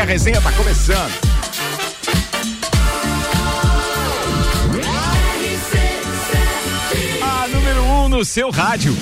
que 0.00 0.02
a 0.02 0.06
resenha 0.06 0.40
tá 0.40 0.50
começando. 0.52 1.12
A 7.22 7.48
número 7.48 7.82
1 7.82 8.04
um 8.04 8.08
no 8.08 8.24
seu 8.24 8.50
rádio. 8.50 8.96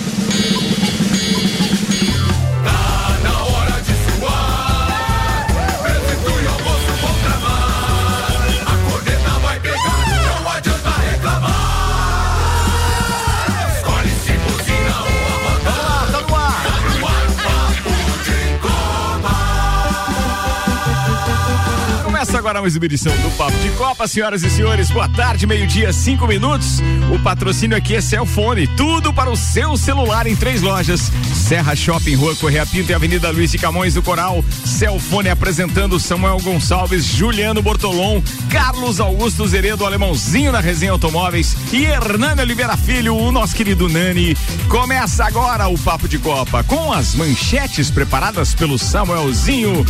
Agora 22.48 22.62
mais 22.62 22.76
uma 22.76 22.86
edição 22.86 23.12
do 23.18 23.30
Papo 23.36 23.58
de 23.58 23.68
Copa, 23.72 24.08
senhoras 24.08 24.42
e 24.42 24.48
senhores. 24.48 24.90
Boa 24.90 25.06
tarde, 25.06 25.46
meio-dia, 25.46 25.92
cinco 25.92 26.26
minutos. 26.26 26.80
O 27.14 27.18
patrocínio 27.18 27.76
aqui 27.76 27.94
é 27.94 28.00
Celfone, 28.00 28.66
tudo 28.68 29.12
para 29.12 29.28
o 29.28 29.36
seu 29.36 29.76
celular 29.76 30.26
em 30.26 30.34
três 30.34 30.62
lojas. 30.62 31.12
Serra 31.48 31.74
Shopping, 31.74 32.14
Rua 32.14 32.36
Correia 32.36 32.66
Pinto 32.66 32.92
e 32.92 32.94
Avenida 32.94 33.30
Luiz 33.30 33.50
de 33.50 33.56
Camões 33.56 33.94
do 33.94 34.02
Coral. 34.02 34.44
Celfone 34.66 35.30
apresentando 35.30 35.98
Samuel 35.98 36.36
Gonçalves, 36.42 37.06
Juliano 37.06 37.62
Bortolom, 37.62 38.20
Carlos 38.50 39.00
Augusto 39.00 39.48
Zeredo, 39.48 39.86
Alemãozinho 39.86 40.52
na 40.52 40.60
Resenha 40.60 40.92
Automóveis 40.92 41.56
e 41.72 41.86
Hernani 41.86 42.42
Oliveira 42.42 42.76
Filho, 42.76 43.16
o 43.16 43.32
nosso 43.32 43.54
querido 43.54 43.88
Nani. 43.88 44.36
Começa 44.68 45.24
agora 45.24 45.68
o 45.68 45.78
Papo 45.78 46.06
de 46.06 46.18
Copa 46.18 46.62
com 46.64 46.92
as 46.92 47.14
manchetes 47.14 47.90
preparadas 47.90 48.54
pelo 48.54 48.78
Samuelzinho, 48.78 49.86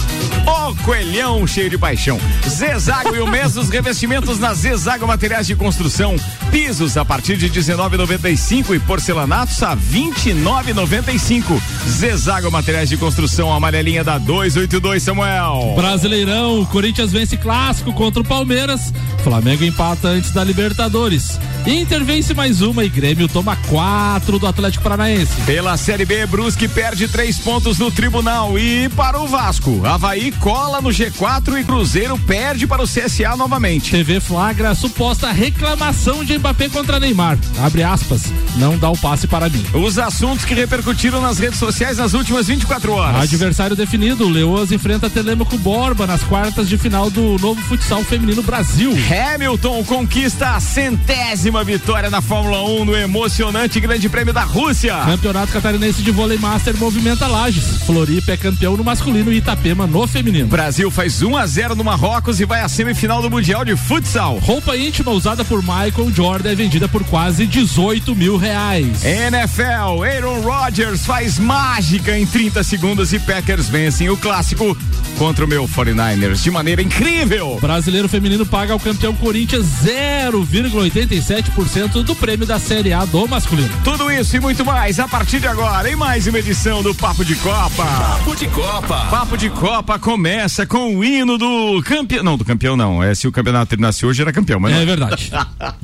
o 0.46 0.76
coelhão 0.84 1.44
cheio 1.44 1.68
de 1.68 1.76
paixão. 1.76 2.20
Zezago 2.48 3.16
e 3.16 3.20
o 3.20 3.26
mês 3.26 3.54
dos 3.54 3.68
revestimentos 3.68 4.38
na 4.38 4.54
Zezago 4.54 5.08
Materiais 5.08 5.48
de 5.48 5.56
Construção. 5.56 6.14
Pisos 6.52 6.96
a 6.96 7.04
partir 7.04 7.36
de 7.36 7.50
19,95 7.50 8.76
e 8.76 8.78
porcelanatos 8.78 9.60
a 9.60 9.76
29,95. 9.76 11.47
Zezago 11.88 12.50
Materiais 12.50 12.88
de 12.88 12.96
Construção, 12.96 13.52
amarelinha 13.52 14.04
da 14.04 14.18
282, 14.18 15.02
Samuel. 15.02 15.72
Brasileirão, 15.74 16.64
Corinthians 16.66 17.12
vence 17.12 17.36
clássico 17.36 17.92
contra 17.92 18.20
o 18.20 18.24
Palmeiras. 18.24 18.92
Flamengo 19.24 19.64
empata 19.64 20.08
antes 20.08 20.30
da 20.30 20.44
Libertadores. 20.44 21.38
Inter 21.66 22.04
vence 22.04 22.32
mais 22.34 22.62
uma 22.62 22.84
e 22.84 22.88
Grêmio 22.88 23.28
toma 23.28 23.56
quatro 23.68 24.38
do 24.38 24.46
Atlético 24.46 24.82
Paranaense. 24.82 25.32
Pela 25.44 25.76
Série 25.76 26.04
B, 26.04 26.26
Brusque 26.26 26.68
perde 26.68 27.08
três 27.08 27.38
pontos 27.38 27.78
no 27.78 27.90
tribunal. 27.90 28.58
E 28.58 28.88
para 28.90 29.20
o 29.20 29.26
Vasco, 29.26 29.84
Havaí 29.84 30.32
cola 30.32 30.80
no 30.80 30.90
G4 30.90 31.60
e 31.60 31.64
Cruzeiro 31.64 32.18
perde 32.18 32.66
para 32.66 32.82
o 32.82 32.86
CSA 32.86 33.36
novamente. 33.36 33.90
TV 33.90 34.20
flagra 34.20 34.74
suposta 34.74 35.30
reclamação 35.30 36.24
de 36.24 36.38
Mbappé 36.38 36.68
contra 36.68 37.00
Neymar. 37.00 37.38
Abre 37.58 37.82
aspas, 37.82 38.22
não 38.56 38.78
dá 38.78 38.90
o 38.90 38.96
passe 38.96 39.26
para 39.26 39.48
mim. 39.48 39.64
Os 39.74 39.98
assuntos 39.98 40.44
que 40.44 40.54
repercutiram 40.54 41.20
nas 41.20 41.37
redes 41.38 41.58
sociais 41.58 41.98
nas 41.98 42.14
últimas 42.14 42.46
24 42.46 42.92
horas. 42.92 43.22
Adversário 43.22 43.76
definido, 43.76 44.28
Leoas 44.28 44.72
enfrenta 44.72 45.08
Telemaco 45.08 45.56
Borba 45.58 46.06
nas 46.06 46.22
quartas 46.22 46.68
de 46.68 46.76
final 46.76 47.10
do 47.10 47.38
novo 47.38 47.60
futsal 47.62 48.02
feminino 48.02 48.42
Brasil. 48.42 48.92
Hamilton 48.92 49.84
conquista 49.84 50.50
a 50.50 50.60
centésima 50.60 51.62
vitória 51.62 52.10
na 52.10 52.20
Fórmula 52.20 52.62
1 52.62 52.84
no 52.84 52.96
emocionante 52.96 53.78
Grande 53.80 54.08
Prêmio 54.08 54.32
da 54.32 54.42
Rússia. 54.42 54.96
Campeonato 55.04 55.52
Catarinense 55.52 56.02
de 56.02 56.10
Vôlei 56.10 56.38
Master 56.38 56.76
movimenta 56.76 57.26
Lages. 57.26 57.82
Floripa 57.86 58.32
é 58.32 58.36
campeão 58.36 58.76
no 58.76 58.84
masculino 58.84 59.32
e 59.32 59.38
Itapema 59.38 59.86
no 59.86 60.06
feminino. 60.06 60.48
Brasil 60.48 60.90
faz 60.90 61.22
1 61.22 61.36
a 61.36 61.46
0 61.46 61.74
no 61.74 61.84
Marrocos 61.84 62.40
e 62.40 62.44
vai 62.44 62.62
à 62.62 62.68
semifinal 62.68 63.22
do 63.22 63.30
Mundial 63.30 63.64
de 63.64 63.76
Futsal. 63.76 64.38
Roupa 64.38 64.76
íntima 64.76 65.12
usada 65.12 65.44
por 65.44 65.60
Michael 65.62 66.12
Jordan 66.12 66.50
é 66.50 66.54
vendida 66.54 66.88
por 66.88 67.04
quase 67.04 67.46
18 67.46 68.14
mil 68.16 68.36
reais. 68.36 69.04
NFL, 69.04 70.02
Aaron 70.04 70.40
Rodgers 70.40 71.06
faz 71.06 71.27
mágica 71.36 72.16
em 72.16 72.24
30 72.24 72.62
segundos 72.62 73.12
e 73.12 73.18
Packers 73.18 73.68
vencem 73.68 74.08
o 74.08 74.16
clássico 74.16 74.78
contra 75.18 75.44
o 75.44 75.48
meu 75.48 75.66
49ers 75.66 76.40
de 76.40 76.50
maneira 76.52 76.80
incrível. 76.80 77.58
Brasileiro 77.60 78.08
feminino 78.08 78.46
paga 78.46 78.72
ao 78.72 78.78
campeão 78.78 79.12
Corinthians 79.16 79.66
0,87% 79.84 82.04
do 82.04 82.14
prêmio 82.14 82.46
da 82.46 82.60
Série 82.60 82.92
A 82.92 83.04
do 83.04 83.26
masculino. 83.26 83.68
Tudo 83.82 84.12
isso 84.12 84.36
e 84.36 84.40
muito 84.40 84.64
mais 84.64 85.00
a 85.00 85.08
partir 85.08 85.40
de 85.40 85.48
agora 85.48 85.90
em 85.90 85.96
mais 85.96 86.26
uma 86.28 86.38
edição 86.38 86.80
do 86.82 86.94
Papo 86.94 87.24
de 87.24 87.34
Copa. 87.36 87.84
Papo 87.84 88.36
de 88.36 88.46
Copa. 88.46 89.06
Papo 89.10 89.36
de 89.36 89.50
Copa 89.50 89.98
começa 89.98 90.64
com 90.66 90.94
o 90.96 91.02
hino 91.04 91.36
do 91.36 91.82
campeão. 91.82 92.22
Não, 92.22 92.36
do 92.38 92.44
campeão 92.44 92.76
não. 92.76 93.02
É 93.02 93.12
se 93.14 93.26
o 93.26 93.32
campeonato 93.32 93.70
terminasse 93.70 94.06
hoje 94.06 94.22
era 94.22 94.32
campeão, 94.32 94.60
mas 94.60 94.72
É 94.72 94.78
não. 94.78 94.86
verdade. 94.86 95.32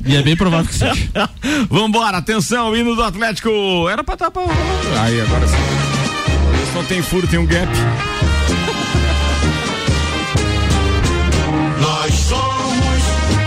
e 0.05 0.15
é 0.15 0.21
bem 0.21 0.35
provável 0.37 0.65
que 0.67 0.75
seja. 0.75 1.09
Vambora, 1.69 2.17
atenção, 2.17 2.69
o 2.69 2.77
hino 2.77 2.95
do 2.95 3.03
Atlético. 3.03 3.49
Era 3.89 4.01
pra 4.03 4.13
estar 4.13 4.31
pra. 4.31 4.43
Aí, 5.01 5.19
agora 5.19 5.34
sim. 5.47 6.73
Não 6.73 6.83
tem 6.83 7.01
furo, 7.01 7.27
tem 7.27 7.39
um 7.39 7.45
gap. 7.45 7.71
Nós 11.79 12.13
somos 12.13 13.03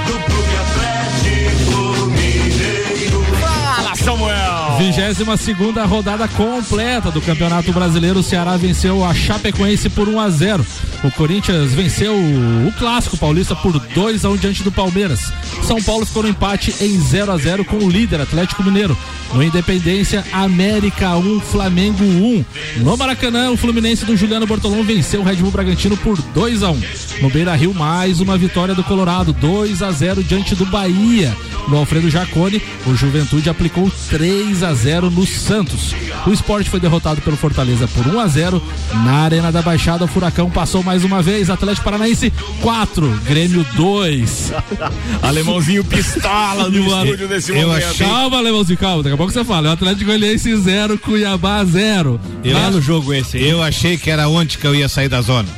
do 0.06 0.18
Clube 0.24 0.56
Atlético 0.56 2.06
Mineiro. 2.10 3.22
Fala, 3.40 3.94
Samuel! 3.94 4.47
22 4.78 5.40
segunda 5.40 5.84
rodada 5.84 6.28
completa 6.28 7.10
do 7.10 7.20
Campeonato 7.20 7.72
Brasileiro. 7.72 8.20
O 8.20 8.22
Ceará 8.22 8.56
venceu 8.56 9.04
a 9.04 9.12
Chapecoense 9.12 9.90
por 9.90 10.08
1 10.08 10.20
a 10.20 10.30
0. 10.30 10.66
O 11.02 11.10
Corinthians 11.10 11.72
venceu 11.72 12.14
o 12.14 12.72
clássico 12.78 13.16
paulista 13.16 13.56
por 13.56 13.76
2 13.76 14.24
a 14.24 14.30
1 14.30 14.36
diante 14.36 14.62
do 14.62 14.70
Palmeiras. 14.70 15.32
São 15.64 15.82
Paulo 15.82 16.06
ficou 16.06 16.22
no 16.22 16.28
empate 16.28 16.72
em 16.80 16.96
0 17.00 17.32
a 17.32 17.36
0 17.36 17.64
com 17.64 17.76
o 17.76 17.90
líder 17.90 18.20
Atlético 18.20 18.62
Mineiro. 18.62 18.96
No 19.34 19.42
Independência, 19.42 20.24
América 20.32 21.16
1, 21.16 21.40
Flamengo 21.40 22.04
1. 22.04 22.44
No 22.78 22.96
Maracanã, 22.96 23.50
o 23.50 23.56
Fluminense 23.56 24.04
do 24.04 24.16
Juliano 24.16 24.46
Bortolom 24.46 24.82
venceu 24.84 25.20
o 25.20 25.24
Red 25.24 25.36
Bull 25.36 25.50
Bragantino 25.50 25.96
por 25.96 26.16
2 26.20 26.62
a 26.62 26.70
1. 26.70 26.80
No 27.20 27.30
Beira 27.30 27.54
Rio, 27.54 27.74
mais 27.74 28.20
uma 28.20 28.38
vitória 28.38 28.74
do 28.74 28.84
Colorado, 28.84 29.32
2 29.32 29.82
a 29.82 29.90
0 29.90 30.22
diante 30.22 30.54
do 30.54 30.64
Bahia. 30.66 31.36
No 31.68 31.76
Alfredo 31.76 32.08
Jacone, 32.08 32.62
o 32.86 32.94
Juventude 32.94 33.50
aplicou 33.50 33.90
3 34.08 34.62
a 34.62 34.67
0 34.74 35.10
no 35.10 35.26
Santos. 35.26 35.94
O 36.26 36.32
esporte 36.32 36.68
foi 36.70 36.80
derrotado 36.80 37.20
pelo 37.20 37.36
Fortaleza 37.36 37.86
por 37.88 38.06
1 38.06 38.20
a 38.20 38.26
0 38.26 38.62
na 39.04 39.12
Arena 39.22 39.50
da 39.52 39.62
Baixada. 39.62 40.04
O 40.04 40.08
Furacão 40.08 40.50
passou 40.50 40.82
mais 40.82 41.04
uma 41.04 41.22
vez. 41.22 41.50
Atlético 41.50 41.84
Paranaense 41.84 42.32
4, 42.60 43.20
Grêmio 43.24 43.64
2. 43.74 44.52
Alemãozinho 45.22 45.84
pistola 45.84 46.68
no 46.68 46.78
estúdio 46.86 47.28
nesse 47.28 47.52
eu 47.52 47.68
momento. 47.68 47.86
achei-? 47.86 48.06
Calma, 48.06 48.38
Alemãozinho, 48.38 48.78
calma. 48.78 49.02
Daqui 49.02 49.14
a 49.14 49.16
pouco 49.16 49.32
você 49.32 49.44
fala. 49.44 49.68
O 49.68 49.72
Atlético 49.72 50.06
Goianiense 50.06 50.56
0, 50.56 50.98
Cuiabá 50.98 51.64
0. 51.64 52.20
Belo 52.42 52.80
jogo 52.80 53.12
esse. 53.12 53.38
Eu 53.38 53.62
achei 53.62 53.96
que 53.96 54.10
era 54.10 54.28
onde 54.28 54.58
que 54.58 54.66
eu 54.66 54.74
ia 54.74 54.88
sair 54.88 55.08
da 55.08 55.20
zona. 55.20 55.48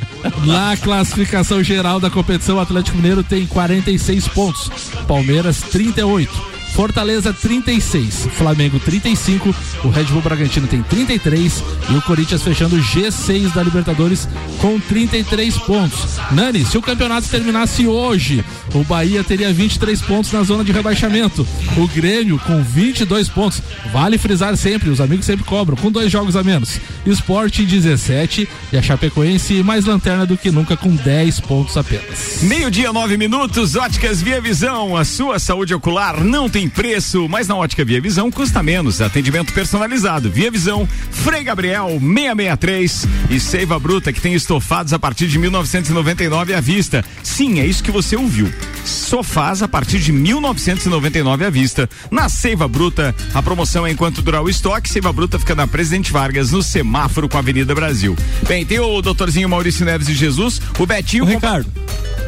Na 0.45 0.77
classificação 0.77 1.63
geral 1.63 1.99
da 1.99 2.11
competição, 2.11 2.57
o 2.57 2.61
Atlético 2.61 2.97
Mineiro 2.97 3.23
tem 3.23 3.47
46 3.47 4.29
pontos, 4.29 4.71
Palmeiras 5.09 5.63
38. 5.63 6.60
Fortaleza 6.75 7.33
36, 7.33 8.29
Flamengo 8.37 8.79
35, 8.81 9.55
o 9.85 9.89
Red 9.89 10.05
Bull 10.05 10.23
Bragantino 10.23 10.67
tem 10.67 10.83
33 10.83 11.63
e 11.91 11.95
o 11.95 12.03
Corinthians 12.03 12.43
fechando 12.43 12.77
o 12.77 12.81
G6 12.81 13.53
da 13.53 13.63
Libertadores 13.63 14.29
com 14.61 14.79
33 14.79 15.59
pontos. 15.59 16.19
Nani, 16.31 16.65
se 16.65 16.79
o 16.79 16.83
campeonato 16.83 17.29
terminasse 17.29 17.87
hoje, 17.87 18.45
o 18.75 18.85
Bahia 18.85 19.23
teria 19.23 19.53
23 19.53 20.01
pontos 20.03 20.33
na 20.33 20.43
zona 20.43 20.65
de 20.65 20.73
rebaixamento. 20.73 21.47
O 21.77 21.87
Grêmio 21.89 22.39
com 22.39 22.63
22 22.63 23.29
pontos. 23.29 23.63
Vale 23.93 24.17
frisar 24.19 24.57
sempre, 24.57 24.91
os 24.91 25.01
amigos 25.01 25.27
sempre 25.27 25.45
cobram, 25.45 25.77
com 25.77 25.91
dois 25.91 26.11
jogos 26.11 26.37
a 26.37 26.43
menos. 26.43 26.79
Esporte 27.05 27.65
17 27.65 28.49
e 28.73 28.77
a 28.77 28.83
Chapecoense 28.83 29.63
mais 29.63 29.85
lanterna 29.85 30.25
do 30.25 30.37
que 30.37 30.51
nunca 30.51 30.77
com 30.77 30.95
10 30.95 31.41
pontos 31.41 31.77
apenas. 31.77 32.41
Meio-dia, 32.43 32.93
nove 32.93 33.17
minutos, 33.17 33.77
Óticas 33.77 34.23
Via 34.23 34.41
Visão. 34.41 34.97
A 34.97 35.05
sua 35.05 35.39
saúde 35.39 35.75
ocular 35.75 36.23
não 36.23 36.49
tem 36.49 36.60
preço, 36.69 37.29
mas 37.29 37.49
na 37.49 37.57
Ótica 37.57 37.85
Via 37.85 38.01
Visão 38.01 38.31
custa 38.31 38.63
menos. 38.63 39.01
Atendimento 39.01 39.53
personalizado. 39.53 40.31
Via 40.31 40.51
Visão, 40.51 40.89
Frei 41.11 41.45
Gabriel 41.45 41.89
663 42.01 43.07
e 43.31 43.41
Seiva 43.41 43.79
Bruta, 43.79 44.13
que 44.13 44.21
tem 44.21 44.35
estofados 44.35 44.93
a 44.93 44.99
partir 44.99 45.29
de 45.29 45.39
1999 45.39 46.55
à 46.55 46.61
vista. 46.61 47.05
Sim, 47.23 47.61
é 47.61 47.67
isso 47.67 47.83
que 47.83 47.91
você 47.91 48.17
ouviu. 48.17 48.53
Sofás 48.85 49.63
a 49.63 49.69
partir 49.69 49.99
de 49.99 50.13
1999 50.13 51.45
à 51.45 51.51
vista. 51.51 51.89
Na 52.11 52.29
Seiva 52.29 52.67
Bruta, 52.67 53.15
a 53.33 53.43
promoção 53.43 53.87
é 53.87 53.91
enquanto 53.91 54.23
durar 54.23 54.43
o 54.43 54.49
estoque. 54.49 54.89
Seiva 54.89 55.13
Bruta 55.13 55.39
fica 55.39 55.55
na 55.55 55.67
Presidente 55.67 56.11
Vargas, 56.13 56.51
no 56.51 56.63
semáforo 56.63 57.29
com 57.29 57.37
a 57.37 57.41
Avenida 57.41 57.75
Brasil. 57.75 58.17
Bem, 58.49 58.65
tem 58.65 58.81
o 58.81 59.01
doutorzinho 59.01 59.49
Maurício 59.49 59.85
Neves 59.85 60.07
de 60.07 60.15
Jesus, 60.15 60.61
o 60.79 60.87
Betinho. 60.87 61.25
Ô, 61.25 61.27
Ricardo, 61.27 61.71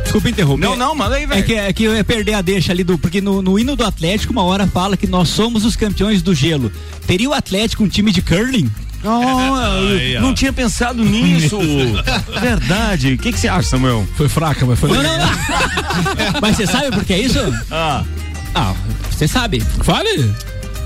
desculpa 0.03 0.29
interromper. 0.29 0.67
Não, 0.67 0.77
não, 0.77 0.95
manda 0.95 1.17
aí, 1.17 1.27
velho. 1.27 1.41
É 1.41 1.43
que, 1.43 1.55
é 1.55 1.73
que 1.73 1.85
eu 1.85 1.97
ia 1.97 2.05
perder 2.05 2.35
a 2.35 2.43
deixa 2.43 2.73
ali 2.73 2.85
do. 2.85 2.99
Porque 2.99 3.21
no, 3.21 3.43
no 3.43 3.59
hino 3.59 3.75
do 3.75 3.85
Atlético, 3.85 4.22
uma 4.31 4.45
hora 4.45 4.67
fala 4.67 4.97
que 4.97 5.07
nós 5.07 5.29
somos 5.29 5.65
os 5.65 5.75
campeões 5.75 6.23
do 6.23 6.35
gelo. 6.35 6.71
Teria 7.07 7.29
o 7.29 7.33
Atlético 7.35 7.83
um 7.83 7.89
time 7.89 8.13
de 8.13 8.23
curling? 8.23 8.71
Oh, 9.05 10.21
não 10.21 10.33
tinha 10.33 10.53
pensado 10.53 11.03
nisso. 11.05 11.59
Verdade. 12.41 13.15
O 13.15 13.19
que, 13.19 13.33
que 13.33 13.41
você 13.41 13.49
acha, 13.49 13.69
Samuel? 13.71 14.07
Foi 14.17 14.29
fraca, 14.29 14.65
mas 14.65 14.79
foi 14.79 14.91
Não, 14.91 14.99
legal. 15.01 15.19
não, 15.19 15.27
não. 15.27 16.41
Mas 16.41 16.57
você 16.57 16.69
sabe 16.69 16.93
por 16.93 17.05
que 17.05 17.13
é 17.13 17.19
isso? 17.19 17.39
Ah, 17.69 18.05
Ah, 18.55 18.73
você 19.11 19.27
sabe. 19.27 19.61
Fale! 19.83 20.33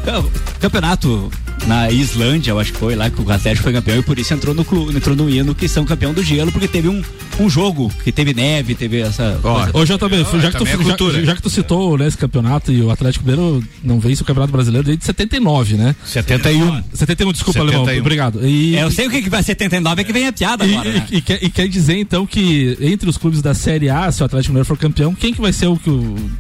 Cam- 0.03 0.25
Campeonato 0.61 1.31
na 1.67 1.91
Islândia, 1.91 2.53
eu 2.53 2.59
acho 2.59 2.73
que 2.73 2.79
foi 2.79 2.95
lá 2.97 3.11
que 3.11 3.21
o 3.21 3.31
Atlético 3.31 3.65
foi 3.65 3.73
campeão 3.75 3.99
e 3.99 4.03
por 4.03 4.19
isso 4.19 4.33
entrou 4.33 4.55
no 4.55 4.65
clube, 4.65 4.97
entrou 4.97 5.15
no 5.15 5.29
hino 5.29 5.55
que 5.55 5.69
são 5.69 5.85
campeão 5.85 6.15
do 6.15 6.23
gelo, 6.23 6.51
porque 6.51 6.69
teve 6.69 6.89
um, 6.89 7.03
um 7.39 7.49
jogo 7.51 7.93
que 8.03 8.11
teve 8.13 8.33
neve, 8.35 8.75
teve 8.75 9.01
essa. 9.01 9.39
coisa. 9.43 9.71
Ô, 9.75 9.85
JB, 9.85 10.17
já, 10.41 10.51
que 10.51 10.57
tu, 10.57 10.65
também 10.65 10.75
é 10.75 11.13
já- 11.19 11.25
já, 11.25 11.35
que 11.37 11.43
tu 11.43 11.51
citou 11.51 11.99
né, 11.99 12.07
esse 12.07 12.17
campeonato 12.17 12.73
e 12.73 12.81
o 12.83 12.91
Atlético 12.91 13.25
Mineiro 13.27 13.63
não 13.85 14.01
vence 14.01 14.23
o 14.23 14.25
Campeonato 14.25 14.53
Brasileiro 14.53 14.87
desde 14.87 15.05
79, 15.05 15.77
né? 15.77 15.95
71. 16.05 16.83
71, 16.95 17.33
desculpa, 17.33 17.61
71. 17.61 17.81
Alemão. 17.83 18.01
Obrigado. 18.01 18.47
E, 18.47 18.77
É, 18.77 18.83
eu 18.83 18.91
sei 18.91 19.07
o 19.07 19.11
que, 19.11 19.23
que 19.23 19.31
vai 19.31 19.43
79 19.43 20.01
é 20.01 20.05
que 20.05 20.13
vem 20.13 20.27
a 20.27 20.33
piada 20.33 20.67
e, 20.67 20.75
agora. 20.75 20.93
né? 20.93 21.07
e- 21.11 21.17
e 21.17 21.21
quer, 21.21 21.45
e 21.45 21.51
quer 21.51 21.69
dizer, 21.69 21.99
então, 21.99 22.27
que 22.27 22.77
entre 22.81 23.09
os 23.09 23.17
clubes 23.17 23.43
da 23.43 23.55
Série 23.55 23.89
A, 23.91 24.11
se 24.11 24.23
o 24.23 24.27
Atlético 24.27 24.53
Mineiro 24.53 24.67
for 24.67 24.79
campeão, 24.79 25.15
quem 25.15 25.33
que 25.35 25.41
vai 25.41 25.53
ser 25.53 25.67
o 25.67 25.77
que 25.77 25.91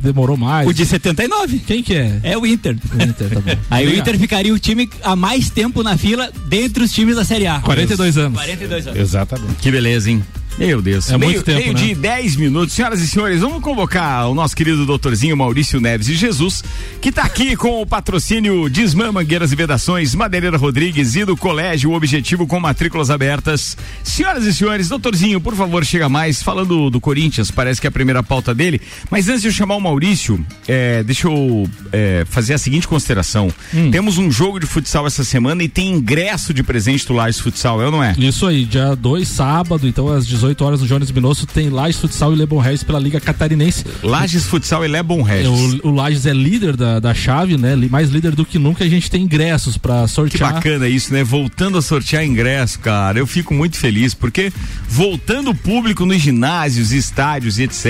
demorou 0.00 0.36
mais? 0.36 0.66
O 0.68 0.72
de 0.72 0.84
79 0.86 1.58
Quem 1.66 1.82
que 1.82 1.94
é? 1.94 2.20
é 2.22 2.38
o 2.38 2.46
Inter. 2.46 2.76
O 2.92 3.02
Inter, 3.02 3.28
tá 3.30 3.40
bom. 3.40 3.56
Aí 3.70 3.86
o. 3.86 3.96
Inter 3.96 4.18
ficaria 4.18 4.52
o 4.54 4.58
time 4.58 4.88
há 5.02 5.14
mais 5.16 5.50
tempo 5.50 5.82
na 5.82 5.96
fila 5.96 6.30
dentre 6.48 6.82
os 6.84 6.92
times 6.92 7.16
da 7.16 7.24
Série 7.24 7.46
A. 7.46 7.60
42 7.60 8.16
anos. 8.18 8.38
42 8.38 8.86
anos. 8.86 9.00
Exatamente. 9.00 9.54
que 9.60 9.70
beleza, 9.70 10.10
hein? 10.10 10.22
Meu 10.58 10.80
Deus. 10.80 11.10
É 11.10 11.18
meio, 11.18 11.32
muito 11.32 11.44
tempo, 11.44 11.58
meio 11.58 11.74
né? 11.74 11.80
de 11.80 11.94
10 11.94 12.36
minutos. 12.36 12.74
Senhoras 12.74 13.00
e 13.00 13.06
senhores, 13.06 13.40
vamos 13.40 13.62
convocar 13.62 14.28
o 14.30 14.34
nosso 14.34 14.56
querido 14.56 14.86
doutorzinho 14.86 15.36
Maurício 15.36 15.80
Neves 15.80 16.06
de 16.06 16.14
Jesus, 16.14 16.64
que 17.00 17.10
está 17.10 17.24
aqui 17.24 17.54
com 17.56 17.82
o 17.82 17.86
patrocínio 17.86 18.68
Desmã 18.70 19.12
Mangueiras 19.12 19.52
e 19.52 19.56
Vedações, 19.56 20.14
Madeireira 20.14 20.56
Rodrigues 20.56 21.14
e 21.14 21.24
do 21.24 21.36
Colégio 21.36 21.92
Objetivo 21.92 22.46
com 22.46 22.58
matrículas 22.58 23.10
abertas. 23.10 23.76
Senhoras 24.02 24.44
e 24.44 24.54
senhores, 24.54 24.88
doutorzinho, 24.88 25.40
por 25.40 25.54
favor, 25.54 25.84
chega 25.84 26.08
mais. 26.08 26.42
Falando 26.42 26.88
do 26.88 27.00
Corinthians, 27.00 27.50
parece 27.50 27.80
que 27.80 27.86
é 27.86 27.90
a 27.90 27.92
primeira 27.92 28.22
pauta 28.22 28.54
dele. 28.54 28.80
Mas 29.10 29.28
antes 29.28 29.42
de 29.42 29.48
eu 29.48 29.52
chamar 29.52 29.76
o 29.76 29.80
Maurício, 29.80 30.44
é, 30.66 31.02
deixa 31.02 31.28
eu 31.28 31.68
é, 31.92 32.24
fazer 32.30 32.54
a 32.54 32.58
seguinte 32.58 32.88
consideração. 32.88 33.52
Hum. 33.74 33.90
Temos 33.90 34.16
um 34.16 34.30
jogo 34.30 34.58
de 34.58 34.66
futsal 34.66 35.06
essa 35.06 35.22
semana 35.22 35.62
e 35.62 35.68
tem 35.68 35.92
ingresso 35.92 36.54
de 36.54 36.62
presente 36.62 37.06
do 37.06 37.12
Lages 37.12 37.40
Futsal, 37.40 37.82
é 37.82 37.84
ou 37.84 37.90
não 37.90 38.02
é? 38.02 38.14
Isso 38.18 38.46
aí, 38.46 38.64
dia 38.64 38.94
2, 38.94 39.28
sábado, 39.28 39.86
então 39.86 40.08
às 40.08 40.26
18 40.26 40.45
horas 40.60 40.80
no 40.80 40.86
Jones 40.86 41.10
Minosso 41.10 41.46
tem 41.46 41.68
Lages 41.68 42.00
Futsal 42.00 42.32
e 42.32 42.36
Lebon 42.36 42.58
Regis 42.58 42.82
pela 42.82 42.98
Liga 42.98 43.20
Catarinense. 43.20 43.84
Lages 44.02 44.44
Futsal 44.44 44.84
e 44.84 44.88
Lebon 44.88 45.20
É, 45.28 45.42
Regis. 45.42 45.80
O, 45.82 45.88
o 45.88 45.94
Lages 45.94 46.26
é 46.26 46.32
líder 46.32 46.76
da, 46.76 46.98
da 47.00 47.14
chave, 47.14 47.56
né? 47.56 47.74
Mais 47.90 48.10
líder 48.10 48.34
do 48.34 48.44
que 48.44 48.58
nunca. 48.58 48.84
A 48.84 48.88
gente 48.88 49.10
tem 49.10 49.22
ingressos 49.22 49.76
pra 49.78 50.02
Que 50.02 50.08
sortear. 50.08 50.52
bacana 50.54 50.88
isso, 50.88 51.12
né? 51.12 51.24
Voltando 51.24 51.78
a 51.78 51.82
sortear 51.82 52.24
ingresso, 52.24 52.78
cara. 52.78 53.18
Eu 53.18 53.26
fico 53.26 53.52
muito 53.54 53.76
feliz, 53.76 54.14
porque 54.14 54.52
voltando 54.88 55.50
o 55.50 55.54
público 55.54 56.04
nos 56.04 56.20
ginásios, 56.20 56.92
estádios 56.92 57.58
e 57.58 57.64
etc. 57.64 57.86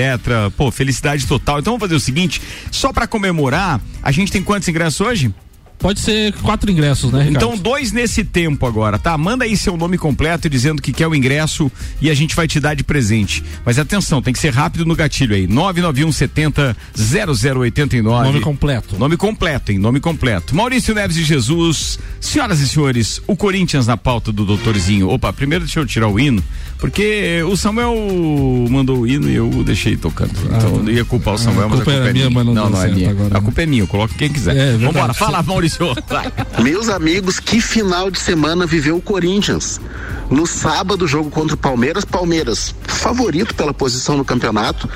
Pô, 0.55 0.71
felicidade 0.71 1.25
total. 1.27 1.59
Então 1.59 1.73
vamos 1.73 1.81
fazer 1.81 1.95
o 1.95 1.99
seguinte: 1.99 2.41
só 2.71 2.91
pra 2.93 3.07
comemorar, 3.07 3.81
a 4.01 4.11
gente 4.11 4.31
tem 4.31 4.41
quantos 4.41 4.67
ingressos 4.67 5.01
hoje? 5.01 5.33
Pode 5.79 5.99
ser 5.99 6.33
quatro 6.33 6.71
ingressos, 6.71 7.11
né, 7.11 7.23
Ricardo? 7.23 7.35
Então, 7.37 7.57
dois 7.57 7.91
nesse 7.91 8.23
tempo 8.23 8.65
agora, 8.65 8.97
tá? 8.97 9.15
Manda 9.17 9.45
aí 9.45 9.55
seu 9.55 9.77
nome 9.77 9.97
completo 9.97 10.49
dizendo 10.49 10.81
que 10.81 10.91
quer 10.91 11.07
o 11.07 11.13
ingresso 11.13 11.71
e 12.01 12.09
a 12.09 12.13
gente 12.13 12.35
vai 12.35 12.47
te 12.47 12.59
dar 12.59 12.73
de 12.73 12.83
presente. 12.83 13.43
Mas 13.63 13.77
atenção, 13.77 14.21
tem 14.21 14.33
que 14.33 14.39
ser 14.39 14.51
rápido 14.51 14.85
no 14.85 14.95
gatilho 14.95 15.35
aí. 15.35 15.45
991 15.45 16.11
70 16.11 16.75
0089. 16.95 18.27
Nome 18.27 18.41
completo. 18.41 18.97
Nome 18.97 19.17
completo, 19.17 19.71
hein? 19.71 19.77
Nome 19.77 19.99
completo. 19.99 20.55
Maurício 20.55 20.95
Neves 20.95 21.15
de 21.15 21.23
Jesus. 21.23 21.99
Senhoras 22.19 22.59
e 22.59 22.67
senhores, 22.67 23.21
o 23.27 23.35
Corinthians 23.35 23.85
na 23.85 23.95
pauta 23.95 24.31
do 24.31 24.45
doutorzinho. 24.45 25.09
Opa, 25.09 25.31
primeiro 25.31 25.63
deixa 25.65 25.79
eu 25.79 25.85
tirar 25.85 26.07
o 26.07 26.19
hino, 26.19 26.43
porque 26.79 27.41
o 27.43 27.55
Samuel 27.55 27.95
mandou 28.69 29.01
o 29.01 29.07
hino 29.07 29.29
e 29.29 29.35
eu 29.35 29.49
deixei 29.63 29.95
tocando. 29.95 30.31
Então 30.45 30.75
eu 30.75 30.83
não 30.83 30.91
ia 30.91 31.05
culpar 31.05 31.35
o 31.35 31.37
Samuel, 31.37 31.67
a 31.67 31.69
mas 31.69 31.81
a 31.81 31.83
culpa 31.83 31.91
culpa 31.91 32.09
era 32.09 32.09
é 32.09 32.13
minha, 32.13 32.29
minha. 32.29 32.43
não 32.43 32.53
não, 32.53 32.69
não 32.71 32.81
é 32.81 32.87
minha. 32.87 33.11
agora, 33.11 33.29
a 33.29 33.39
né? 33.39 33.41
culpa 33.41 33.61
é 33.61 33.65
minha, 33.65 33.83
eu 33.83 33.87
coloco 33.87 34.13
quem 34.15 34.29
quiser. 34.29 34.51
É, 34.51 34.71
verdade. 34.71 34.85
Vambora, 34.85 35.13
fala, 35.13 35.43
Maurício. 35.43 35.66
Vai. 36.07 36.31
Meus 36.63 36.89
amigos, 36.89 37.39
que 37.39 37.59
final 37.59 38.09
de 38.09 38.19
semana 38.19 38.65
viveu 38.65 38.97
o 38.97 39.01
Corinthians. 39.01 39.79
No 40.29 40.45
sábado, 40.45 41.07
jogo 41.07 41.29
contra 41.29 41.55
o 41.55 41.57
Palmeiras. 41.57 42.03
Palmeiras, 42.03 42.75
favorito 42.85 43.55
pela 43.55 43.73
posição 43.73 44.17
no 44.17 44.25
campeonato, 44.25 44.89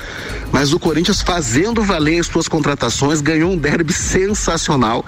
mas 0.52 0.72
o 0.72 0.78
Corinthians 0.78 1.22
fazendo 1.22 1.82
valer 1.82 2.20
as 2.20 2.26
suas 2.26 2.48
contratações, 2.48 3.20
ganhou 3.20 3.52
um 3.52 3.56
derby 3.56 3.92
sensacional, 3.92 5.04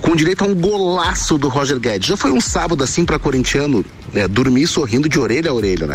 com 0.00 0.16
direito 0.16 0.42
a 0.42 0.46
um 0.46 0.54
golaço 0.54 1.38
do 1.38 1.48
Roger 1.48 1.78
Guedes. 1.78 2.08
Já 2.08 2.16
foi 2.16 2.32
um 2.32 2.40
sábado 2.40 2.82
assim 2.82 3.04
para 3.04 3.18
corintiano 3.18 3.84
né, 4.12 4.26
dormir 4.26 4.66
sorrindo 4.66 5.08
de 5.08 5.18
orelha 5.18 5.50
a 5.50 5.54
orelha, 5.54 5.86
né? 5.86 5.94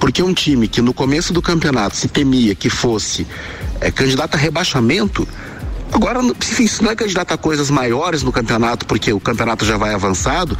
Porque 0.00 0.22
um 0.22 0.34
time 0.34 0.66
que 0.66 0.80
no 0.80 0.92
começo 0.92 1.32
do 1.32 1.40
campeonato 1.40 1.96
se 1.96 2.08
temia 2.08 2.54
que 2.54 2.68
fosse 2.68 3.26
é, 3.80 3.90
candidato 3.90 4.34
a 4.34 4.38
rebaixamento, 4.38 5.28
Agora, 5.92 6.20
enfim, 6.22 6.64
isso 6.64 6.82
não 6.82 6.90
é 6.90 6.96
candidato 6.96 7.32
a 7.32 7.36
coisas 7.36 7.70
maiores 7.70 8.22
no 8.22 8.32
campeonato, 8.32 8.86
porque 8.86 9.12
o 9.12 9.20
campeonato 9.20 9.64
já 9.64 9.76
vai 9.76 9.92
avançado. 9.92 10.56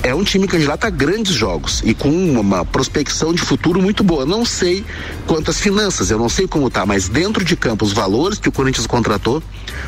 É 0.00 0.14
um 0.14 0.22
time 0.22 0.46
candidato 0.46 0.84
a 0.84 0.90
grandes 0.90 1.34
jogos 1.34 1.82
e 1.84 1.92
com 1.92 2.08
uma, 2.08 2.64
prospecção 2.64 3.34
de 3.34 3.42
futuro 3.42 3.82
muito 3.82 4.04
boa. 4.04 4.24
Não 4.24 4.44
sei 4.44 4.84
quantas 5.26 5.60
finanças, 5.60 6.10
eu 6.10 6.18
não 6.18 6.28
sei 6.28 6.46
como 6.46 6.70
tá, 6.70 6.86
mas 6.86 7.08
dentro 7.08 7.44
de 7.44 7.56
campo, 7.56 7.84
os 7.84 7.92
valores 7.92 8.38
que 8.38 8.48
o 8.48 8.52
Corinthians 8.52 8.86
contratou 8.86 9.42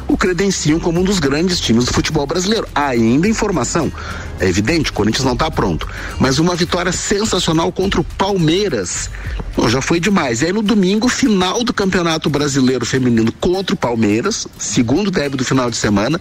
o 0.09 0.17
credenciam 0.17 0.81
como 0.81 1.01
um 1.01 1.05
dos 1.05 1.21
grandes 1.21 1.61
times 1.61 1.85
do 1.85 1.93
futebol 1.93 2.27
brasileiro. 2.27 2.67
Ainda 2.75 3.29
informação. 3.29 3.93
É 4.41 4.49
evidente, 4.49 4.91
o 4.91 4.93
Corinthians 4.93 5.25
não 5.25 5.35
está 5.35 5.51
pronto. 5.51 5.87
Mas 6.19 6.39
uma 6.39 6.57
vitória 6.57 6.91
sensacional 6.93 7.71
contra 7.71 8.01
o 8.01 8.05
Palmeiras. 8.05 9.11
Bom, 9.57 9.69
já 9.69 9.81
foi 9.81 10.01
demais. 10.01 10.43
E 10.43 10.47
aí 10.47 10.53
no 10.53 10.63
domingo, 10.63 11.09
final 11.09 11.63
do 11.63 11.73
Campeonato 11.73 12.29
Brasileiro 12.29 12.85
Feminino 12.85 13.33
contra 13.33 13.75
o 13.75 13.79
Palmeiras, 13.79 14.47
segundo 14.59 14.88
derby 15.11 15.37
do 15.37 15.45
final 15.45 15.71
de 15.71 15.77
semana. 15.77 16.21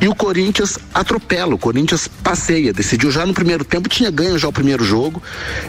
E 0.00 0.08
o 0.08 0.14
Corinthians 0.14 0.78
atropela, 0.92 1.54
o 1.54 1.58
Corinthians 1.58 2.08
passeia, 2.08 2.72
decidiu 2.72 3.10
já 3.10 3.26
no 3.26 3.34
primeiro 3.34 3.64
tempo, 3.64 3.88
tinha 3.88 4.10
ganho 4.10 4.38
já 4.38 4.48
o 4.48 4.52
primeiro 4.52 4.84
jogo 4.84 5.22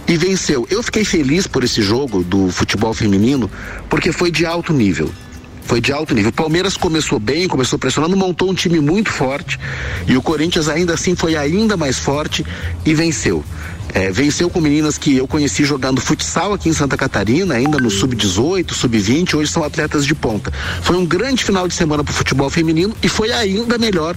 e 0.07 0.18
venceu. 0.18 0.68
Eu 0.69 0.81
fiquei 0.81 1.04
feliz 1.04 1.48
por 1.48 1.63
esse 1.63 1.81
jogo 1.81 2.24
do 2.24 2.50
futebol 2.51 2.94
feminino, 2.94 3.50
porque 3.89 4.12
foi 4.12 4.31
de 4.31 4.45
alto 4.45 4.74
nível. 4.74 5.12
Foi 5.65 5.80
de 5.80 5.94
alto 5.94 6.13
nível. 6.13 6.30
O 6.30 6.33
Palmeiras 6.33 6.75
começou 6.75 7.19
bem, 7.19 7.48
começou 7.48 7.80
pressionando, 7.80 8.18
montou 8.18 8.50
um 8.50 8.54
time 8.54 8.80
muito 8.80 9.10
forte 9.10 9.60
e 10.07 10.18
o 10.18 10.21
Corinthians 10.21 10.68
ainda 10.68 10.94
assim 10.94 11.15
foi 11.15 11.36
ainda 11.36 11.77
mais 11.77 11.98
forte 11.98 12.45
e 12.86 12.94
venceu. 12.94 13.44
É, 13.94 14.12
venceu 14.12 14.50
com 14.50 14.60
meninas 14.60 14.98
que 14.98 15.18
eu 15.18 15.28
conheci 15.28 15.63
jogando 15.63 16.01
futsal 16.01 16.54
aqui 16.54 16.68
em 16.68 16.74
Santa 16.74 16.98
Catarina, 16.98 17.54
ainda 17.54 17.78
no 17.78 17.92
sub-18, 17.92 18.74
sub-20, 18.74 19.36
hoje 19.36 19.51
são 19.51 19.63
atletas 19.63 20.06
de 20.06 20.15
ponta. 20.15 20.51
Foi 20.82 20.98
um 20.98 21.06
grande 21.06 21.44
final 21.44 21.67
de 21.67 21.75
semana 21.75 22.03
para 22.03 22.12
o 22.12 22.15
futebol 22.15 22.50
feminino 22.50 22.96
e 23.03 23.08
foi 23.08 23.32
ainda 23.32 23.77
melhor 23.77 24.15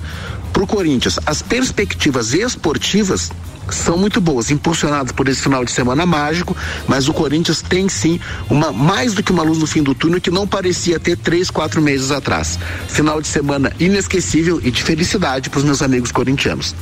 para 0.52 0.62
o 0.62 0.66
Corinthians. 0.66 1.18
As 1.26 1.42
perspectivas 1.42 2.32
esportivas 2.32 3.30
são 3.70 3.96
muito 3.96 4.20
boas, 4.20 4.50
impulsionadas 4.50 5.12
por 5.12 5.28
esse 5.28 5.42
final 5.42 5.64
de 5.64 5.70
semana 5.70 6.06
mágico, 6.06 6.56
mas 6.86 7.08
o 7.08 7.12
Corinthians 7.12 7.62
tem 7.62 7.88
sim 7.88 8.20
uma 8.48 8.72
mais 8.72 9.14
do 9.14 9.22
que 9.22 9.32
uma 9.32 9.42
luz 9.42 9.58
no 9.58 9.66
fim 9.66 9.82
do 9.82 9.94
túnel 9.94 10.20
que 10.20 10.30
não 10.30 10.46
parecia 10.46 10.98
ter 10.98 11.16
três, 11.16 11.50
quatro 11.50 11.80
meses 11.80 12.10
atrás. 12.10 12.58
Final 12.88 13.20
de 13.20 13.28
semana 13.28 13.72
inesquecível 13.78 14.60
e 14.62 14.70
de 14.70 14.82
felicidade 14.82 15.50
para 15.50 15.58
os 15.58 15.64
meus 15.64 15.82
amigos 15.82 16.12
corintianos. 16.12 16.74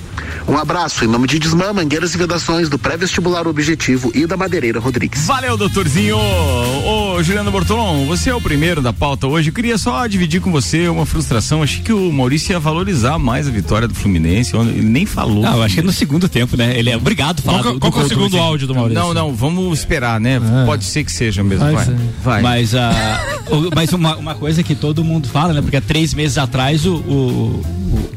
Um 0.48 0.58
abraço 0.58 1.04
em 1.04 1.08
nome 1.08 1.26
de 1.26 1.38
Desmã, 1.38 1.72
Mangueiras 1.72 2.14
e 2.14 2.18
Vedações 2.18 2.68
do 2.68 2.78
Pré-Vestibular 2.78 3.46
Objetivo 3.46 4.10
e 4.14 4.26
da 4.26 4.36
Madeireira 4.36 4.78
Rodrigues. 4.78 5.26
Valeu, 5.26 5.56
doutorzinho. 5.56 6.16
Ô, 6.16 7.22
Juliano 7.22 7.50
Bortolom, 7.50 8.06
você 8.06 8.30
é 8.30 8.34
o 8.34 8.40
primeiro 8.40 8.82
da 8.82 8.92
pauta 8.92 9.26
hoje. 9.26 9.50
Eu 9.50 9.54
queria 9.54 9.78
só 9.78 10.06
dividir 10.06 10.40
com 10.40 10.50
você 10.50 10.88
uma 10.88 11.06
frustração. 11.06 11.62
Achei 11.62 11.82
que 11.82 11.92
o 11.92 12.12
Maurício 12.12 12.52
ia 12.52 12.60
valorizar 12.60 13.18
mais 13.18 13.48
a 13.48 13.50
vitória 13.50 13.88
do 13.88 13.94
Fluminense. 13.94 14.56
Ele 14.56 14.82
nem 14.82 15.06
falou. 15.06 15.42
Não, 15.42 15.56
eu 15.56 15.62
acho 15.62 15.74
que 15.74 15.80
é 15.80 15.82
no 15.82 15.92
segundo 15.92 16.28
tempo, 16.28 16.56
né? 16.56 16.73
Ele 16.78 16.90
é 16.90 16.96
obrigado 16.96 17.40
a 17.40 17.42
falar 17.42 17.62
Qual, 17.62 17.74
que- 17.74 17.80
do, 17.80 17.80
qual 17.80 17.90
do 17.90 17.94
que 17.96 18.02
é 18.02 18.04
o 18.04 18.08
segundo 18.08 18.38
áudio 18.38 18.66
do 18.66 18.74
Maurício? 18.74 19.02
Não, 19.02 19.14
não, 19.14 19.34
vamos 19.34 19.78
esperar, 19.78 20.20
né? 20.20 20.36
É. 20.62 20.66
Pode 20.66 20.84
ser 20.84 21.04
que 21.04 21.12
seja 21.12 21.42
mesmo. 21.42 21.64
Vai 21.70 21.86
Vai. 22.22 22.42
Mas, 22.42 22.74
ah, 22.74 23.20
o- 23.50 23.70
mas 23.74 23.92
uma, 23.92 24.16
uma 24.16 24.34
coisa 24.34 24.62
que 24.62 24.74
todo 24.74 25.02
mundo 25.04 25.28
fala, 25.28 25.52
né? 25.52 25.60
Porque 25.62 25.76
há 25.76 25.80
três 25.80 26.12
meses 26.14 26.38
atrás 26.38 26.84
o, 26.86 26.94
o- 26.96 27.62
o- 27.62 28.10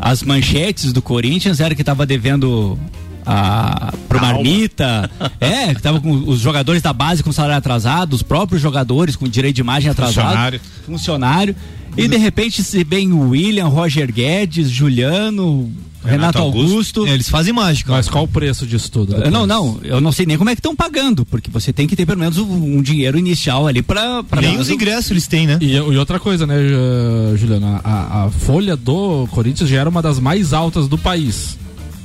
as 0.00 0.22
manchetes 0.22 0.92
do 0.92 1.00
Corinthians 1.00 1.60
era 1.60 1.74
que 1.74 1.82
estava 1.82 2.04
devendo 2.04 2.78
a, 3.24 3.92
pro 4.08 4.18
Calma. 4.20 4.34
Marmita, 4.34 5.10
é, 5.40 5.74
que 5.74 5.80
tava 5.80 5.98
com 6.00 6.12
os 6.12 6.40
jogadores 6.40 6.82
da 6.82 6.92
base 6.92 7.22
com 7.22 7.32
salário 7.32 7.56
atrasado, 7.56 8.12
os 8.12 8.22
próprios 8.22 8.60
jogadores 8.60 9.16
com 9.16 9.26
direito 9.26 9.54
de 9.56 9.60
imagem 9.62 9.90
atrasado, 9.90 10.24
Funcionário. 10.26 10.60
funcionário, 10.84 11.56
e 11.96 12.06
de 12.06 12.16
repente 12.18 12.62
se 12.62 12.84
vem 12.84 13.12
o 13.12 13.30
William, 13.30 13.66
Roger 13.68 14.12
Guedes, 14.12 14.68
Juliano, 14.68 15.72
Renato, 16.04 16.20
Renato 16.20 16.38
Augusto. 16.38 16.70
Augusto. 17.00 17.06
Eles 17.06 17.28
fazem 17.28 17.52
mágica. 17.52 17.90
Mas 17.92 18.08
qual 18.08 18.24
o 18.24 18.28
preço 18.28 18.66
disso 18.66 18.90
tudo? 18.90 19.12
Eu 19.12 19.16
depois? 19.16 19.32
Não, 19.32 19.46
não, 19.46 19.80
eu 19.82 20.00
não 20.00 20.12
sei 20.12 20.26
nem 20.26 20.36
como 20.36 20.50
é 20.50 20.54
que 20.54 20.60
estão 20.60 20.76
pagando, 20.76 21.24
porque 21.24 21.50
você 21.50 21.72
tem 21.72 21.86
que 21.86 21.96
ter 21.96 22.04
pelo 22.06 22.18
menos 22.18 22.38
um, 22.38 22.76
um 22.78 22.82
dinheiro 22.82 23.18
inicial 23.18 23.66
ali 23.66 23.82
para 23.82 24.22
Nem 24.40 24.58
os 24.58 24.68
ingressos 24.70 25.10
eles 25.10 25.26
têm, 25.26 25.46
né? 25.46 25.58
E, 25.60 25.72
e 25.74 25.78
outra 25.98 26.20
coisa, 26.20 26.46
né, 26.46 26.56
Ju- 26.62 27.36
Juliana? 27.38 27.80
A, 27.82 28.24
a 28.24 28.30
folha 28.30 28.76
do 28.76 29.26
Corinthians 29.30 29.68
já 29.70 29.80
era 29.80 29.88
uma 29.88 30.02
das 30.02 30.18
mais 30.20 30.52
altas 30.52 30.86
do 30.88 30.98
país. 30.98 31.56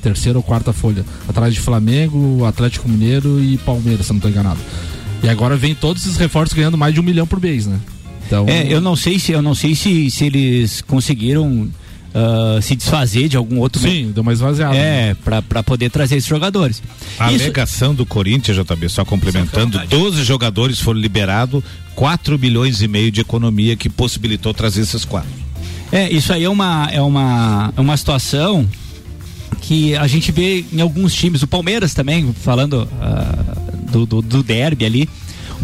terceira 0.01 0.37
ou 0.39 0.43
quarta 0.43 0.71
folha, 0.71 1.03
atrás 1.27 1.53
de 1.53 1.59
Flamengo, 1.59 2.45
Atlético 2.45 2.87
Mineiro 2.87 3.43
e 3.43 3.57
Palmeiras, 3.57 4.05
se 4.05 4.11
eu 4.11 4.13
não 4.13 4.19
estou 4.19 4.31
enganado. 4.31 4.59
E 5.21 5.27
agora 5.27 5.57
vem 5.57 5.75
todos 5.75 6.03
esses 6.05 6.15
reforços 6.15 6.53
ganhando 6.55 6.77
mais 6.77 6.93
de 6.93 6.99
um 7.01 7.03
milhão 7.03 7.27
por 7.27 7.41
mês, 7.41 7.67
né? 7.67 7.77
Então, 8.25 8.45
É, 8.47 8.71
eu 8.71 8.79
não 8.79 8.95
sei 8.95 9.19
se 9.19 9.31
eu 9.33 9.41
não 9.41 9.53
sei 9.55 9.75
se, 9.75 10.09
se 10.11 10.23
eles 10.25 10.81
conseguiram 10.81 11.67
ah, 12.13 12.59
se 12.61 12.75
desfazer 12.75 13.27
de 13.29 13.37
algum 13.37 13.59
outro 13.59 13.81
sim, 13.81 14.11
deu 14.13 14.23
mais 14.23 14.39
esvaziado. 14.39 14.75
É, 14.75 15.15
pra, 15.23 15.41
pra 15.41 15.63
poder 15.63 15.89
trazer 15.89 16.15
esses 16.17 16.29
jogadores. 16.29 16.81
A 17.19 17.31
Isso- 17.31 17.43
alegação 17.43 17.93
do 17.93 18.05
Corinthians, 18.05 18.57
JB, 18.57 18.89
só 18.89 19.05
complementando, 19.05 19.79
12 19.87 20.23
jogadores 20.23 20.79
foram 20.79 20.99
liberados, 20.99 21.63
4 21.95 22.37
bilhões 22.37 22.81
e 22.81 22.87
meio 22.87 23.11
de 23.11 23.21
economia 23.21 23.75
que 23.75 23.89
possibilitou 23.89 24.53
trazer 24.53 24.81
esses 24.81 25.05
quatro. 25.05 25.29
É, 25.91 26.09
isso 26.11 26.31
aí 26.31 26.43
é 26.43 26.49
uma, 26.49 26.87
é 26.91 27.01
uma, 27.01 27.73
é 27.75 27.81
uma 27.81 27.97
situação 27.97 28.67
que 29.61 29.95
a 29.95 30.07
gente 30.07 30.31
vê 30.31 30.63
em 30.71 30.81
alguns 30.81 31.13
times. 31.13 31.41
O 31.41 31.47
Palmeiras 31.47 31.93
também, 31.93 32.31
falando 32.33 32.87
ah, 33.01 33.55
do, 33.91 34.05
do, 34.05 34.21
do 34.21 34.43
derby 34.43 34.85
ali. 34.85 35.09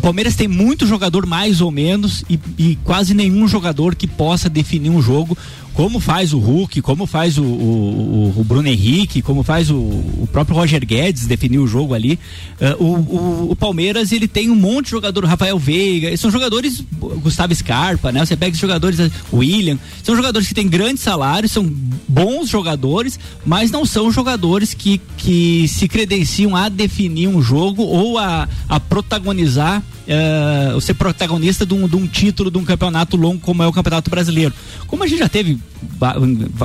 Palmeiras 0.06 0.36
tem 0.36 0.48
muito 0.48 0.86
jogador 0.86 1.26
mais 1.26 1.62
ou 1.62 1.72
menos 1.72 2.24
e, 2.30 2.40
e 2.60 2.76
quase 2.84 3.16
nenhum 3.16 3.48
jogador 3.48 3.96
que 3.96 4.06
possa 4.06 4.48
definir 4.48 4.92
um 4.92 5.02
jogo 5.02 5.36
como 5.74 6.00
faz 6.00 6.32
o 6.32 6.38
Hulk, 6.40 6.82
como 6.84 7.06
faz 7.06 7.38
o, 7.38 7.44
o, 7.44 8.34
o- 8.38 8.44
Bruno 8.46 8.68
Henrique, 8.70 9.22
como 9.22 9.44
faz 9.44 9.70
o, 9.70 9.76
o 9.76 10.30
próprio 10.32 10.56
Roger 10.56 10.86
Guedes 10.86 11.26
definir 11.26 11.58
o 11.60 11.68
jogo 11.68 11.94
ali. 11.94 12.18
Ah, 12.62 12.78
o, 12.80 13.54
Palmeiras 13.58 14.12
ele 14.14 14.26
tem 14.28 14.50
um 14.50 14.56
monte 14.56 14.86
de 14.86 14.92
jogador, 14.92 15.26
Rafael 15.26 15.58
Veiga, 15.60 16.16
são 16.16 16.30
jogadores, 16.32 16.82
Gustavo 17.22 17.54
Scarpa, 17.54 18.10
né? 18.12 18.24
Você 18.26 18.38
pega 18.38 18.52
esses 18.52 18.62
jogadores, 18.62 19.00
eh, 19.02 19.12
William, 19.34 19.78
são 20.02 20.16
jogadores 20.16 20.48
que 20.48 20.54
têm 20.54 20.70
grandes 20.70 21.04
salários, 21.04 21.52
são 21.52 21.70
bons 22.08 22.48
jogadores, 22.48 23.20
mas 23.46 23.70
não 23.72 23.86
são 23.86 24.10
jogadores 24.12 24.74
que, 24.74 25.02
que 25.18 25.68
se 25.68 25.90
credenciam 25.90 26.56
a 26.56 26.70
definir 26.70 27.28
um 27.28 27.42
jogo 27.42 27.82
ou 27.84 28.18
a, 28.18 28.48
a 28.70 28.80
protagonizar, 28.80 29.84
eh, 30.08 30.72
ou 30.74 30.82
ser 30.82 30.94
protagonista 30.94 31.66
de 31.66 31.74
um, 31.74 31.88
de 31.88 31.96
um 31.96 32.08
título 32.08 32.52
de 32.52 32.58
um 32.58 32.64
campeonato 32.64 33.18
longo 33.18 33.40
como 33.40 33.64
é 33.64 33.68
o 33.68 33.74
Campeonato 33.74 34.10
Brasileiro. 34.10 34.54
Como 34.88 35.04
a 35.04 35.08
gente 35.08 35.20
já 35.20 35.30
teve 35.30 35.58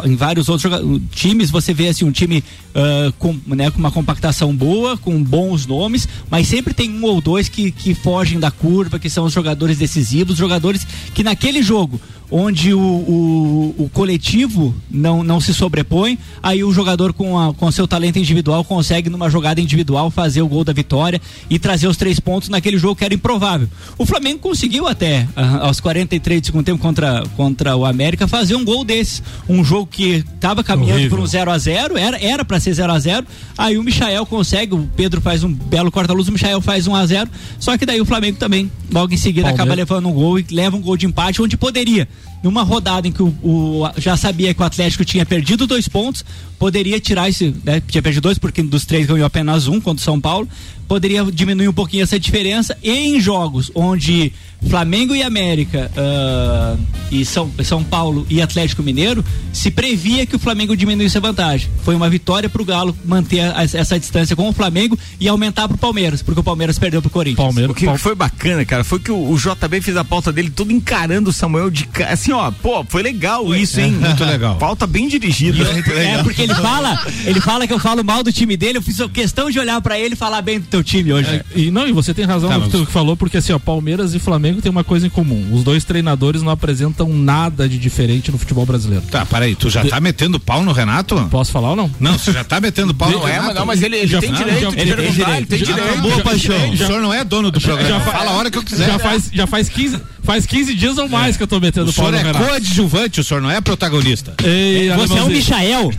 em, 0.04 0.16
vários 0.16 0.49
outros 0.49 0.73
times, 1.11 1.50
você 1.50 1.73
vê 1.73 1.88
assim 1.88 2.04
um 2.04 2.12
time 2.12 2.42
ah, 2.75 3.12
com, 3.18 3.37
né, 3.47 3.70
com 3.70 3.78
uma 3.78 3.90
compactação 3.90 4.54
boa, 4.54 4.97
com 4.97 5.23
bons 5.23 5.66
nomes, 5.66 6.09
mas 6.30 6.47
sempre 6.47 6.73
tem 6.73 6.90
um 6.90 7.04
ou 7.04 7.20
dois 7.20 7.49
que, 7.49 7.70
que 7.70 7.94
fogem 7.94 8.38
da 8.38 8.50
curva, 8.50 8.99
que 8.99 9.11
são 9.11 9.25
os 9.25 9.32
jogadores 9.32 9.78
decisivos, 9.78 10.37
jogadores 10.37 10.87
que 11.14 11.25
naquele 11.25 11.62
jogo 11.62 12.00
onde 12.31 12.73
o, 12.73 12.79
o, 12.79 13.75
o 13.79 13.91
coletivo 13.93 14.75
não, 14.91 15.23
não 15.23 15.41
se 15.41 15.53
sobrepõe, 15.53 16.19
aí 16.43 16.63
o 16.63 16.73
jogador 16.73 17.13
com, 17.13 17.39
a, 17.39 17.53
com 17.53 17.71
seu 17.71 17.89
talento 17.89 18.19
individual 18.19 18.65
consegue 18.65 19.11
numa 19.11 19.29
jogada 19.29 19.61
individual 19.61 20.11
fazer 20.11 20.43
o 20.43 20.49
gol 20.49 20.65
da 20.65 20.73
vitória 20.73 21.21
e 21.49 21.59
trazer 21.59 21.89
os 21.89 21.97
três 21.97 22.21
pontos 22.21 22.49
naquele 22.49 22.79
jogo 22.79 22.97
que 22.97 23.05
era 23.05 23.15
improvável. 23.15 23.69
O 23.99 24.07
Flamengo 24.07 24.39
conseguiu 24.39 24.87
até 24.87 25.27
ah, 25.35 25.67
aos 25.67 25.81
43 25.81 26.41
de 26.41 26.47
segundo 26.47 26.65
tempo 26.65 26.81
contra, 26.81 27.25
contra 27.37 27.77
o 27.77 27.85
América 27.85 28.29
fazer 28.29 28.55
um 28.55 28.65
gol 28.65 28.85
desse, 28.85 29.23
um 29.49 29.65
jogo 29.65 29.87
que 29.87 30.25
estava 30.35 30.63
caminhando 30.63 31.01
Horrível. 31.01 31.19
por 31.19 31.25
um 31.25 31.27
0 31.27 31.51
a 31.51 31.59
0 31.59 31.95
era 31.97 32.45
para 32.45 32.61
ser 32.61 32.75
0 32.75 32.93
a 32.93 32.99
0 32.99 33.27
aí 33.59 33.77
o 33.77 33.83
Michael 33.83 34.25
consegue, 34.27 34.75
o 34.75 34.89
Pedro 34.97 35.21
faz 35.21 35.43
um 35.43 35.53
belo 35.53 35.91
corta-luz, 35.91 36.29
o 36.29 36.33
Michael 36.33 36.61
faz 36.61 36.87
1 36.87 36.95
a 36.95 37.07
0 37.07 37.31
só 37.59 37.77
que 37.77 37.85
daí 37.85 38.01
o 38.01 38.05
Flamengo 38.05 38.39
também, 38.39 38.71
logo 38.91 39.13
em 39.13 39.17
seguida, 39.17 39.49
Palmeiras. 39.49 39.61
acaba 39.61 39.75
levando 39.75 40.09
um 40.09 40.13
gol 40.13 40.39
e 40.39 40.47
leva 40.51 40.77
um 40.77 40.81
gol 40.81 40.97
de 40.97 41.07
empate 41.07 41.43
onde 41.43 41.57
poderia. 41.57 42.09
Numa 42.43 42.62
rodada 42.62 43.07
em 43.07 43.12
que 43.12 43.23
o, 43.23 43.29
o- 43.43 43.91
já 43.99 44.17
sabia 44.17 44.55
que 44.55 44.62
o 44.62 44.65
Atlético 44.65 45.05
tinha 45.05 45.27
perdido 45.27 45.67
dois 45.67 45.87
pontos, 45.89 46.25
poderia 46.59 46.99
tirar 46.99 47.29
esse. 47.29 47.55
Né, 47.62 47.83
tinha 47.87 48.00
perdido 48.03 48.23
dois, 48.23 48.39
porque 48.39 48.62
dos 48.62 48.87
três 48.87 49.07
ganhou 49.07 49.27
apenas 49.27 49.69
um 49.69 49.79
contra 49.81 50.00
o 50.00 50.05
São 50.05 50.19
Paulo. 50.21 50.49
Poderia 50.90 51.25
diminuir 51.32 51.68
um 51.68 51.73
pouquinho 51.73 52.02
essa 52.02 52.18
diferença. 52.18 52.76
E 52.82 52.90
em 52.90 53.20
jogos 53.20 53.70
onde 53.76 54.32
Flamengo 54.68 55.14
e 55.14 55.23
América, 55.23 55.88
ah, 55.97 56.76
e 57.12 57.25
São, 57.25 57.49
São 57.62 57.85
Paulo 57.85 58.26
e 58.28 58.42
Atlético 58.42 58.82
Mineiro, 58.82 59.25
se 59.52 59.70
previa 59.70 60.26
que 60.26 60.35
o 60.35 60.38
Flamengo 60.38 60.76
diminuísse 60.76 61.16
a 61.16 61.20
vantagem. 61.20 61.70
Foi 61.85 61.94
uma 61.94 62.11
vitória 62.11 62.49
pro 62.49 62.64
Galo 62.64 62.94
manter 63.04 63.40
a- 63.40 63.62
essa 63.62 64.00
distância 64.00 64.35
com 64.35 64.49
o 64.49 64.52
Flamengo 64.52 64.99
e 65.20 65.28
aumentar 65.28 65.68
pro 65.68 65.78
Palmeiras, 65.78 66.23
porque 66.23 66.40
o 66.40 66.42
Palmeiras 66.42 66.76
perdeu 66.76 67.00
pro 67.00 67.09
Corinthians. 67.11 67.37
Palmeiras, 67.47 67.70
O 67.70 67.75
que 67.75 67.99
foi 67.99 68.16
bacana, 68.16 68.64
cara, 68.64 68.82
foi 68.82 68.99
que 68.99 69.12
o, 69.12 69.30
o 69.30 69.38
JB 69.38 69.80
fez 69.80 69.97
a 69.97 70.02
pauta 70.04 70.32
dele 70.32 70.50
todo 70.50 70.73
encarando 70.73 71.30
o 71.30 71.32
Samuel 71.32 71.70
de 71.70 71.87
ca- 71.87 72.09
assim, 72.09 72.32
ó, 72.32 72.50
pô, 72.50 72.85
foi 72.88 73.02
legal 73.04 73.54
isso, 73.54 73.80
hein? 73.80 73.92
muito 74.00 74.25
legal. 74.25 74.56
Pauta 74.56 74.88
bem 74.88 75.06
dirigida. 75.06 75.59
É, 76.00 76.23
porque 76.23 76.42
ele 76.42 76.54
fala, 76.54 77.06
ele 77.25 77.40
fala 77.40 77.64
que 77.66 77.73
eu 77.73 77.78
falo 77.78 78.02
mal 78.04 78.23
do 78.25 78.32
time 78.32 78.56
dele, 78.56 78.78
eu 78.78 78.82
fiz 78.82 78.99
questão 79.12 79.50
de 79.50 79.59
olhar 79.61 79.80
pra 79.80 79.99
ele 79.99 80.14
e 80.14 80.16
falar 80.16 80.40
bem 80.42 80.59
do 80.59 80.66
teu 80.66 80.80
time 80.83 81.13
hoje. 81.13 81.29
É, 81.29 81.45
e 81.55 81.71
não, 81.71 81.87
e 81.87 81.93
você 81.93 82.13
tem 82.15 82.25
razão 82.25 82.49
Tá, 82.49 82.59
no 82.59 82.69
que 82.71 82.77
mas- 82.77 82.89
falou, 82.91 83.17
porque 83.17 83.37
assim, 83.39 83.53
ó, 83.53 83.59
Palmeiras 83.59 84.15
e 84.15 84.19
Flamengo 84.19 84.61
tem 84.63 84.71
uma 84.71 84.85
coisa 84.85 85.07
em 85.07 85.11
comum. 85.11 85.49
Os 85.53 85.63
dois 85.65 85.85
treinadores 85.85 86.43
não 86.43 86.51
apresentam 86.51 87.09
nada 87.13 87.69
de 87.69 87.79
diferente 87.79 88.31
no 88.33 88.39
futebol 88.39 88.65
brasileiro. 88.67 89.05
Tá, 89.11 89.25
peraí, 89.27 89.55
tu 89.55 89.69
já 89.71 89.85
tá 89.85 90.01
metendo 90.01 90.39
pau 90.41 90.63
no 90.63 90.73
Renato? 90.73 91.17
Posso 91.31 91.53
falar 91.53 91.71
ou 91.71 91.77
não? 91.77 91.91
Não, 92.01 92.19
você 92.19 92.33
já 92.33 92.45
tá 92.45 92.61
metendo 92.61 92.95
pau 92.95 93.11
no 93.11 93.19
Não 93.21 93.29
é, 93.29 93.33
Renato? 93.33 93.47
mas, 93.49 93.55
não, 93.57 93.67
mas 93.67 93.83
ele, 93.83 93.97
ele 93.97 94.07
Já- 94.07 94.21
tem 94.21 94.31
não, 94.31 94.39
direito 94.39 94.61
já- 94.63 94.71
de 94.71 94.77
ele 94.81 94.85
tem 94.85 94.97
perguntar, 94.97 95.13
direito. 95.25 95.39
ele 95.39 95.47
tem 95.47 95.59
direito. 95.59 96.17
Já- 96.17 96.23
paixão. 96.23 96.77
já- 96.77 96.85
o 96.85 96.87
senhor 96.89 97.03
não 97.03 97.13
é 97.13 97.25
dono 97.25 97.51
do 97.51 97.61
programa. 97.61 97.89
já 97.89 98.01
fa- 98.01 98.11
Fala 98.13 98.31
a 98.33 98.35
hora 98.35 98.51
que 98.51 98.59
eu 98.59 98.63
quiser. 98.63 98.87
Já 98.87 98.99
faz, 98.99 99.31
já 99.33 99.47
faz 99.47 99.69
15, 99.69 99.99
faz 100.23 100.47
15 100.47 100.75
dias 100.75 100.99
ou 100.99 101.09
mais 101.09 101.37
que 101.37 101.43
eu 101.43 101.47
tô 101.47 101.59
metendo 101.61 101.91
O 101.91 101.95
pau 101.95 102.07
senhor 102.07 102.12
no 102.12 102.19
é 102.19 102.23
Renato. 102.33 102.45
coadjuvante, 102.47 103.21
o 103.21 103.25
senhor 103.25 103.41
não 103.41 103.50
é 103.50 103.61
protagonista. 103.61 104.35
Ei, 104.45 104.89
Você 104.89 104.89
é 104.89 104.97
um 104.97 105.00
alemãozinho. 105.03 105.37
Michael. 105.37 105.91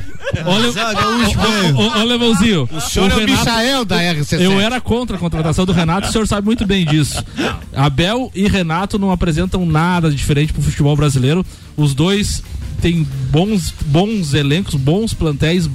Olha. 0.46 0.70
O 0.70 0.74
senhor 2.82 3.12
é 3.12 3.14
o 3.14 3.18
Renato- 3.20 3.32
Michael 3.46 3.86
da 3.86 3.98
RC7. 4.02 4.42
Eu 4.42 4.60
era 4.60 4.80
contra 4.80 5.16
a 5.18 5.20
contratação 5.20 5.66
do 5.66 5.72
Renato, 5.72 6.08
o 6.08 6.12
senhor 6.12 6.28
sabe 6.28 6.46
muito 6.46 6.66
bem 6.66 6.86
disso. 6.86 7.24
Abel 7.76 8.32
e 8.36 8.48
Renato 8.48 8.98
não 9.00 9.12
apresentam 9.12 9.66
nada 9.66 10.10
diferente 10.12 10.54
pro 10.54 10.62
futebol 10.62 10.96
brasileiro. 10.96 11.46
Os 11.76 11.94
dois 11.94 12.44
têm 12.82 13.06
bons, 13.30 13.74
bons 13.86 14.34
elencos, 14.34 14.76
bons 14.76 15.14
plantéis, 15.14 15.70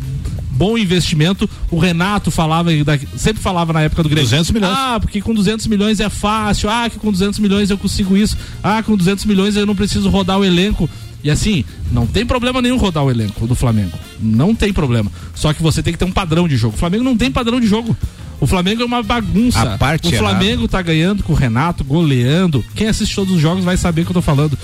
bom 0.56 0.78
investimento. 0.78 1.48
O 1.70 1.78
Renato 1.78 2.30
falava, 2.30 2.70
sempre 3.16 3.42
falava 3.42 3.72
na 3.72 3.82
época 3.82 4.02
do 4.02 4.08
Grêmio. 4.08 4.24
200 4.24 4.50
milhões. 4.50 4.74
Ah, 4.76 4.98
porque 5.00 5.20
com 5.20 5.34
200 5.34 5.66
milhões 5.66 6.00
é 6.00 6.08
fácil. 6.08 6.70
Ah, 6.70 6.88
que 6.88 6.98
com 6.98 7.12
200 7.12 7.38
milhões 7.38 7.70
eu 7.70 7.78
consigo 7.78 8.16
isso. 8.16 8.36
Ah, 8.62 8.82
com 8.82 8.96
200 8.96 9.24
milhões 9.26 9.56
eu 9.56 9.66
não 9.66 9.76
preciso 9.76 10.08
rodar 10.08 10.38
o 10.38 10.44
elenco. 10.44 10.88
E 11.22 11.30
assim, 11.30 11.64
não 11.90 12.06
tem 12.06 12.24
problema 12.24 12.62
nenhum 12.62 12.76
rodar 12.76 13.04
o 13.04 13.10
elenco 13.10 13.46
do 13.46 13.54
Flamengo. 13.54 13.98
Não 14.20 14.54
tem 14.54 14.72
problema. 14.72 15.10
Só 15.34 15.52
que 15.52 15.62
você 15.62 15.82
tem 15.82 15.92
que 15.92 15.98
ter 15.98 16.04
um 16.04 16.12
padrão 16.12 16.46
de 16.48 16.56
jogo. 16.56 16.74
O 16.74 16.78
Flamengo 16.78 17.04
não 17.04 17.16
tem 17.16 17.30
padrão 17.30 17.60
de 17.60 17.66
jogo. 17.66 17.96
O 18.40 18.46
Flamengo 18.46 18.82
é 18.82 18.84
uma 18.84 19.02
bagunça. 19.02 19.60
A 19.60 19.78
parte 19.78 20.08
o 20.08 20.18
Flamengo 20.18 20.68
tá 20.68 20.80
ganhando 20.82 21.22
com 21.22 21.32
o 21.32 21.36
Renato, 21.36 21.82
goleando. 21.82 22.64
Quem 22.74 22.86
assiste 22.86 23.14
todos 23.14 23.34
os 23.34 23.40
jogos 23.40 23.64
vai 23.64 23.76
saber 23.76 24.02
o 24.02 24.04
que 24.04 24.10
eu 24.10 24.14
tô 24.14 24.22
falando. 24.22 24.58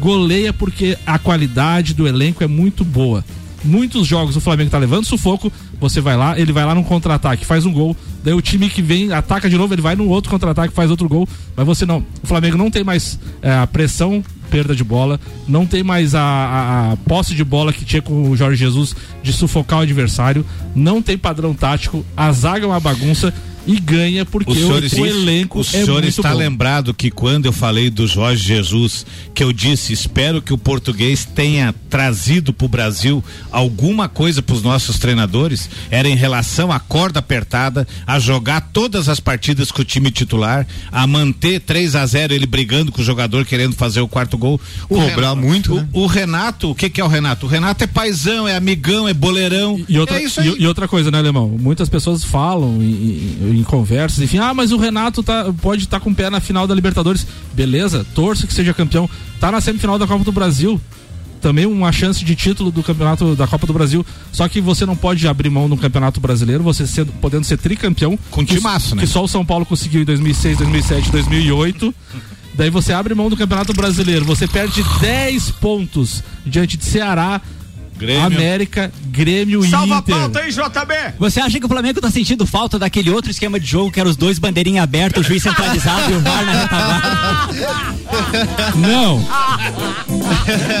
Goleia 0.00 0.52
porque 0.52 0.96
a 1.06 1.18
qualidade 1.18 1.92
do 1.92 2.06
elenco 2.06 2.44
é 2.44 2.46
muito 2.46 2.84
boa. 2.84 3.24
Muitos 3.66 4.06
jogos 4.06 4.36
o 4.36 4.40
Flamengo 4.40 4.70
tá 4.70 4.78
levando 4.78 5.04
sufoco, 5.04 5.52
você 5.80 6.00
vai 6.00 6.16
lá, 6.16 6.38
ele 6.38 6.52
vai 6.52 6.64
lá 6.64 6.74
num 6.74 6.82
contra-ataque, 6.84 7.44
faz 7.44 7.66
um 7.66 7.72
gol, 7.72 7.96
daí 8.22 8.32
o 8.32 8.40
time 8.40 8.70
que 8.70 8.80
vem 8.80 9.12
ataca 9.12 9.50
de 9.50 9.56
novo, 9.58 9.74
ele 9.74 9.82
vai 9.82 9.96
num 9.96 10.08
outro 10.08 10.30
contra-ataque, 10.30 10.72
faz 10.72 10.90
outro 10.90 11.08
gol, 11.08 11.28
mas 11.56 11.66
você 11.66 11.84
não. 11.84 11.98
O 12.22 12.26
Flamengo 12.26 12.56
não 12.56 12.70
tem 12.70 12.84
mais 12.84 13.18
é, 13.42 13.52
a 13.52 13.66
pressão, 13.66 14.22
perda 14.50 14.74
de 14.76 14.84
bola, 14.84 15.18
não 15.48 15.66
tem 15.66 15.82
mais 15.82 16.14
a, 16.14 16.20
a- 16.22 16.92
a 16.92 16.96
posse 16.98 17.34
de 17.34 17.42
bola 17.44 17.72
que 17.72 17.84
tinha 17.84 18.00
com 18.00 18.30
o 18.30 18.36
Jorge 18.36 18.56
Jesus 18.56 18.94
de 19.22 19.32
sufocar 19.32 19.80
o 19.80 19.82
adversário, 19.82 20.46
não 20.74 21.02
tem 21.02 21.18
padrão 21.18 21.52
tático, 21.52 22.04
a 22.16 22.30
zaga 22.32 22.64
é 22.64 22.68
uma 22.68 22.78
bagunça 22.80 23.34
e 23.66 23.78
ganha 23.80 24.24
porque 24.24 24.50
O 24.50 24.52
o, 24.52 24.56
senhor, 24.56 24.82
o 24.82 25.06
elenco 25.06 25.58
o 25.58 25.60
é 25.62 25.64
senhor 25.64 26.02
muito 26.02 26.08
está 26.08 26.30
bom. 26.30 26.36
lembrado 26.38 26.94
que 26.94 27.10
quando 27.10 27.46
eu 27.46 27.52
falei 27.52 27.90
do 27.90 28.06
Jorge 28.06 28.42
Jesus, 28.44 29.04
que 29.34 29.42
eu 29.42 29.52
disse, 29.52 29.92
espero 29.92 30.40
que 30.40 30.52
o 30.52 30.58
português 30.58 31.24
tenha 31.24 31.74
trazido 31.90 32.52
para 32.52 32.64
o 32.64 32.68
Brasil 32.68 33.24
alguma 33.50 34.08
coisa 34.08 34.42
para 34.42 34.54
os 34.54 34.62
nossos 34.62 34.98
treinadores, 34.98 35.68
era 35.90 36.08
em 36.08 36.16
relação 36.16 36.70
à 36.70 36.78
corda 36.78 37.18
apertada, 37.20 37.86
a 38.06 38.18
jogar 38.18 38.60
todas 38.72 39.08
as 39.08 39.20
partidas 39.20 39.70
com 39.70 39.82
o 39.82 39.84
time 39.84 40.10
titular, 40.10 40.66
a 40.92 41.06
manter 41.06 41.60
3 41.60 41.96
a 41.96 42.06
0 42.06 42.34
ele 42.34 42.46
brigando 42.46 42.92
com 42.92 43.00
o 43.00 43.04
jogador 43.04 43.44
querendo 43.44 43.74
fazer 43.74 44.00
o 44.00 44.08
quarto 44.08 44.36
gol. 44.38 44.60
O 44.88 44.94
Cobrar 44.96 45.34
muito, 45.34 45.72
o, 45.74 45.76
né? 45.76 45.88
o 45.92 46.06
Renato, 46.06 46.70
o 46.70 46.74
que 46.74 46.88
que 46.90 47.00
é 47.00 47.04
o 47.04 47.08
Renato? 47.08 47.46
O 47.46 47.48
Renato 47.48 47.84
é 47.84 47.86
paizão, 47.86 48.46
é 48.46 48.54
amigão, 48.56 49.08
é 49.08 49.14
boleirão. 49.14 49.80
E 49.88 49.98
outra, 49.98 50.18
é 50.20 50.24
isso 50.24 50.40
aí. 50.40 50.48
e, 50.48 50.62
e 50.62 50.66
outra 50.66 50.86
coisa, 50.86 51.10
né, 51.10 51.18
Alemão? 51.18 51.48
Muitas 51.48 51.88
pessoas 51.88 52.22
falam 52.24 52.82
em, 52.82 53.55
em- 53.60 53.62
conversas, 53.64 54.20
enfim, 54.20 54.38
ah, 54.38 54.54
mas 54.54 54.72
o 54.72 54.76
Renato 54.76 55.22
tá, 55.22 55.52
pode 55.60 55.84
estar 55.84 56.00
com 56.00 56.10
o 56.10 56.14
pé 56.14 56.30
na 56.30 56.40
final 56.40 56.66
da 56.66 56.74
Libertadores. 56.74 57.26
Beleza, 57.52 58.06
torço 58.14 58.46
que 58.46 58.54
seja 58.54 58.72
campeão. 58.74 59.08
Tá 59.40 59.50
na 59.52 59.60
semifinal 59.60 59.98
da 59.98 60.06
Copa 60.06 60.24
do 60.24 60.32
Brasil. 60.32 60.80
Também 61.40 61.66
uma 61.66 61.92
chance 61.92 62.24
de 62.24 62.34
título 62.34 62.70
do 62.70 62.82
campeonato 62.82 63.36
da 63.36 63.46
Copa 63.46 63.66
do 63.66 63.72
Brasil. 63.72 64.04
Só 64.32 64.48
que 64.48 64.60
você 64.60 64.86
não 64.86 64.96
pode 64.96 65.28
abrir 65.28 65.50
mão 65.50 65.68
no 65.68 65.76
campeonato 65.76 66.18
brasileiro, 66.20 66.62
você 66.62 66.86
sendo, 66.86 67.12
podendo 67.20 67.44
ser 67.44 67.58
tricampeão. 67.58 68.18
Com 68.30 68.44
que, 68.44 68.56
timaço, 68.56 68.96
né? 68.96 69.02
Que 69.02 69.06
só 69.06 69.22
o 69.22 69.28
São 69.28 69.44
Paulo 69.44 69.66
conseguiu 69.66 70.00
em 70.02 70.04
2006, 70.04 70.58
2007, 70.58 71.12
2008. 71.12 71.94
Daí 72.54 72.70
você 72.70 72.92
abre 72.94 73.14
mão 73.14 73.28
do 73.28 73.36
Campeonato 73.36 73.74
Brasileiro, 73.74 74.24
você 74.24 74.48
perde 74.48 74.82
10 74.98 75.50
pontos 75.52 76.22
diante 76.44 76.78
de 76.78 76.86
Ceará, 76.86 77.40
Grêmio. 77.98 78.24
América, 78.24 78.92
Grêmio 79.06 79.64
e 79.64 79.70
Salva 79.70 79.96
a 79.96 79.98
Inter. 79.98 80.14
pauta 80.16 80.40
aí, 80.40 80.50
JB. 80.50 81.14
Você 81.18 81.40
acha 81.40 81.58
que 81.58 81.64
o 81.66 81.68
Flamengo 81.68 82.00
tá 82.00 82.10
sentindo 82.10 82.46
falta 82.46 82.78
daquele 82.78 83.10
outro 83.10 83.30
esquema 83.30 83.58
de 83.58 83.66
jogo 83.66 83.90
que 83.90 83.98
era 84.00 84.08
os 84.08 84.16
dois 84.16 84.38
bandeirinha 84.38 84.82
aberta, 84.82 85.20
o 85.20 85.22
juiz 85.22 85.42
centralizado 85.42 86.10
e 86.10 86.14
o 86.14 86.20
VAR 86.20 86.44
na 86.44 86.52
retaguarda? 86.62 87.56
Não. 88.76 89.26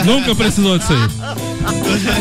Nunca 0.04 0.34
precisou 0.34 0.78
disso 0.78 0.92
aí. 0.92 0.98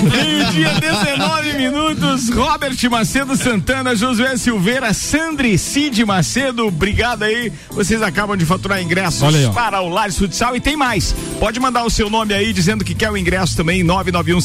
Meio-dia, 0.03 0.73
19 0.79 1.53
minutos. 1.53 2.29
Robert 2.29 2.75
Macedo 2.89 3.35
Santana, 3.35 3.95
Josué 3.95 4.37
Silveira, 4.37 4.93
Sandri 4.93 5.57
Cid 5.57 6.03
Macedo, 6.05 6.67
obrigado 6.67 7.23
aí. 7.23 7.51
Vocês 7.69 8.01
acabam 8.01 8.35
de 8.35 8.45
faturar 8.45 8.81
ingressos 8.81 9.23
aí, 9.23 9.49
para 9.53 9.81
o 9.81 9.89
Lares 9.89 10.17
Futsal 10.17 10.55
e 10.55 10.59
tem 10.59 10.75
mais. 10.75 11.13
Pode 11.39 11.59
mandar 11.59 11.83
o 11.83 11.89
seu 11.89 12.09
nome 12.09 12.33
aí 12.33 12.51
dizendo 12.53 12.83
que 12.83 12.95
quer 12.95 13.11
o 13.11 13.17
ingresso 13.17 13.55
também, 13.55 13.83
991 13.83 14.41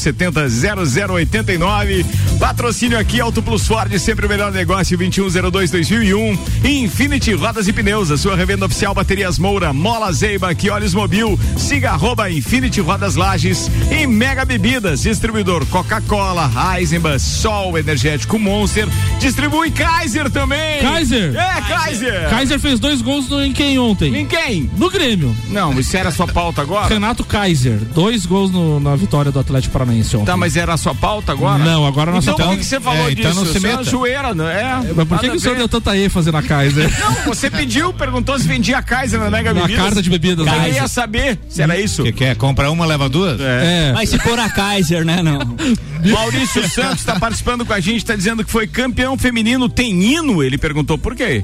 70 0.49 0.85
0089. 0.85 2.05
Patrocínio 2.39 2.97
aqui, 2.97 3.19
Auto 3.21 3.41
Plus 3.41 3.67
Ford, 3.67 3.91
sempre 3.99 4.25
o 4.25 4.29
melhor 4.29 4.51
negócio, 4.51 4.97
2102 4.97 5.69
2001. 5.71 6.37
Infinity 6.63 7.33
Rodas 7.33 7.67
e 7.67 7.73
Pneus, 7.73 8.09
a 8.11 8.17
sua 8.17 8.35
revenda 8.35 8.65
oficial 8.65 8.93
Baterias 8.93 9.37
Moura, 9.37 9.71
Mola 9.73 10.11
Zeiba, 10.11 10.53
que 10.55 10.69
olhos 10.69 10.93
mobil, 10.93 11.39
siga 11.57 11.91
arroba 11.91 12.29
Infinity 12.31 12.81
Rodas 12.81 13.15
Lages 13.15 13.69
e 13.91 14.07
Mega 14.07 14.43
Bebidas, 14.45 15.01
distribuidor 15.03 15.65
Coca-Cola, 15.67 16.49
Eisenbahn, 16.77 17.19
Sol 17.19 17.77
Energético 17.77 18.39
Monster, 18.39 18.87
distribui 19.19 19.69
Kaiser 19.71 20.29
também. 20.29 20.79
Kaiser? 20.81 21.35
É, 21.35 21.61
Kaiser. 21.61 22.29
Kaiser 22.29 22.59
fez 22.59 22.79
dois 22.79 23.01
gols 23.01 23.29
no, 23.29 23.43
em 23.43 23.51
quem 23.53 23.77
ontem? 23.77 24.15
Em 24.15 24.25
quem? 24.25 24.69
No 24.77 24.89
Grêmio. 24.89 25.35
Não, 25.49 25.79
isso 25.79 25.95
era 25.95 26.09
a 26.09 26.11
sua 26.11 26.27
pauta 26.27 26.61
agora? 26.61 26.87
Renato 26.87 27.23
Kaiser, 27.23 27.77
dois 27.93 28.25
gois 28.25 28.49
no- 28.51 28.79
na 28.79 28.95
vitória 28.95 29.31
do 29.31 29.39
Atlético 29.39 29.73
Paranaense 29.73 30.15
ontem. 30.17 30.25
Tá, 30.31 30.37
mas 30.37 30.55
era 30.55 30.73
a 30.73 30.77
sua 30.77 30.95
pauta 30.95 31.33
agora? 31.33 31.57
Não, 31.63 31.85
agora 31.85 32.09
a 32.11 32.13
nossa 32.13 32.31
então, 32.31 32.37
pauta- 32.37 32.51
por 32.51 32.57
que 32.57 32.63
que 32.63 32.69
você 32.69 32.79
falou 32.79 33.05
É, 33.09 33.13
disso? 33.13 33.19
então 33.27 33.33
não 33.33 33.45
se 33.51 33.57
Isso 33.57 33.67
é 33.67 33.69
meta. 33.69 33.83
zoeira, 33.83 34.33
não 34.33 34.47
é? 34.47 34.75
Mas 34.95 35.07
por 35.07 35.19
que, 35.19 35.29
que 35.29 35.35
o 35.35 35.39
senhor 35.39 35.57
deu 35.57 35.67
tanta 35.67 35.97
ênfase 35.97 36.31
na 36.31 36.41
Kaiser? 36.41 36.89
Não, 36.99 37.13
você 37.33 37.49
pediu, 37.49 37.91
perguntou 37.93 38.37
se 38.39 38.47
vendia 38.47 38.81
Kaiser 38.81 39.19
na 39.19 39.29
Mega 39.29 39.53
Na 39.53 39.61
Bebidas. 39.61 39.83
carta 39.83 40.01
de 40.01 40.09
bebidas, 40.09 40.47
Eu 40.47 40.73
ia 40.73 40.87
saber 40.87 41.37
se 41.49 41.61
era 41.61 41.77
isso. 41.79 42.03
Que 42.03 42.11
quer? 42.13 42.35
Compra 42.37 42.71
uma, 42.71 42.85
leva 42.85 43.09
duas? 43.09 43.39
É. 43.41 43.91
Mas 43.93 44.09
se 44.09 44.17
for 44.19 44.39
a 44.39 44.49
Kaiser, 44.49 45.03
né? 45.03 45.21
Não. 45.21 45.39
Maurício 46.11 46.67
Santos 46.69 46.99
está 46.99 47.19
participando 47.19 47.65
com 47.65 47.73
a 47.73 47.79
gente, 47.79 47.97
está 47.97 48.15
dizendo 48.15 48.43
que 48.43 48.51
foi 48.51 48.67
campeão 48.67 49.17
feminino. 49.17 49.67
Tem 49.69 49.91
hino? 50.01 50.41
Ele 50.41 50.57
perguntou 50.57 50.97
por 50.97 51.15
quê? 51.15 51.43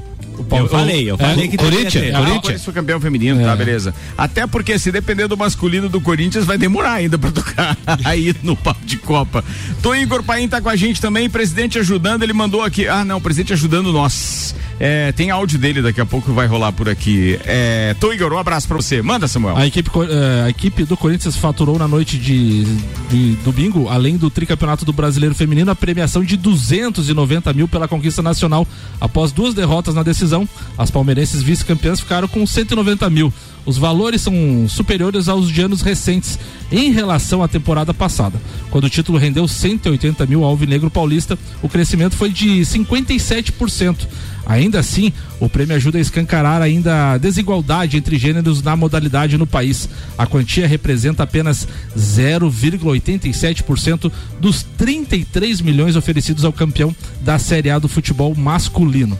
Eu 0.50 0.68
falei, 0.68 1.10
eu 1.10 1.18
falei 1.18 1.44
É, 1.46 1.48
que 1.48 1.56
Corinthians. 1.56 2.14
Ah, 2.14 2.20
o 2.20 2.24
Corinthians. 2.24 2.64
Foi 2.64 2.74
campeão 2.74 3.00
feminino, 3.00 3.42
tá, 3.42 3.52
É. 3.52 3.56
beleza. 3.56 3.94
Até 4.16 4.46
porque 4.46 4.78
se 4.78 4.92
depender 4.92 5.26
do 5.28 5.36
masculino 5.36 5.88
do 5.88 6.00
Corinthians, 6.00 6.44
vai 6.44 6.56
demorar 6.56 6.92
ainda 6.92 7.18
pra 7.18 7.30
tocar 7.30 7.76
aí 8.04 8.34
no 8.42 8.56
papo 8.56 8.84
de 8.84 8.96
Copa. 8.98 9.44
Tô 9.82 9.94
Igor 9.94 10.22
Paim 10.22 10.48
tá 10.48 10.60
com 10.60 10.68
a 10.68 10.76
gente 10.76 11.00
também, 11.00 11.28
presidente 11.28 11.78
ajudando, 11.78 12.22
ele 12.22 12.32
mandou 12.32 12.62
aqui. 12.62 12.86
Ah, 12.88 13.04
não, 13.04 13.20
presidente 13.20 13.52
ajudando 13.52 13.92
nós. 13.92 14.54
É, 14.80 15.10
tem 15.12 15.30
áudio 15.30 15.58
dele 15.58 15.82
daqui 15.82 16.00
a 16.00 16.06
pouco 16.06 16.32
vai 16.32 16.46
rolar 16.46 16.72
por 16.72 16.88
aqui. 16.88 17.38
É, 17.44 17.94
Tô 17.98 18.12
Igor, 18.12 18.32
um 18.32 18.38
abraço 18.38 18.68
pra 18.68 18.76
você. 18.76 19.02
Manda, 19.02 19.26
Samuel. 19.26 19.56
A 19.56 19.66
equipe, 19.66 19.90
eh, 19.90 20.42
a 20.46 20.50
equipe 20.50 20.84
do 20.84 20.96
Corinthians 20.96 21.36
faturou 21.36 21.78
na 21.78 21.88
noite 21.88 22.16
de, 22.16 22.64
de 23.10 23.32
domingo, 23.44 23.88
além 23.88 24.16
do 24.16 24.30
tricampeonato 24.30 24.84
do 24.84 24.92
Brasileiro 24.92 25.34
Feminino, 25.34 25.70
a 25.70 25.74
premiação 25.74 26.22
de 26.22 26.36
290 26.36 27.52
mil 27.52 27.66
pela 27.66 27.88
conquista 27.88 28.22
nacional. 28.22 28.66
Após 29.00 29.32
duas 29.32 29.52
derrotas 29.52 29.94
na 29.94 30.02
decisão, 30.02 30.48
as 30.76 30.90
palmeirenses 30.90 31.42
vice-campeãs 31.42 32.00
ficaram 32.00 32.28
com 32.28 32.46
190 32.46 33.10
mil. 33.10 33.32
Os 33.66 33.76
valores 33.76 34.22
são 34.22 34.66
superiores 34.66 35.28
aos 35.28 35.50
de 35.50 35.60
anos 35.60 35.82
recentes 35.82 36.38
em 36.72 36.90
relação 36.90 37.42
à 37.42 37.48
temporada 37.48 37.92
passada. 37.92 38.40
Quando 38.70 38.84
o 38.84 38.90
título 38.90 39.18
rendeu 39.18 39.46
180 39.46 40.24
mil 40.24 40.42
ao 40.42 40.50
Alvinegro 40.50 40.90
Paulista, 40.90 41.38
o 41.60 41.68
crescimento 41.68 42.16
foi 42.16 42.30
de 42.30 42.60
57%. 42.60 44.06
Ainda 44.48 44.80
assim, 44.80 45.12
o 45.38 45.48
prêmio 45.48 45.76
ajuda 45.76 45.98
a 45.98 46.00
escancarar 46.00 46.62
ainda 46.62 47.12
a 47.12 47.18
desigualdade 47.18 47.98
entre 47.98 48.16
gêneros 48.16 48.62
na 48.62 48.74
modalidade 48.74 49.36
no 49.36 49.46
país. 49.46 49.86
A 50.16 50.26
quantia 50.26 50.66
representa 50.66 51.22
apenas 51.22 51.68
0,87% 51.96 54.10
dos 54.40 54.62
33 54.76 55.60
milhões 55.60 55.96
oferecidos 55.96 56.44
ao 56.44 56.52
campeão 56.52 56.94
da 57.20 57.38
Série 57.38 57.70
A 57.70 57.78
do 57.78 57.88
futebol 57.88 58.34
masculino. 58.34 59.18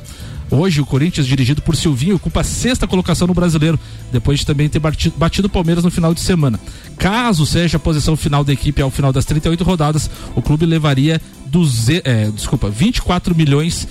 Hoje, 0.51 0.81
o 0.81 0.87
Corinthians, 0.87 1.27
dirigido 1.27 1.61
por 1.61 1.77
Silvinho, 1.77 2.17
ocupa 2.17 2.41
a 2.41 2.45
sexta 2.45 2.87
colocação 2.87 3.29
no 3.29 3.35
brasileiro, 3.35 3.79
depois 4.11 4.41
de 4.41 4.47
também 4.47 4.67
ter 4.67 4.79
bati- 4.79 5.13
batido 5.15 5.47
o 5.47 5.51
Palmeiras 5.51 5.85
no 5.85 5.91
final 5.91 6.15
de 6.15 6.21
semana. 6.21 6.59
Caso 6.97 7.45
seja 7.45 7.77
a 7.77 7.81
posição 7.81 8.17
final 8.17 8.43
da 8.43 8.51
equipe 8.55 8.81
ao 8.81 8.91
final 8.91 9.13
das 9.13 9.27
38 9.27 9.63
rodadas, 9.63 10.11
o 10.35 10.41
clube 10.41 10.65
levaria 10.65 11.21
duze, 11.45 12.01
é, 12.03 12.31
desculpa, 12.31 12.71
24 12.71 13.35
milhões 13.35 13.87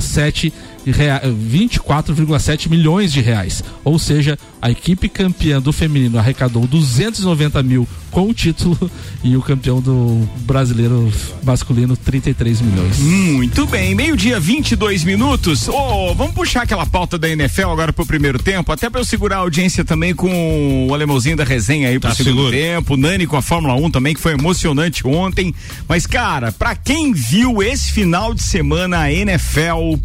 7 0.00 0.48
rea- 0.48 0.52
24,7 0.86 2.68
milhões 2.68 3.12
de 3.12 3.20
reais. 3.20 3.62
Ou 3.84 3.98
seja, 3.98 4.38
a 4.60 4.70
equipe 4.70 5.08
campeã 5.08 5.60
do 5.60 5.72
feminino 5.72 6.18
arrecadou 6.18 6.66
290 6.66 7.62
mil 7.62 7.86
com 8.10 8.28
o 8.28 8.34
título 8.34 8.78
e 9.24 9.36
o 9.36 9.42
campeão 9.42 9.80
do 9.80 10.28
brasileiro 10.40 11.10
masculino 11.42 11.96
33 11.96 12.60
milhões. 12.60 12.98
Muito 12.98 13.66
bem, 13.66 13.94
meio-dia, 13.94 14.38
22 14.38 15.04
minutos. 15.04 15.68
Ô, 15.68 16.14
vamos 16.14 16.34
puxar 16.34 16.62
aquela 16.62 16.84
pauta 16.84 17.18
da 17.18 17.28
NFL 17.28 17.70
agora 17.70 17.92
pro 17.92 18.04
primeiro 18.04 18.38
tempo, 18.38 18.70
até 18.70 18.90
pra 18.90 19.00
eu 19.00 19.04
segurar 19.04 19.36
a 19.36 19.40
audiência 19.40 19.84
também 19.84 20.14
com 20.14 20.86
o 20.88 20.94
alemãozinho 20.94 21.36
da 21.36 21.44
resenha 21.44 21.88
aí 21.88 21.98
pro 21.98 22.10
Tá 22.10 22.14
segundo 22.14 22.34
seguro. 22.36 22.52
tempo. 22.52 22.94
O 22.94 22.96
Nani 22.96 23.26
com 23.26 23.36
a 23.36 23.42
Fórmula 23.42 23.74
1 23.74 23.90
também, 23.90 24.14
que 24.14 24.20
foi 24.20 24.32
emocionante 24.34 25.06
ontem. 25.06 25.54
Mas, 25.88 26.06
cara, 26.06 26.52
pra 26.52 26.76
quem 26.76 27.12
viu 27.12 27.62
esse 27.62 27.90
final 27.92 28.34
de 28.34 28.42
semana 28.42 28.98
a 29.00 29.12
NFL. 29.12 29.96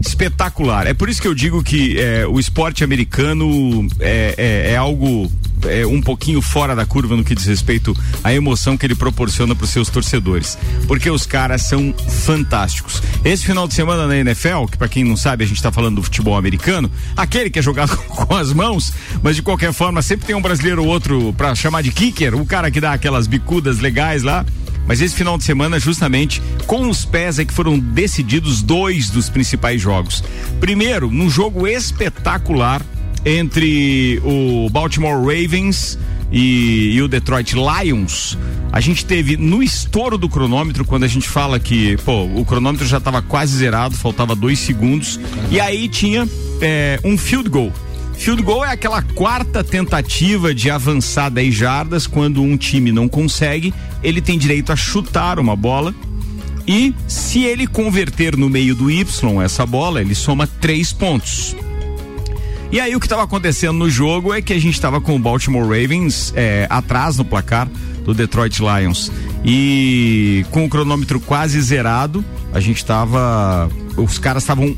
Espetacular. 0.00 0.86
É 0.86 0.94
por 0.94 1.08
isso 1.08 1.20
que 1.20 1.26
eu 1.28 1.34
digo 1.34 1.62
que 1.62 1.98
é, 1.98 2.26
o 2.26 2.38
esporte 2.38 2.84
americano 2.84 3.86
é, 3.98 4.34
é- 4.38 4.72
é 4.72 4.76
algo 4.76 5.30
é, 5.66 5.84
um 5.86 6.00
pouquinho 6.00 6.40
fora 6.40 6.76
da 6.76 6.86
curva 6.86 7.16
no 7.16 7.24
que 7.24 7.34
diz 7.34 7.44
respeito 7.46 7.96
à 8.22 8.32
emoção 8.32 8.76
que 8.76 8.86
ele 8.86 8.94
proporciona 8.94 9.56
para 9.56 9.64
os 9.64 9.70
seus 9.70 9.88
torcedores. 9.88 10.56
Porque 10.86 11.10
os 11.10 11.26
caras 11.26 11.62
são 11.62 11.92
fantásticos. 12.24 13.02
Esse 13.24 13.44
final 13.44 13.66
de 13.66 13.74
semana 13.74 14.06
na 14.06 14.16
NFL, 14.18 14.66
que 14.70 14.76
para 14.78 14.88
quem 14.88 15.02
não 15.02 15.16
sabe, 15.16 15.42
a 15.44 15.46
gente 15.48 15.60
tá 15.60 15.72
falando 15.72 15.96
do 15.96 16.02
futebol 16.02 16.36
americano, 16.36 16.88
aquele 17.16 17.50
que 17.50 17.58
é 17.58 17.62
jogado 17.62 17.96
com 18.06 18.34
as 18.36 18.52
mãos, 18.52 18.92
mas 19.20 19.34
de 19.34 19.42
qualquer 19.42 19.72
forma 19.72 20.00
sempre 20.00 20.26
tem 20.28 20.36
um 20.36 20.42
brasileiro 20.42 20.82
ou 20.82 20.88
outro 20.88 21.34
para 21.36 21.54
chamar 21.56 21.82
de 21.82 21.90
kicker, 21.90 22.36
o 22.36 22.46
cara 22.46 22.70
que 22.70 22.80
dá 22.80 22.92
aquelas 22.92 23.26
bicudas 23.26 23.80
legais 23.80 24.22
lá. 24.22 24.46
Mas 24.88 25.02
esse 25.02 25.14
final 25.14 25.36
de 25.36 25.44
semana, 25.44 25.78
justamente, 25.78 26.42
com 26.66 26.88
os 26.88 27.04
pés 27.04 27.38
é 27.38 27.44
que 27.44 27.52
foram 27.52 27.78
decididos 27.78 28.62
dois 28.62 29.10
dos 29.10 29.28
principais 29.28 29.80
jogos. 29.80 30.24
Primeiro, 30.58 31.10
num 31.10 31.28
jogo 31.28 31.68
espetacular 31.68 32.82
entre 33.24 34.18
o 34.24 34.70
Baltimore 34.70 35.18
Ravens 35.20 35.98
e, 36.32 36.92
e 36.94 37.02
o 37.02 37.08
Detroit 37.08 37.54
Lions. 37.54 38.38
A 38.72 38.80
gente 38.80 39.04
teve 39.04 39.36
no 39.36 39.62
estouro 39.62 40.16
do 40.16 40.28
cronômetro, 40.28 40.84
quando 40.84 41.04
a 41.04 41.08
gente 41.08 41.28
fala 41.28 41.58
que, 41.60 41.96
pô, 41.98 42.24
o 42.24 42.44
cronômetro 42.44 42.86
já 42.86 42.98
estava 42.98 43.20
quase 43.20 43.56
zerado, 43.56 43.94
faltava 43.94 44.34
dois 44.34 44.58
segundos. 44.58 45.20
E 45.50 45.60
aí 45.60 45.88
tinha 45.88 46.26
é, 46.60 46.98
um 47.04 47.18
field 47.18 47.50
goal. 47.50 47.72
Field 48.18 48.42
goal 48.42 48.64
é 48.64 48.72
aquela 48.72 49.00
quarta 49.00 49.62
tentativa 49.62 50.52
de 50.52 50.68
avançar 50.68 51.30
10 51.30 51.54
jardas. 51.54 52.06
Quando 52.06 52.42
um 52.42 52.56
time 52.56 52.90
não 52.90 53.08
consegue, 53.08 53.72
ele 54.02 54.20
tem 54.20 54.36
direito 54.36 54.72
a 54.72 54.76
chutar 54.76 55.38
uma 55.38 55.54
bola. 55.54 55.94
E 56.66 56.92
se 57.06 57.44
ele 57.44 57.66
converter 57.66 58.36
no 58.36 58.50
meio 58.50 58.74
do 58.74 58.90
Y 58.90 59.42
essa 59.42 59.64
bola, 59.64 60.00
ele 60.02 60.14
soma 60.14 60.46
três 60.46 60.92
pontos. 60.92 61.56
E 62.70 62.78
aí 62.78 62.94
o 62.94 63.00
que 63.00 63.06
estava 63.06 63.22
acontecendo 63.22 63.78
no 63.78 63.88
jogo 63.88 64.34
é 64.34 64.42
que 64.42 64.52
a 64.52 64.60
gente 64.60 64.74
estava 64.74 65.00
com 65.00 65.16
o 65.16 65.18
Baltimore 65.18 65.62
Ravens 65.62 66.34
é, 66.36 66.66
atrás 66.68 67.16
no 67.16 67.24
placar 67.24 67.66
do 68.04 68.12
Detroit 68.12 68.60
Lions. 68.60 69.10
E 69.44 70.44
com 70.50 70.66
o 70.66 70.68
cronômetro 70.68 71.18
quase 71.20 71.58
zerado, 71.62 72.22
a 72.52 72.60
gente 72.60 72.78
estava, 72.78 73.70
os 73.96 74.18
caras 74.18 74.42
estavam 74.42 74.76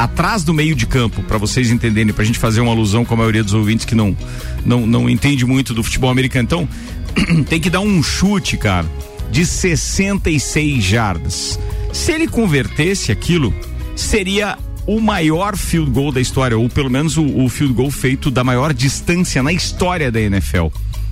atrás 0.00 0.42
do 0.42 0.54
meio 0.54 0.74
de 0.74 0.86
campo, 0.86 1.22
para 1.22 1.36
vocês 1.36 1.70
entenderem, 1.70 2.12
pra 2.14 2.24
gente 2.24 2.38
fazer 2.38 2.62
uma 2.62 2.72
alusão 2.72 3.04
com 3.04 3.12
a 3.12 3.16
maioria 3.18 3.44
dos 3.44 3.52
ouvintes 3.52 3.84
que 3.84 3.94
não 3.94 4.16
não, 4.64 4.86
não 4.86 5.10
entende 5.10 5.44
muito 5.44 5.74
do 5.74 5.82
futebol 5.82 6.10
americano. 6.10 6.44
Então, 6.44 6.68
tem 7.44 7.60
que 7.60 7.68
dar 7.68 7.80
um 7.80 8.02
chute, 8.02 8.56
cara, 8.56 8.86
de 9.30 9.44
66 9.44 10.82
jardas. 10.82 11.60
Se 11.92 12.12
ele 12.12 12.26
convertesse 12.26 13.12
aquilo, 13.12 13.54
seria 13.94 14.56
o 14.86 15.00
maior 15.00 15.54
field 15.54 15.90
goal 15.90 16.10
da 16.10 16.20
história, 16.20 16.56
ou 16.56 16.68
pelo 16.68 16.88
menos 16.88 17.18
o, 17.18 17.44
o 17.44 17.48
field 17.50 17.74
goal 17.74 17.90
feito 17.90 18.30
da 18.30 18.42
maior 18.42 18.72
distância 18.72 19.42
na 19.42 19.52
história 19.52 20.10
da 20.10 20.20
NFL. 20.20 20.68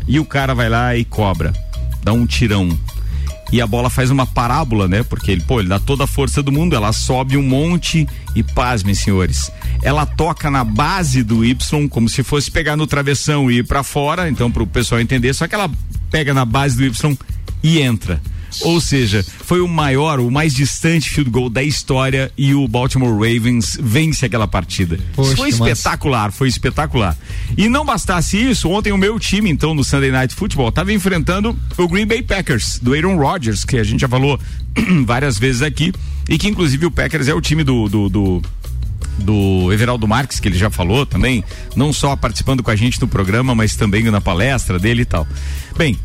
E 0.06 0.18
o 0.18 0.24
cara 0.24 0.54
vai 0.54 0.70
lá 0.70 0.96
e 0.96 1.04
cobra, 1.04 1.52
dá 2.02 2.14
um 2.14 2.24
tirão. 2.24 2.76
E 3.50 3.60
a 3.60 3.66
bola 3.66 3.88
faz 3.88 4.10
uma 4.10 4.26
parábola, 4.26 4.86
né? 4.86 5.02
Porque 5.02 5.30
ele, 5.30 5.42
pô, 5.42 5.60
ele 5.60 5.68
dá 5.68 5.78
toda 5.78 6.04
a 6.04 6.06
força 6.06 6.42
do 6.42 6.52
mundo, 6.52 6.76
ela 6.76 6.92
sobe 6.92 7.36
um 7.36 7.42
monte 7.42 8.06
e 8.34 8.42
pasmem, 8.42 8.94
senhores. 8.94 9.50
Ela 9.82 10.04
toca 10.04 10.50
na 10.50 10.64
base 10.64 11.22
do 11.22 11.44
Y, 11.44 11.88
como 11.88 12.08
se 12.08 12.22
fosse 12.22 12.50
pegar 12.50 12.76
no 12.76 12.86
travessão 12.86 13.50
e 13.50 13.58
ir 13.58 13.66
pra 13.66 13.82
fora, 13.82 14.28
então 14.28 14.50
pro 14.50 14.66
pessoal 14.66 15.00
entender, 15.00 15.32
só 15.34 15.48
que 15.48 15.54
ela 15.54 15.70
pega 16.10 16.34
na 16.34 16.44
base 16.44 16.76
do 16.76 16.84
Y 16.84 17.16
e 17.62 17.80
entra. 17.80 18.20
Ou 18.62 18.80
seja, 18.80 19.24
foi 19.44 19.60
o 19.60 19.68
maior, 19.68 20.20
o 20.20 20.30
mais 20.30 20.54
distante 20.54 21.10
field 21.10 21.30
goal 21.30 21.50
da 21.50 21.62
história 21.62 22.32
e 22.36 22.54
o 22.54 22.66
Baltimore 22.66 23.12
Ravens 23.12 23.78
vence 23.80 24.24
aquela 24.24 24.46
partida. 24.48 24.98
Poxa, 25.14 25.36
foi 25.36 25.50
massa. 25.52 25.70
espetacular, 25.70 26.32
foi 26.32 26.48
espetacular. 26.48 27.16
E 27.56 27.68
não 27.68 27.84
bastasse 27.84 28.36
isso, 28.38 28.68
ontem 28.70 28.92
o 28.92 28.98
meu 28.98 29.18
time, 29.20 29.50
então, 29.50 29.74
no 29.74 29.84
Sunday 29.84 30.10
Night 30.10 30.34
Football, 30.34 30.70
estava 30.70 30.92
enfrentando 30.92 31.56
o 31.76 31.88
Green 31.88 32.06
Bay 32.06 32.22
Packers, 32.22 32.78
do 32.80 32.94
Aaron 32.94 33.16
Rodgers, 33.16 33.64
que 33.64 33.76
a 33.78 33.84
gente 33.84 34.00
já 34.00 34.08
falou 34.08 34.38
várias 35.04 35.38
vezes 35.38 35.62
aqui, 35.62 35.92
e 36.28 36.38
que 36.38 36.48
inclusive 36.48 36.86
o 36.86 36.90
Packers 36.90 37.28
é 37.28 37.34
o 37.34 37.40
time 37.40 37.62
do- 37.64 37.88
do- 37.88 38.08
do 38.08 38.42
do 39.20 39.72
Everaldo 39.72 40.06
Marques, 40.06 40.38
que 40.38 40.46
ele 40.46 40.56
já 40.56 40.70
falou 40.70 41.04
também, 41.04 41.42
não 41.74 41.92
só 41.92 42.14
participando 42.14 42.62
com 42.62 42.70
a 42.70 42.76
gente 42.76 43.00
no 43.00 43.08
programa, 43.08 43.52
mas 43.52 43.74
também 43.74 44.04
na 44.04 44.20
palestra 44.20 44.78
dele 44.78 45.02
e 45.02 45.04
tal. 45.04 45.26
Bem, 45.76 45.98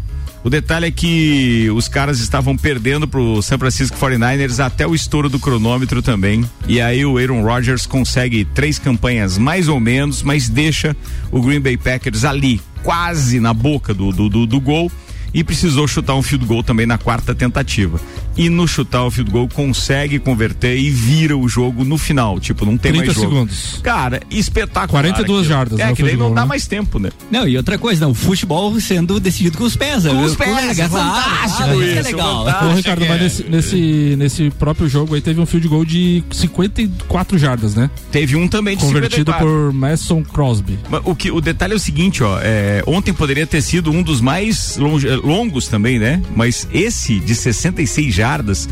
o 0.43 0.49
detalhe 0.49 0.87
é 0.87 0.91
que 0.91 1.69
os 1.73 1.87
caras 1.87 2.19
estavam 2.19 2.57
perdendo 2.57 3.07
pro 3.07 3.41
San 3.41 3.57
Francisco 3.57 3.97
49ers 3.97 4.59
até 4.59 4.85
o 4.85 4.93
estouro 4.93 5.29
do 5.29 5.39
cronômetro 5.39 6.01
também. 6.01 6.43
E 6.67 6.81
aí 6.81 7.05
o 7.05 7.17
Aaron 7.17 7.43
Rodgers 7.43 7.85
consegue 7.85 8.43
três 8.43 8.77
campanhas 8.77 9.37
mais 9.37 9.69
ou 9.69 9.79
menos, 9.79 10.21
mas 10.21 10.49
deixa 10.49 10.95
o 11.31 11.41
Green 11.41 11.61
Bay 11.61 11.77
Packers 11.77 12.25
ali, 12.25 12.59
quase 12.83 13.39
na 13.39 13.53
boca 13.53 13.93
do, 13.93 14.11
do, 14.11 14.27
do, 14.27 14.45
do 14.45 14.59
gol. 14.59 14.91
E 15.33 15.43
precisou 15.43 15.87
chutar 15.87 16.13
um 16.13 16.21
field 16.21 16.45
goal 16.45 16.61
também 16.61 16.85
na 16.85 16.97
quarta 16.97 17.33
tentativa. 17.33 17.99
E 18.35 18.49
no 18.49 18.67
chutar 18.67 19.05
o 19.05 19.11
field 19.11 19.31
goal 19.31 19.47
consegue 19.47 20.17
converter 20.19 20.77
e 20.77 20.89
vira 20.89 21.37
o 21.37 21.47
jogo 21.47 21.83
no 21.83 21.97
final. 21.97 22.39
Tipo, 22.39 22.65
não 22.65 22.77
tem 22.77 22.91
30 22.91 23.05
mais 23.05 23.15
jogo. 23.17 23.29
segundos. 23.29 23.79
Cara, 23.83 24.21
espetacular. 24.29 24.87
42 25.03 25.39
aquilo. 25.39 25.43
jardas, 25.43 25.79
É, 25.79 25.85
né, 25.87 25.93
que 25.95 26.03
daí 26.03 26.17
não 26.17 26.33
dá 26.33 26.41
né? 26.41 26.47
mais 26.47 26.65
tempo, 26.67 26.97
né? 26.99 27.09
Não, 27.29 27.47
e 27.47 27.55
outra 27.57 27.77
coisa, 27.77 28.05
não, 28.05 28.11
o 28.11 28.15
futebol 28.15 28.79
sendo 28.79 29.19
decidido 29.19 29.57
com 29.57 29.63
os 29.63 29.75
pés. 29.75 30.03
Com 30.05 30.13
né? 30.13 30.25
os 30.25 30.35
pés, 30.35 30.49
agasalho, 30.69 30.89
fantástico 30.89 31.63
ah, 31.69 31.75
isso, 31.75 31.97
é 31.97 32.01
legal. 32.01 32.45
Ô, 32.45 32.73
Ricardo, 32.75 33.05
mas 33.07 33.21
nesse, 33.21 33.43
nesse, 33.43 34.15
nesse 34.17 34.49
próprio 34.51 34.87
jogo 34.89 35.15
aí 35.15 35.21
teve 35.21 35.39
um 35.39 35.45
field 35.45 35.67
goal 35.67 35.85
de 35.85 36.23
54 36.31 37.37
jardas, 37.37 37.75
né? 37.75 37.89
Teve 38.11 38.35
um 38.35 38.47
também 38.47 38.75
de 38.75 38.83
Convertido 38.83 39.31
54. 39.31 39.45
por 39.47 39.73
Mason 39.73 40.23
Crosby. 40.23 40.79
O, 41.03 41.15
que, 41.15 41.31
o 41.31 41.39
detalhe 41.39 41.73
é 41.73 41.75
o 41.75 41.79
seguinte, 41.79 42.23
ó. 42.23 42.39
é, 42.41 42.83
ontem 42.87 43.13
poderia 43.13 43.45
ter 43.45 43.61
sido 43.61 43.91
um 43.91 44.01
dos 44.01 44.21
mais 44.21 44.77
longe- 44.77 45.07
eh, 45.07 45.15
longos 45.15 45.67
também, 45.67 45.99
né? 45.99 46.21
Mas 46.35 46.67
esse 46.73 47.19
de 47.19 47.35
66 47.35 48.13
jardas 48.13 48.22
jardas 48.23 48.67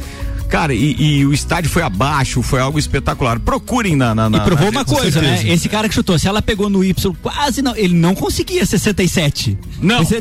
Cara, 0.51 0.73
e, 0.73 0.95
e 0.99 1.25
o 1.25 1.33
estádio 1.33 1.71
foi 1.71 1.81
abaixo, 1.81 2.43
foi 2.43 2.59
algo 2.59 2.77
espetacular. 2.77 3.39
Procurem 3.39 3.95
na. 3.95 4.13
na, 4.13 4.29
na 4.29 4.37
E 4.37 4.41
provou 4.41 4.65
na- 4.71 4.79
uma 4.81 4.85
coisa, 4.85 5.21
né? 5.21 5.41
Esse 5.45 5.67
cara 5.69 5.87
que 5.89 5.95
chutou, 5.95 6.19
se 6.19 6.27
ela 6.27 6.41
pegou 6.41 6.69
no 6.69 6.83
Y, 6.83 6.93
quase 7.21 7.61
não, 7.61 7.75
ele 7.75 7.93
não 7.95 8.13
conseguia 8.13 8.65
67. 8.65 9.57
Não, 9.81 10.01
Esse- 10.03 10.19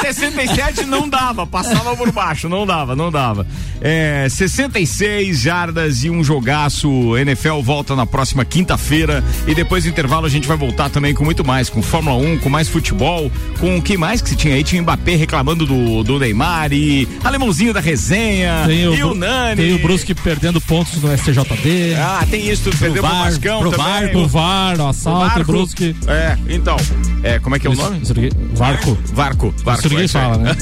67 0.00 0.84
não 0.86 1.08
dava, 1.08 1.46
passava 1.46 1.96
por 1.96 2.10
baixo, 2.12 2.48
não 2.48 2.64
dava, 2.66 2.94
não 2.96 3.10
dava. 3.10 3.46
É, 3.80 4.28
66 4.30 5.40
jardas 5.40 6.04
e 6.04 6.10
um 6.10 6.22
jogaço. 6.22 7.16
NFL 7.16 7.60
volta 7.62 7.96
na 7.96 8.06
próxima 8.06 8.44
quinta-feira 8.44 9.24
e 9.46 9.54
depois 9.54 9.84
do 9.84 9.90
intervalo 9.90 10.26
a 10.26 10.28
gente 10.30 10.46
vai 10.46 10.56
voltar 10.56 10.88
também 10.90 11.12
com 11.14 11.24
muito 11.24 11.44
mais, 11.44 11.68
com 11.68 11.82
Fórmula 11.82 12.16
1, 12.16 12.38
com 12.38 12.48
mais 12.48 12.68
futebol, 12.68 13.30
com 13.58 13.78
o 13.78 13.82
que 13.82 13.96
mais 13.96 14.20
que 14.22 14.28
se 14.28 14.36
tinha 14.36 14.54
aí? 14.54 14.62
Tinha 14.62 14.80
o 14.80 14.84
Mbappé 14.84 15.16
reclamando 15.16 15.66
do, 15.66 16.02
do 16.04 16.18
Neymar 16.18 16.72
e 16.72 17.08
Alemãozinho 17.24 17.72
da 17.74 17.80
resenha 17.80 18.64
Tem 18.66 18.86
o, 18.86 18.94
e 18.94 19.02
o 19.02 19.08
Bru- 19.08 19.18
Nani. 19.18 19.71
O 19.74 19.78
Brusque 19.78 20.14
perdendo 20.14 20.60
pontos 20.60 21.00
no 21.02 21.16
STJD. 21.16 21.94
Ah, 21.96 22.26
tem 22.28 22.48
isso, 22.48 22.64
tudo, 22.64 22.76
perdeu 22.78 23.02
pro 23.02 23.12
Mascão 23.14 23.60
pro 23.60 23.70
também. 23.70 24.12
VAR, 24.12 24.16
O 24.16 24.28
VAR, 24.28 24.80
o 24.80 24.88
assalto, 24.88 25.20
Varco. 25.20 25.52
Brusque. 25.52 25.96
É, 26.06 26.36
então, 26.48 26.76
é, 27.22 27.38
como 27.38 27.56
é 27.56 27.58
que 27.58 27.66
é 27.66 27.70
o 27.70 27.74
nome? 27.74 28.00
Varco. 28.54 28.98
Varco, 29.12 29.54
Varco. 29.64 29.80
Isso 29.80 29.88
ninguém 29.88 30.04
é 30.04 30.08
fala, 30.08 30.36
né? 30.38 30.56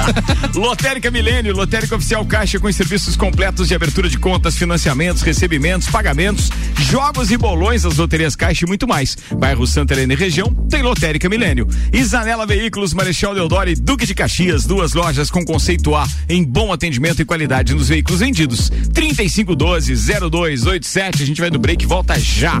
Lotérica 0.54 1.10
Milênio, 1.10 1.54
Lotérica 1.54 1.96
Oficial 1.96 2.24
Caixa 2.24 2.58
com 2.58 2.70
serviços 2.72 3.16
completos 3.16 3.68
de 3.68 3.74
abertura 3.74 4.08
de 4.08 4.18
contas, 4.18 4.56
financiamentos, 4.56 5.22
recebimentos, 5.22 5.88
pagamentos, 5.88 6.50
jogos 6.78 7.30
e 7.30 7.36
bolões 7.36 7.82
das 7.82 7.96
loterias 7.96 8.34
Caixa 8.36 8.64
e 8.64 8.68
muito 8.68 8.86
mais. 8.86 9.16
Bairro 9.38 9.66
Santa 9.66 9.94
Helena 9.94 10.12
e 10.14 10.16
região 10.16 10.54
tem 10.70 10.82
Lotérica 10.82 11.28
Milênio. 11.28 11.68
Isanela 11.92 12.46
Veículos, 12.46 12.92
Marechal 12.92 13.34
Deodoro 13.34 13.70
e 13.70 13.74
Duque 13.74 14.06
de 14.06 14.14
Caxias, 14.14 14.64
duas 14.64 14.92
lojas 14.92 15.30
com 15.30 15.44
conceito 15.44 15.94
A 15.94 16.06
em 16.28 16.44
bom 16.44 16.72
atendimento 16.72 17.20
e 17.20 17.24
qualidade 17.24 17.74
nos 17.74 17.88
veículos 17.88 18.20
vendidos. 18.20 18.53
3512-0287, 18.92 21.22
a 21.22 21.26
gente 21.26 21.40
vai 21.40 21.50
do 21.50 21.58
break 21.58 21.86
volta 21.86 22.18
já. 22.18 22.60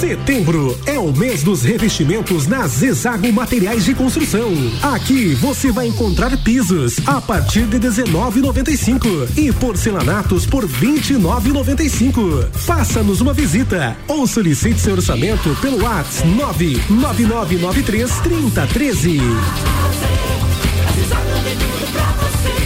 Setembro 0.00 0.78
é 0.86 0.98
o 0.98 1.12
mês 1.12 1.42
dos 1.42 1.62
revestimentos 1.62 2.46
na 2.46 2.66
Zezago 2.66 3.32
Materiais 3.32 3.84
de 3.84 3.94
Construção. 3.94 4.52
Aqui 4.82 5.34
você 5.34 5.72
vai 5.72 5.86
encontrar 5.86 6.36
pisos 6.44 6.96
a 7.06 7.20
partir 7.20 7.66
de 7.66 7.78
19,95 7.80 9.36
e 9.36 9.52
porcelanatos 9.52 10.46
por 10.46 10.68
29,95. 10.68 12.50
Faça-nos 12.52 13.20
uma 13.20 13.32
visita 13.32 13.96
ou 14.06 14.26
solicite 14.26 14.80
seu 14.80 14.94
orçamento 14.94 15.56
pelo 15.60 15.82
WhatsApp 15.82 16.28
99993 16.28 18.10
3013. 18.20 19.20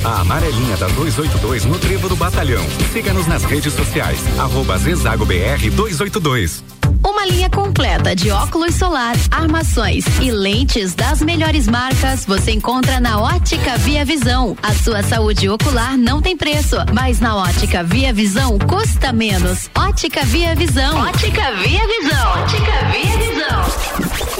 A 0.05 0.21
amarelinha 0.21 0.77
da 0.77 0.87
282 0.89 1.65
no 1.65 1.79
Trevo 1.79 2.09
do 2.09 2.17
Batalhão. 2.17 2.65
Siga-nos 2.93 3.27
nas 3.27 3.45
redes 3.45 3.75
sociais. 3.75 4.19
Arroba 4.39 4.79
Zezago 4.79 5.27
BR 5.27 5.71
282. 5.71 6.65
Uma 7.07 7.27
linha 7.27 7.49
completa 7.51 8.15
de 8.15 8.31
óculos 8.31 8.75
solar, 8.75 9.15
armações 9.31 10.05
e 10.21 10.31
lentes 10.31 10.95
das 10.95 11.21
melhores 11.21 11.69
marcas 11.69 12.25
você 12.25 12.53
encontra 12.53 13.01
na 13.01 13.21
Ótica 13.21 13.77
Via 13.79 14.05
Visão. 14.05 14.57
A 14.63 14.73
sua 14.75 15.03
saúde 15.03 15.49
ocular 15.49 15.97
não 15.97 16.21
tem 16.21 16.37
preço, 16.37 16.77
mas 16.93 17.21
na 17.21 17.37
Ótica 17.37 17.85
Via 17.85 18.13
Visão 18.13 18.59
custa 18.59 19.13
menos. 19.13 19.71
Ótica 19.77 20.25
Via 20.25 20.55
Visão. 20.55 20.99
Ótica 21.01 21.53
Via 21.57 21.87
Visão. 21.87 22.31
Ótica 22.43 22.73
Via 22.93 23.19
Visão. 23.19 24.38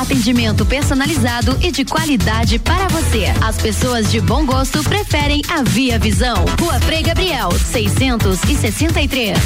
Atendimento 0.00 0.64
personalizado 0.64 1.58
e 1.60 1.70
de 1.70 1.84
qualidade 1.84 2.58
para 2.58 2.88
você. 2.88 3.26
As 3.42 3.56
pessoas 3.56 4.10
de 4.10 4.20
bom 4.20 4.46
gosto 4.46 4.82
preferem 4.84 5.42
a 5.48 5.62
Via 5.62 5.98
Visão. 5.98 6.44
Rua 6.60 6.80
Frei 6.80 7.02
Gabriel, 7.02 7.50
663. 7.52 9.38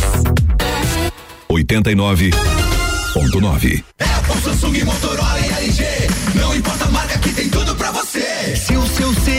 89.9 1.50 3.82
Apple, 3.98 4.40
Samsung, 4.42 4.84
Motorola 4.84 5.38
e 5.40 5.48
LG. 5.64 5.84
Não 6.34 6.54
importa 6.56 6.84
a 6.84 6.88
marca 6.88 7.18
que 7.18 7.30
tem 7.32 7.48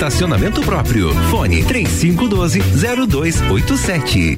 estacionamento 0.00 0.62
próprio. 0.62 1.14
Fone 1.28 1.62
3512 1.62 2.58
0287. 3.06 4.36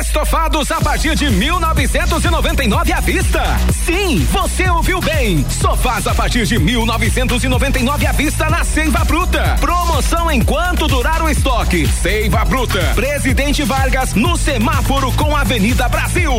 Estofados 0.00 0.72
a 0.72 0.80
partir 0.80 1.14
de 1.14 1.30
1999 1.30 2.92
à 2.92 3.00
vista. 3.00 3.40
Sim, 3.72 4.26
você 4.32 4.68
ouviu 4.68 5.00
bem. 5.00 5.46
Sofás 5.48 6.04
a 6.08 6.14
partir 6.14 6.46
de 6.46 6.58
1999 6.58 8.06
à 8.06 8.12
vista 8.12 8.50
na 8.50 8.64
Seiva 8.64 9.04
Bruta. 9.04 9.56
Promoção 9.60 10.28
enquanto 10.28 10.88
durar 10.88 11.22
o 11.22 11.30
estoque. 11.30 11.86
Seiva 11.86 12.44
Bruta. 12.44 12.80
Presidente 12.96 13.62
Vargas 13.62 14.14
no 14.14 14.36
semáforo 14.36 15.12
com 15.12 15.34
Avenida 15.36 15.88
Brasil. 15.88 16.32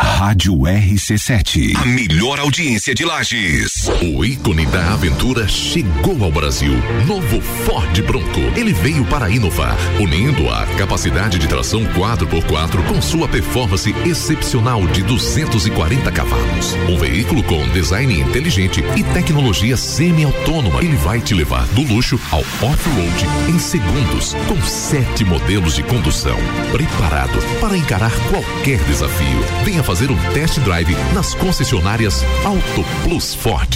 Rádio 0.00 0.54
RC7, 0.58 1.76
a 1.76 1.84
melhor 1.84 2.38
audiência 2.38 2.94
de 2.94 3.04
Lages. 3.04 3.88
O 4.00 4.24
ícone 4.24 4.64
da 4.66 4.92
aventura 4.92 5.48
chegou 5.48 6.22
ao 6.22 6.30
Brasil. 6.30 6.72
Novo 7.04 7.40
Ford 7.40 8.02
Bronco. 8.02 8.40
Ele 8.56 8.72
veio 8.72 9.04
para 9.06 9.28
inovar, 9.28 9.76
unindo 9.98 10.48
a 10.50 10.66
capacidade 10.76 11.36
de 11.38 11.48
tração 11.48 11.84
4x4 11.94 12.86
com 12.86 13.02
sua 13.02 13.28
performance 13.28 13.92
excepcional 14.06 14.86
de 14.86 15.02
240 15.02 16.12
cavalos. 16.12 16.74
Um 16.88 16.96
veículo 16.96 17.42
com 17.42 17.68
design 17.70 18.20
inteligente 18.20 18.84
e 18.96 19.02
tecnologia 19.02 19.76
semi-autônoma. 19.76 20.80
Ele 20.80 20.96
vai 20.96 21.20
te 21.20 21.34
levar 21.34 21.66
do 21.68 21.82
luxo 21.82 22.20
ao 22.30 22.40
off-road 22.40 23.26
em 23.48 23.58
segundos, 23.58 24.34
com 24.46 24.60
sete 24.62 25.24
modelos 25.24 25.74
de 25.74 25.82
condução. 25.82 26.38
Preparado 26.70 27.38
para 27.60 27.76
encarar 27.76 28.12
qualquer 28.30 28.78
desafio. 28.84 29.44
Venha 29.64 29.82
fazer 29.88 30.10
um 30.10 30.18
test 30.34 30.60
drive 30.60 30.94
nas 31.14 31.32
concessionárias 31.32 32.22
Auto 32.44 32.84
Plus 33.04 33.34
Ford. 33.34 33.74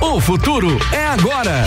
O 0.00 0.20
futuro 0.20 0.78
é 0.92 1.04
agora. 1.04 1.66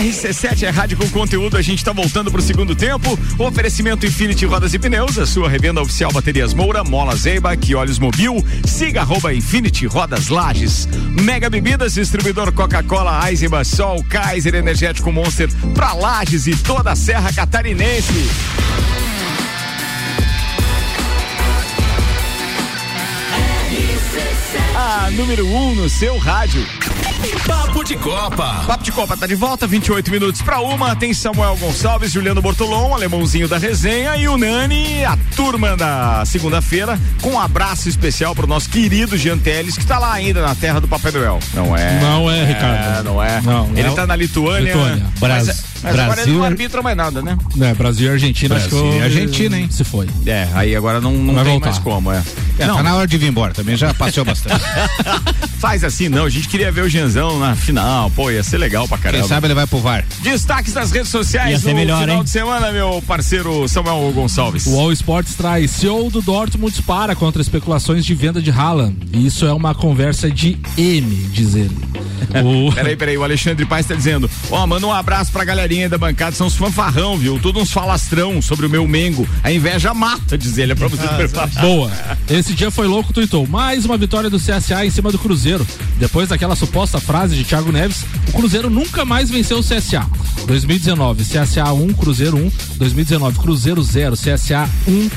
RC7 0.00 0.62
é 0.62 0.70
rádio 0.70 0.96
com 0.96 1.08
conteúdo, 1.10 1.56
a 1.56 1.62
gente 1.62 1.84
tá 1.84 1.92
voltando 1.92 2.30
pro 2.30 2.40
segundo 2.40 2.74
tempo. 2.74 3.18
Oferecimento 3.38 4.06
Infinity 4.06 4.46
Rodas 4.46 4.72
e 4.72 4.78
Pneus, 4.78 5.18
a 5.18 5.26
sua 5.26 5.48
revenda 5.48 5.80
oficial 5.80 6.10
Baterias 6.10 6.54
Moura, 6.54 6.82
Mola 6.82 7.14
Zeiba, 7.14 7.56
que 7.56 7.74
olhos 7.74 7.98
mobil. 7.98 8.44
Siga 8.66 9.02
arroba 9.02 9.34
Infinity 9.34 9.86
Rodas 9.86 10.28
Lages. 10.28 10.88
Mega 11.22 11.50
Bebidas, 11.50 11.94
distribuidor 11.94 12.50
Coca-Cola, 12.52 13.28
Eisenbahn, 13.28 13.64
Sol, 13.64 14.02
Kaiser, 14.08 14.54
Energético 14.54 15.12
Monster, 15.12 15.50
pra 15.74 15.92
Lages 15.92 16.46
e 16.46 16.56
toda 16.56 16.92
a 16.92 16.96
Serra 16.96 17.32
Catarinense. 17.32 18.28
A 24.74 25.10
número 25.10 25.46
1 25.46 25.56
um 25.56 25.74
no 25.74 25.88
seu 25.88 26.16
rádio. 26.18 26.66
Papo 27.46 27.84
de 27.84 27.96
Copa. 27.96 28.64
Papo 28.66 28.82
de 28.82 28.92
Copa 28.92 29.16
tá 29.16 29.26
de 29.26 29.34
volta, 29.34 29.66
28 29.66 30.10
minutos 30.10 30.40
para 30.42 30.60
uma. 30.60 30.96
Tem 30.96 31.12
Samuel 31.12 31.56
Gonçalves, 31.56 32.12
Juliano 32.12 32.40
Bortolom, 32.40 32.94
alemãozinho 32.94 33.46
da 33.46 33.58
resenha 33.58 34.16
e 34.16 34.26
o 34.26 34.38
Nani, 34.38 35.04
a 35.04 35.18
turma 35.36 35.76
da 35.76 36.24
segunda-feira, 36.24 36.98
com 37.20 37.32
um 37.32 37.40
abraço 37.40 37.88
especial 37.88 38.34
pro 38.34 38.46
nosso 38.46 38.70
querido 38.70 39.16
Jean 39.18 39.38
Teles, 39.38 39.76
que 39.76 39.84
tá 39.84 39.98
lá 39.98 40.12
ainda 40.12 40.40
na 40.40 40.54
terra 40.54 40.80
do 40.80 40.88
Papai 40.88 41.12
Noel. 41.12 41.38
Não 41.52 41.76
é? 41.76 42.00
Não 42.00 42.30
é, 42.30 42.44
Ricardo. 42.44 43.04
não 43.04 43.22
é. 43.22 43.40
Não, 43.42 43.70
Ele 43.76 43.88
não. 43.88 43.94
tá 43.94 44.06
na 44.06 44.16
Lituânia. 44.16 44.72
Lituânia. 44.72 45.06
Mas, 45.82 45.92
Bras- 45.94 45.94
mas 45.94 46.00
agora 46.04 46.20
ele 46.20 46.24
Brasil- 46.26 46.34
não 46.38 46.44
arbitra 46.44 46.82
mais 46.82 46.96
nada, 46.96 47.22
né? 47.22 47.38
É, 47.60 47.74
Brasil 47.74 48.06
e 48.08 48.10
Argentina. 48.12 48.56
acho 48.56 48.68
que 48.68 48.74
Brasil 48.74 48.92
eu- 48.92 49.02
Argentina, 49.02 49.58
hein? 49.58 49.68
Se 49.70 49.84
foi. 49.84 50.06
É, 50.26 50.48
aí 50.54 50.76
agora 50.76 51.00
não, 51.00 51.12
não 51.12 51.34
Vai 51.34 51.44
tem 51.44 51.52
voltar. 51.52 51.66
mais 51.70 51.78
como, 51.78 52.12
é. 52.12 52.22
É, 52.58 52.66
não, 52.66 52.76
tá 52.76 52.82
na 52.82 52.94
hora 52.96 53.06
de 53.06 53.16
vir 53.16 53.28
embora 53.28 53.54
também, 53.54 53.76
já 53.76 53.94
passeou 53.94 54.24
bastante. 54.26 54.60
faz 55.58 55.84
assim 55.84 56.08
não, 56.08 56.24
a 56.24 56.30
gente 56.30 56.48
queria 56.48 56.70
ver 56.72 56.82
o 56.82 56.88
Genzão 56.88 57.38
na 57.38 57.54
final, 57.54 58.10
pô, 58.10 58.30
ia 58.30 58.42
ser 58.42 58.58
legal 58.58 58.86
pra 58.88 58.98
caramba. 58.98 59.22
Quem 59.22 59.28
sabe 59.28 59.46
ele 59.46 59.54
vai 59.54 59.66
pro 59.66 59.78
VAR. 59.78 60.04
Destaques 60.20 60.72
das 60.72 60.90
redes 60.90 61.08
Ia 61.12 61.18
sociais 61.18 61.60
ser 61.60 61.70
no 61.70 61.74
melhor, 61.76 62.00
final 62.00 62.16
hein? 62.18 62.24
de 62.24 62.30
semana, 62.30 62.72
meu 62.72 63.02
parceiro 63.06 63.68
Samuel 63.68 64.10
Gonçalves. 64.12 64.66
O 64.66 64.78
All 64.78 64.92
Sports 64.92 65.34
traz 65.34 65.70
CEO 65.70 66.10
do 66.10 66.20
Dortmund 66.22 66.70
dispara 66.72 67.14
contra 67.16 67.40
especulações 67.42 68.04
de 68.04 68.14
venda 68.14 68.40
de 68.40 68.50
Haaland. 68.50 68.96
Isso 69.12 69.44
é 69.46 69.52
uma 69.52 69.74
conversa 69.74 70.30
de 70.30 70.58
M, 70.76 71.14
diz 71.32 71.54
ele. 71.54 71.76
O... 72.44 72.72
Peraí, 72.72 72.94
peraí, 72.94 73.18
o 73.18 73.24
Alexandre 73.24 73.66
Paes 73.66 73.86
tá 73.86 73.94
dizendo, 73.94 74.30
ó, 74.52 74.64
manda 74.64 74.86
um 74.86 74.92
abraço 74.92 75.32
pra 75.32 75.42
galerinha 75.70 75.88
da 75.88 75.96
bancada, 75.96 76.34
são 76.34 76.48
os 76.48 76.56
fanfarrão, 76.56 77.16
viu? 77.16 77.38
Todos 77.38 77.62
uns 77.62 77.70
falastrão 77.70 78.42
sobre 78.42 78.66
o 78.66 78.70
meu 78.70 78.88
Mengo. 78.88 79.26
A 79.42 79.52
inveja 79.52 79.94
mata, 79.94 80.36
diz 80.36 80.58
ele, 80.58 80.72
é 80.72 80.74
pra 80.74 80.88
você 80.88 81.06
preparar. 81.06 81.48
Boa. 81.60 81.90
Esse 82.28 82.54
dia 82.54 82.72
foi 82.72 82.88
louco, 82.88 83.12
tuitou. 83.12 83.46
Mais 83.46 83.84
uma 83.84 83.96
vitória 83.96 84.28
do 84.28 84.38
CSA 84.38 84.84
em 84.84 84.90
cima 84.90 85.12
do 85.12 85.18
Cruzeiro. 85.18 85.64
Depois 85.96 86.28
daquela 86.28 86.56
suposta 86.56 87.00
frase 87.00 87.36
de 87.36 87.44
Thiago 87.44 87.70
Neves, 87.70 88.04
o 88.28 88.32
Cruzeiro 88.32 88.68
nunca 88.68 89.04
mais 89.04 89.30
venceu 89.30 89.58
o 89.58 89.62
CSA. 89.62 90.04
2019, 90.46 91.22
CSA 91.22 91.72
1, 91.72 91.92
Cruzeiro 91.94 92.36
1. 92.36 92.50
2019, 92.76 93.38
Cruzeiro 93.38 93.82
0, 93.82 94.16
CSA 94.16 94.68
1. 94.88 95.10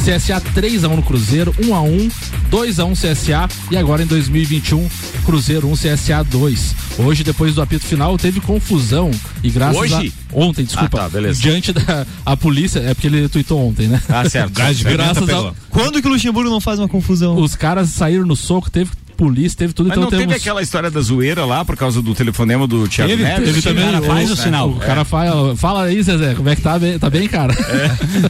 CSA 0.00 0.40
3 0.54 0.84
a 0.84 0.88
1 0.88 0.96
no 0.96 1.02
Cruzeiro, 1.02 1.54
1 1.62 1.74
a 1.74 1.82
1, 1.82 2.10
2 2.48 2.80
a 2.80 2.84
1 2.84 2.92
CSA 2.94 3.48
e 3.70 3.76
agora 3.76 4.02
em 4.02 4.06
2021, 4.06 4.88
Cruzeiro 5.26 5.68
1 5.68 5.74
CSA 5.74 6.24
2. 6.24 6.74
Hoje 6.98 7.24
depois 7.24 7.54
do 7.54 7.62
apito 7.62 7.84
final 7.86 8.16
teve 8.18 8.40
confusão 8.40 9.10
e 9.42 9.50
graças 9.50 9.80
Hoje? 9.80 10.12
a 10.32 10.38
ontem, 10.38 10.64
desculpa, 10.64 10.98
Ah, 10.98 11.02
tá, 11.02 11.08
beleza. 11.08 11.40
diante 11.40 11.72
da 11.72 12.06
a 12.26 12.36
polícia, 12.36 12.80
é 12.80 12.92
porque 12.94 13.06
ele 13.06 13.28
tuitou 13.28 13.66
ontem, 13.66 13.88
né? 13.88 14.02
Ah, 14.08 14.28
certo. 14.28 14.52
Graças 14.84 15.28
a 15.28 15.52
Quando 15.70 16.00
que 16.02 16.06
o 16.08 16.10
Luxemburgo 16.10 16.50
não 16.50 16.60
faz 16.60 16.78
uma 16.78 16.88
confusão? 16.88 17.36
os 17.38 17.54
caras 17.54 17.88
saíram 17.90 18.26
no 18.26 18.36
soco, 18.36 18.70
teve 18.70 18.90
polícia, 19.20 19.58
teve 19.58 19.74
tudo. 19.74 19.88
Mas 19.88 19.98
então 19.98 20.04
não 20.04 20.10
teve 20.10 20.22
temos... 20.22 20.36
aquela 20.36 20.62
história 20.62 20.90
da 20.90 20.98
zoeira 21.02 21.44
lá 21.44 21.62
por 21.62 21.76
causa 21.76 22.00
do 22.00 22.14
telefonema 22.14 22.66
do 22.66 22.88
Thiago 22.88 23.10
Teve, 23.10 23.22
Neves? 23.22 23.48
teve 23.50 23.60
também. 23.62 23.86
O 23.86 23.92
cara 23.92 24.02
faz 24.02 24.30
o 24.30 24.36
sinal. 24.36 24.70
O 24.70 24.76
cara 24.76 25.04
fala, 25.04 25.54
fala 25.56 25.84
aí, 25.84 26.02
Zezé, 26.02 26.34
como 26.34 26.48
é 26.48 26.56
que 26.56 26.62
tá 26.62 26.78
bem, 26.78 26.98
tá 26.98 27.10
bem 27.10 27.28
cara? 27.28 27.54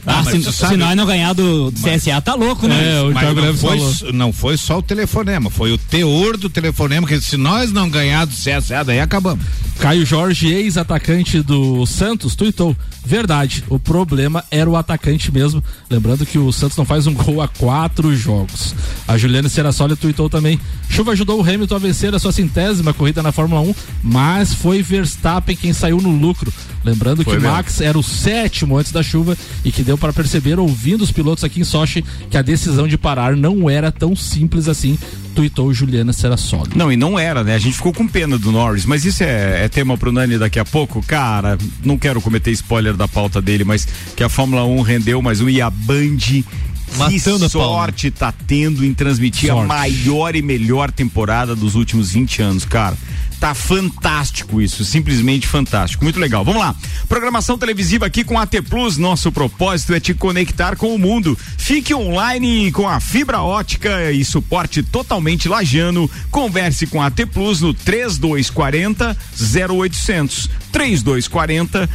Ah, 0.05 0.25
se, 0.25 0.43
se 0.53 0.77
nós 0.77 0.97
não 0.97 1.07
ganhar 1.07 1.33
do 1.33 1.73
CSA, 1.73 2.21
tá 2.21 2.35
louco, 2.35 2.67
né? 2.67 2.99
É, 2.99 3.03
o 3.03 3.13
Mas 3.13 3.23
Thiago 3.23 3.35
não 3.37 3.47
Neves 3.47 3.61
foi, 3.61 3.79
falou. 3.79 4.13
não 4.13 4.33
foi 4.33 4.57
só 4.57 4.79
o 4.79 4.83
telefonema, 4.83 5.49
foi 5.49 5.71
o 5.73 5.79
teor 5.79 6.37
do 6.37 6.51
telefonema, 6.51 7.07
que 7.07 7.21
se 7.21 7.37
nós 7.37 7.71
não 7.71 7.89
ganhar 7.89 8.25
do 8.25 8.33
CSA, 8.33 8.83
daí 8.85 8.99
acabamos. 8.99 9.45
Caio 9.79 10.05
Jorge, 10.05 10.53
ex-atacante 10.53 11.41
do 11.41 11.87
Santos, 11.87 12.35
tuitou. 12.35 12.77
Verdade, 13.05 13.65
o 13.69 13.79
problema 13.79 14.45
era 14.51 14.69
o 14.69 14.77
atacante 14.77 15.33
mesmo. 15.33 15.63
Lembrando 15.89 16.27
que 16.27 16.39
o 16.39 16.53
Santos 16.53 16.77
não 16.77 16.85
faz 16.85 17.07
um 17.07 17.15
gol 17.15 17.41
há 17.41 17.49
quatro 17.49 18.15
jogos. 18.15 18.75
A 19.09 19.17
Juliana 19.17 19.49
Serassoli 19.49 19.97
tuitou 19.97 20.29
também. 20.29 20.61
Chuva 20.89 21.13
ajudou 21.13 21.39
o 21.39 21.43
Hamilton 21.43 21.75
a 21.75 21.79
vencer 21.79 22.15
a 22.15 22.19
sua 22.19 22.33
centésima 22.33 22.93
corrida 22.93 23.23
na 23.23 23.33
Fórmula 23.33 23.61
1, 23.61 23.75
mas 24.03 24.55
foi 24.55 24.83
Verstappen 24.83 25.57
quem 25.57 25.73
saiu 25.73 26.01
no 26.01 26.11
lucro. 26.11 26.53
Lembrando 26.85 27.23
Foi 27.23 27.35
que 27.35 27.41
mesmo. 27.41 27.55
Max 27.55 27.81
era 27.81 27.99
o 27.99 28.03
sétimo 28.03 28.77
antes 28.77 28.91
da 28.91 29.03
chuva 29.03 29.37
e 29.65 29.71
que 29.71 29.83
deu 29.83 29.99
para 29.99 30.13
perceber, 30.13 30.59
ouvindo 30.59 31.03
os 31.03 31.13
pilotos 31.13 31.45
aqui 31.45 31.61
em 31.61 31.65
Sochi, 31.65 32.05
que 32.31 32.37
a 32.37 32.43
decisão 32.43 32.89
de 32.89 32.97
parar 32.97 33.37
não 33.37 33.69
era 33.69 33.93
tão 33.93 34.17
simples 34.17 34.67
assim, 34.67 34.99
tuitou 35.35 35.73
Juliana 35.75 36.13
Serassoli. 36.13 36.71
Não, 36.75 36.91
e 36.91 36.97
não 36.97 37.19
era, 37.19 37.45
né? 37.45 37.55
A 37.55 37.59
gente 37.59 37.77
ficou 37.77 37.93
com 37.93 38.09
pena 38.09 38.39
do 38.39 38.51
Norris, 38.51 38.87
mas 38.87 39.05
isso 39.05 39.23
é, 39.23 39.65
é 39.65 39.69
tema 39.69 39.97
pro 39.99 40.11
Nani 40.11 40.39
daqui 40.39 40.59
a 40.59 40.65
pouco. 40.65 41.03
Cara, 41.07 41.59
não 41.85 41.99
quero 41.99 42.21
cometer 42.21 42.51
spoiler 42.53 42.95
da 42.97 43.07
pauta 43.07 43.43
dele, 43.43 43.65
mas 43.65 43.87
que 44.17 44.25
a 44.25 44.29
Fórmula 44.29 44.65
1 44.65 44.81
rendeu 44.81 45.21
mais 45.21 45.41
um 45.41 45.49
e 45.49 45.61
a 45.61 45.69
Band. 45.69 46.43
Que 46.91 46.99
Matando 46.99 47.47
a 47.47 47.51
pau, 47.51 47.63
sorte 47.75 48.11
tá 48.11 48.33
tendo 48.47 48.85
em 48.85 48.93
transmitir 48.93 49.51
a 49.51 49.55
Sorte. 49.55 49.69
maior 49.69 50.35
e 50.35 50.43
melhor 50.43 50.91
temporada 50.91 51.55
dos 51.55 51.75
últimos 51.75 52.13
20 52.13 52.43
anos, 52.43 52.65
cara. 52.65 52.97
Tá 53.41 53.55
fantástico 53.55 54.61
isso, 54.61 54.85
simplesmente 54.85 55.47
fantástico. 55.47 56.05
Muito 56.05 56.21
legal. 56.21 56.45
Vamos 56.45 56.61
lá. 56.61 56.75
Programação 57.09 57.57
televisiva 57.57 58.05
aqui 58.05 58.23
com 58.23 58.39
a 58.39 58.43
AT 58.43 58.61
Plus. 58.69 58.99
Nosso 58.99 59.33
propósito 59.33 59.95
é 59.95 59.99
te 59.99 60.13
conectar 60.13 60.77
com 60.77 60.95
o 60.95 60.99
mundo. 60.99 61.39
Fique 61.57 61.95
online 61.95 62.71
com 62.71 62.87
a 62.87 63.01
fibra 63.01 63.41
ótica 63.41 64.13
e 64.13 64.23
suporte 64.27 64.83
totalmente 64.83 65.49
lajano. 65.49 66.09
Converse 66.31 66.87
com 66.87 67.01
a 67.01 67.07
AT 67.07 67.25
Plus 67.33 67.63
no 67.63 67.73
3240 67.73 69.17
0800. 69.41 70.51
3240 70.71 71.89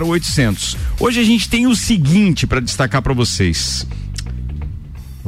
0800. 0.00 0.78
Hoje 0.98 1.20
a 1.20 1.24
gente 1.24 1.46
tem 1.46 1.66
o 1.66 1.76
seguinte 1.76 2.46
para 2.46 2.60
destacar 2.60 3.02
para 3.02 3.12
vocês. 3.12 3.86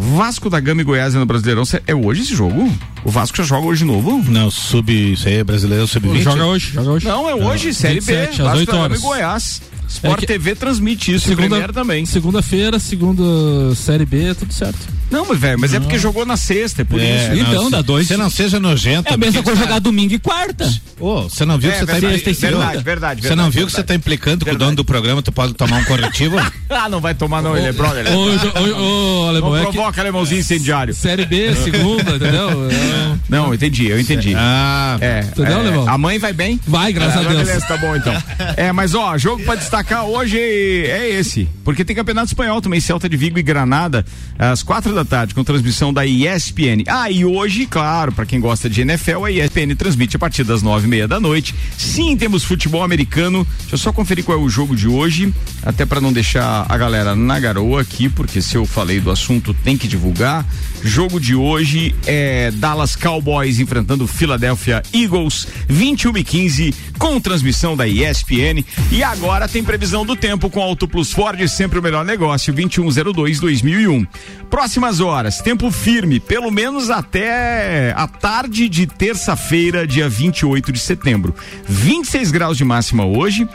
Vasco 0.00 0.48
da 0.48 0.61
Gama 0.61 0.80
e 0.80 0.84
Goiás 0.84 1.14
no 1.14 1.26
Brasileirão. 1.26 1.64
É 1.84 1.92
hoje 1.94 2.22
esse 2.22 2.32
jogo? 2.34 2.72
O 3.04 3.11
Vasco 3.11 3.37
já 3.37 3.42
joga 3.42 3.66
hoje 3.66 3.80
de 3.80 3.84
novo? 3.87 4.22
Não, 4.30 4.48
sub, 4.48 4.92
isso 5.12 5.26
aí 5.26 5.34
é 5.38 5.44
brasileiro, 5.44 5.88
sub-20. 5.88 6.20
Joga 6.22 6.46
hoje, 6.46 6.72
joga 6.72 6.90
hoje. 6.92 7.06
Não, 7.08 7.28
é 7.28 7.34
hoje, 7.34 7.74
Série 7.74 7.94
B. 8.00 8.00
27, 8.00 8.30
às 8.30 8.37
Vasco 8.38 8.58
8 8.58 8.66
da 8.66 8.72
Gama 8.72 8.84
horas. 8.84 8.98
e 8.98 9.02
Goiás. 9.02 9.62
Sport 9.88 10.12
É 10.18 10.20
que- 10.20 10.26
TV 10.26 10.54
transmite 10.54 11.12
isso, 11.14 11.26
segunda, 11.28 11.68
também. 11.72 12.06
Segunda-feira, 12.06 12.78
segunda 12.78 13.74
Série 13.74 14.04
B, 14.06 14.34
tudo 14.34 14.52
certo. 14.52 14.78
Não, 15.11 15.25
mas 15.27 15.38
velho, 15.38 15.59
mas 15.59 15.73
é 15.75 15.81
porque 15.81 15.99
jogou 15.99 16.25
na 16.27 16.37
sexta, 16.37 16.83
é 16.83 16.85
por 16.85 17.01
É, 17.01 17.05
isso. 17.35 17.35
Então, 17.42 17.64
não, 17.64 17.71
dá 17.71 17.79
se- 17.79 17.85
dois. 17.85 18.07
Você 18.07 18.16
não 18.16 18.31
seja 18.31 18.59
nojento. 18.61 19.09
É 19.11 19.14
a 19.14 19.16
mesma 19.16 19.42
coisa 19.42 19.61
tá- 19.61 19.66
jogar 19.66 19.79
domingo 19.81 20.14
e 20.14 20.18
quarta. 20.18 20.71
Ô, 21.01 21.23
você 21.23 21.44
não 21.44 21.59
viu 21.59 21.71
É, 21.71 21.75
que 21.75 21.79
você 21.81 21.87
tá 21.87 21.92
verdade, 21.94 22.16
implicando? 22.21 22.57
verdade, 22.59 22.83
verdade, 22.85 23.23
Você 23.23 23.29
não 23.31 23.37
verdade, 23.44 23.57
viu 23.57 23.66
que 23.66 23.73
você 23.73 23.83
tá 23.83 23.94
implicando 23.94 24.44
com 24.44 24.51
o 24.53 24.59
dono 24.59 24.77
do 24.77 24.85
programa, 24.85 25.23
tu 25.23 25.33
pode 25.33 25.55
tomar 25.55 25.79
um 25.79 25.85
corretivo? 25.85 26.37
Ah, 26.71 26.87
não 26.87 27.01
vai 27.01 27.14
tomar 27.14 27.40
não, 27.40 27.57
ele 27.57 27.66
é 27.68 27.73
brother. 27.73 28.07
é 28.07 28.11
Ô, 28.14 29.27
alemão, 29.27 29.51
Não 29.51 29.57
é 29.57 29.64
que 29.66 29.73
provoca 29.73 30.01
alemãozinho 30.03 30.40
incendiário. 30.40 30.92
Série 30.94 31.25
B, 31.25 31.55
segunda, 31.57 32.16
entendeu? 32.16 32.51
Não, 33.29 33.53
entendi, 33.55 33.87
eu 33.88 33.99
entendi. 34.01 34.35
Ah, 34.37 34.97
É, 35.01 35.21
Entendeu, 35.21 35.53
é, 35.53 35.55
alemão? 35.61 35.88
a 35.88 35.99
mãe 35.99 36.18
vai 36.18 36.33
bem? 36.33 36.59
Vai, 36.66 36.92
graças 36.92 37.16
Ah, 37.16 37.21
a 37.21 37.23
Deus. 37.23 37.47
Beleza, 37.47 37.66
tá 37.66 37.77
bom 37.77 37.94
então. 37.97 38.14
É, 38.57 38.73
mas 38.73 38.94
ó, 38.94 39.16
jogo 39.18 39.42
pra 39.44 39.55
destacar 39.55 40.05
hoje 40.05 40.38
é 40.38 41.11
esse, 41.11 41.49
porque 41.64 41.85
tem 41.85 41.94
campeonato 41.97 42.29
espanhol 42.29 42.61
também, 42.61 42.81
Celta 42.81 43.09
de 43.09 43.16
Vigo 43.16 43.38
e 43.38 43.42
Granada, 43.42 44.05
às 44.38 44.62
quatro 44.62 44.94
da 44.94 44.97
tarde, 45.04 45.34
com 45.34 45.44
transmissão 45.44 45.92
da 45.92 46.06
ESPN. 46.06 46.84
Ah, 46.87 47.11
e 47.11 47.24
hoje, 47.24 47.66
claro, 47.66 48.12
pra 48.12 48.26
quem 48.26 48.40
gosta 48.40 48.68
de 48.68 48.80
NFL, 48.82 49.24
a 49.24 49.30
ESPN 49.30 49.74
transmite 49.76 50.16
a 50.16 50.18
partir 50.18 50.44
das 50.44 50.62
nove 50.62 50.87
e 50.87 50.90
meia 50.90 51.08
da 51.08 51.20
noite. 51.20 51.54
Sim, 51.76 52.16
temos 52.16 52.44
futebol 52.44 52.82
americano. 52.82 53.46
Deixa 53.61 53.74
eu 53.74 53.78
só 53.78 53.92
conferir 53.92 54.24
qual 54.24 54.38
é 54.38 54.40
o 54.40 54.48
jogo 54.48 54.74
de 54.74 54.88
hoje, 54.88 55.32
até 55.62 55.84
pra 55.84 56.00
não 56.00 56.12
deixar 56.12 56.66
a 56.68 56.76
galera 56.76 57.14
na 57.14 57.38
garoa 57.38 57.82
aqui, 57.82 58.08
porque 58.08 58.40
se 58.40 58.56
eu 58.56 58.66
falei 58.66 59.00
do 59.00 59.11
assunto, 59.11 59.52
tem 59.52 59.76
que 59.76 59.88
divulgar. 59.88 60.46
Jogo 60.82 61.20
de 61.20 61.34
hoje 61.34 61.94
é 62.06 62.50
Dallas 62.52 62.94
Cowboys 62.94 63.58
enfrentando 63.58 64.06
Philadelphia 64.06 64.82
Eagles, 64.94 65.46
21 65.68 66.16
e 66.18 66.24
15, 66.24 66.74
com 66.98 67.20
transmissão 67.20 67.76
da 67.76 67.86
ESPN. 67.86 68.64
E 68.90 69.02
agora 69.02 69.48
tem 69.48 69.62
previsão 69.62 70.06
do 70.06 70.14
tempo 70.14 70.48
com 70.48 70.62
Auto 70.62 70.86
Plus 70.86 71.12
Ford, 71.12 71.46
sempre 71.48 71.78
o 71.78 71.82
melhor 71.82 72.04
negócio, 72.04 72.54
2102-2001. 72.54 74.06
Próximas 74.48 75.00
horas, 75.00 75.38
tempo 75.42 75.70
firme, 75.70 76.20
pelo 76.20 76.50
menos 76.50 76.90
até 76.90 77.92
a 77.96 78.06
tarde 78.06 78.68
de 78.68 78.86
terça-feira, 78.86 79.86
dia 79.86 80.08
28 80.08 80.72
de 80.72 80.78
setembro. 80.78 81.34
26 81.68 82.30
graus 82.30 82.56
de 82.56 82.64
máxima 82.64 83.04
hoje. 83.04 83.46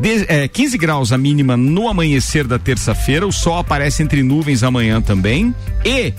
De- 0.00 0.26
é, 0.28 0.48
15 0.48 0.76
graus 0.78 1.12
a 1.12 1.18
mínima 1.18 1.56
no 1.56 1.86
amanhecer 1.88 2.46
da 2.46 2.58
terça-feira. 2.58 3.26
O 3.26 3.32
sol 3.32 3.58
aparece 3.58 4.02
entre 4.02 4.22
nuvens 4.22 4.62
amanhã 4.62 5.00
também. 5.00 5.54
E 5.84 6.12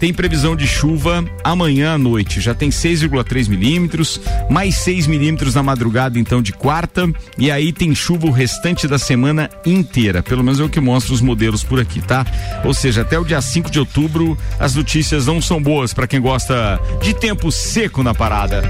tem 0.00 0.14
previsão 0.14 0.56
de 0.56 0.66
chuva 0.66 1.22
amanhã 1.44 1.92
à 1.92 1.98
noite. 1.98 2.40
Já 2.40 2.54
tem 2.54 2.70
6,3 2.70 3.48
milímetros, 3.48 4.18
mais 4.48 4.76
6 4.76 5.06
milímetros 5.06 5.54
na 5.54 5.62
madrugada, 5.62 6.18
então, 6.18 6.40
de 6.40 6.54
quarta. 6.54 7.08
E 7.36 7.50
aí 7.50 7.70
tem 7.70 7.94
chuva 7.94 8.26
o 8.26 8.30
restante 8.30 8.88
da 8.88 8.98
semana 8.98 9.50
inteira. 9.64 10.22
Pelo 10.22 10.42
menos 10.42 10.58
é 10.58 10.64
o 10.64 10.70
que 10.70 10.80
mostra 10.80 11.12
os 11.12 11.20
modelos 11.20 11.62
por 11.62 11.78
aqui, 11.78 12.00
tá? 12.00 12.24
Ou 12.64 12.72
seja, 12.72 13.02
até 13.02 13.18
o 13.18 13.24
dia 13.24 13.42
5 13.42 13.70
de 13.70 13.78
outubro, 13.78 14.38
as 14.58 14.74
notícias 14.74 15.26
não 15.26 15.40
são 15.40 15.62
boas 15.62 15.92
para 15.92 16.06
quem 16.06 16.20
gosta 16.20 16.80
de 17.02 17.12
tempo 17.12 17.52
seco 17.52 18.02
na 18.02 18.14
parada. 18.14 18.62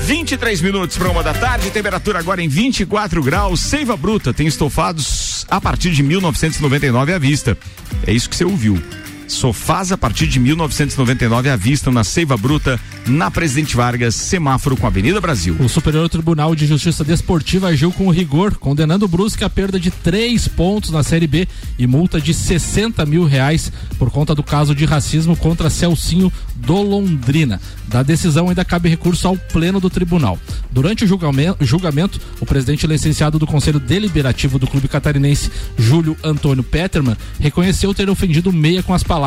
23 0.00 0.60
minutos 0.62 0.98
para 0.98 1.08
uma 1.08 1.22
da 1.22 1.32
tarde, 1.32 1.70
temperatura 1.70 2.18
agora 2.18 2.42
em 2.42 2.48
24 2.48 3.22
graus. 3.22 3.60
Seiva 3.60 3.96
Bruta 3.96 4.34
tem 4.34 4.48
estofados 4.48 5.46
a 5.48 5.60
partir 5.60 5.92
de 5.92 6.02
1999 6.02 7.14
à 7.14 7.18
vista. 7.20 7.56
É 8.04 8.12
isso 8.12 8.28
que 8.28 8.34
você 8.34 8.44
ouviu. 8.44 8.82
Sofás 9.32 9.90
a 9.90 9.98
partir 9.98 10.26
de 10.26 10.38
1999 10.38 11.48
à 11.48 11.56
vista 11.56 11.90
na 11.90 12.04
Seiva 12.04 12.36
Bruta, 12.36 12.78
na 13.06 13.30
Presidente 13.30 13.74
Vargas, 13.74 14.14
semáforo 14.14 14.76
com 14.76 14.86
a 14.86 14.90
Avenida 14.90 15.20
Brasil. 15.20 15.56
O 15.58 15.68
Superior 15.68 16.08
Tribunal 16.08 16.54
de 16.54 16.66
Justiça 16.66 17.02
Desportiva 17.02 17.68
agiu 17.68 17.90
com 17.90 18.10
rigor, 18.10 18.56
condenando 18.56 19.06
o 19.06 19.08
Brusque 19.08 19.42
a 19.42 19.50
perda 19.50 19.80
de 19.80 19.90
três 19.90 20.46
pontos 20.46 20.90
na 20.90 21.02
Série 21.02 21.26
B 21.26 21.48
e 21.78 21.86
multa 21.86 22.20
de 22.20 22.34
60 22.34 23.04
mil 23.06 23.24
reais 23.24 23.72
por 23.98 24.10
conta 24.10 24.34
do 24.34 24.42
caso 24.42 24.74
de 24.74 24.84
racismo 24.84 25.34
contra 25.34 25.70
Celcinho 25.70 26.30
do 26.54 26.80
Londrina. 26.80 27.60
Da 27.88 28.02
decisão 28.02 28.48
ainda 28.48 28.64
cabe 28.64 28.88
recurso 28.88 29.26
ao 29.26 29.36
pleno 29.36 29.80
do 29.80 29.90
tribunal. 29.90 30.38
Durante 30.70 31.04
o 31.04 31.06
julgamento, 31.06 32.20
o 32.40 32.46
presidente 32.46 32.86
licenciado 32.86 33.38
do 33.38 33.46
Conselho 33.46 33.80
Deliberativo 33.80 34.58
do 34.58 34.66
Clube 34.66 34.88
Catarinense, 34.88 35.50
Júlio 35.76 36.16
Antônio 36.22 36.62
Peterman, 36.62 37.16
reconheceu 37.40 37.92
ter 37.92 38.08
ofendido 38.08 38.52
meia 38.52 38.82
com 38.82 38.94
as 38.94 39.02
palavras: 39.02 39.21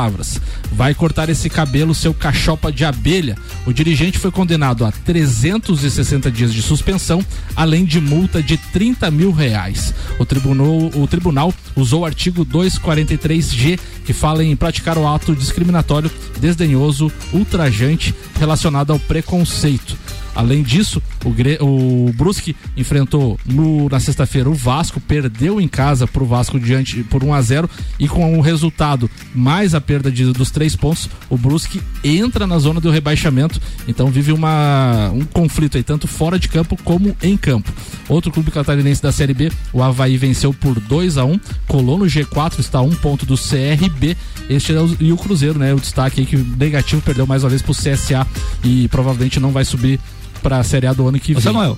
Vai 0.71 0.93
cortar 0.93 1.29
esse 1.29 1.49
cabelo, 1.49 1.95
seu 1.95 2.13
cachopa 2.13 2.71
de 2.71 2.83
abelha. 2.83 3.37
O 3.65 3.73
dirigente 3.73 4.19
foi 4.19 4.31
condenado 4.31 4.85
a 4.85 4.91
360 4.91 6.29
dias 6.31 6.53
de 6.53 6.61
suspensão, 6.61 7.23
além 7.55 7.85
de 7.85 7.99
multa 8.01 8.41
de 8.41 8.57
30 8.57 9.09
mil 9.11 9.31
reais. 9.31 9.93
O 10.19 10.25
tribunal, 10.25 10.91
o 10.95 11.07
tribunal 11.07 11.53
usou 11.75 12.01
o 12.01 12.05
artigo 12.05 12.45
243G, 12.45 13.79
que 14.05 14.13
fala 14.13 14.43
em 14.43 14.55
praticar 14.55 14.97
o 14.97 15.07
ato 15.07 15.35
discriminatório, 15.35 16.11
desdenhoso, 16.39 17.11
ultrajante 17.33 18.13
relacionado 18.39 18.91
ao 18.91 18.99
preconceito. 18.99 19.97
Além 20.35 20.61
disso, 20.61 21.01
o, 21.23 21.29
Gre- 21.29 21.57
o 21.61 22.11
Brusque 22.13 22.55
enfrentou 22.75 23.39
no- 23.45 23.87
na 23.89 23.99
sexta-feira 23.99 24.49
o 24.49 24.53
Vasco, 24.53 24.99
perdeu 24.99 25.61
em 25.61 25.67
casa 25.67 26.05
pro 26.05 26.25
Vasco 26.25 26.59
diante 26.59 27.01
por 27.03 27.23
1 27.23 27.33
a 27.33 27.41
0 27.41 27.69
e 27.97 28.07
com 28.07 28.37
o 28.37 28.41
resultado 28.41 29.09
mais 29.33 29.73
a 29.73 29.79
perda 29.79 30.11
de- 30.11 30.31
dos 30.33 30.51
três 30.51 30.75
pontos, 30.75 31.09
o 31.29 31.37
Brusque 31.37 31.81
entra 32.03 32.45
na 32.45 32.59
zona 32.59 32.81
do 32.81 32.91
rebaixamento, 32.91 33.61
então 33.87 34.07
vive 34.11 34.31
uma, 34.33 35.09
um 35.13 35.23
conflito 35.25 35.77
aí, 35.77 35.83
tanto 35.83 36.07
fora 36.07 36.37
de 36.37 36.49
campo 36.49 36.77
como 36.83 37.15
em 37.23 37.37
campo. 37.37 37.71
Outro 38.09 38.31
clube 38.31 38.51
catarinense 38.51 39.01
da 39.01 39.11
Série 39.11 39.33
B, 39.33 39.51
o 39.71 39.81
Havaí 39.81 40.17
venceu 40.17 40.53
por 40.53 40.79
2 40.79 41.17
a 41.17 41.23
1 41.25 41.39
colou 41.67 41.97
no 41.97 42.05
G4, 42.05 42.59
está 42.59 42.79
a 42.79 42.81
um 42.81 42.91
ponto 42.93 43.25
do 43.25 43.35
CRB. 43.37 44.17
Este 44.49 44.73
é 44.73 44.81
o, 44.81 44.95
e 44.99 45.11
o 45.11 45.17
Cruzeiro, 45.17 45.57
né? 45.57 45.73
O 45.73 45.79
destaque 45.79 46.19
aí 46.21 46.25
que 46.27 46.35
o 46.35 46.45
negativo 46.57 47.01
perdeu 47.01 47.25
mais 47.25 47.43
uma 47.43 47.49
vez 47.49 47.61
pro 47.61 47.73
CSA 47.73 48.27
e 48.63 48.87
provavelmente 48.89 49.39
não 49.39 49.51
vai 49.51 49.65
subir 49.65 49.99
para 50.45 50.59
a 50.59 50.63
Série 50.63 50.85
A 50.85 50.93
do 50.93 51.07
ano 51.07 51.19
que 51.19 51.31
Ô, 51.31 51.35
vem. 51.35 51.43
Samuel, 51.43 51.75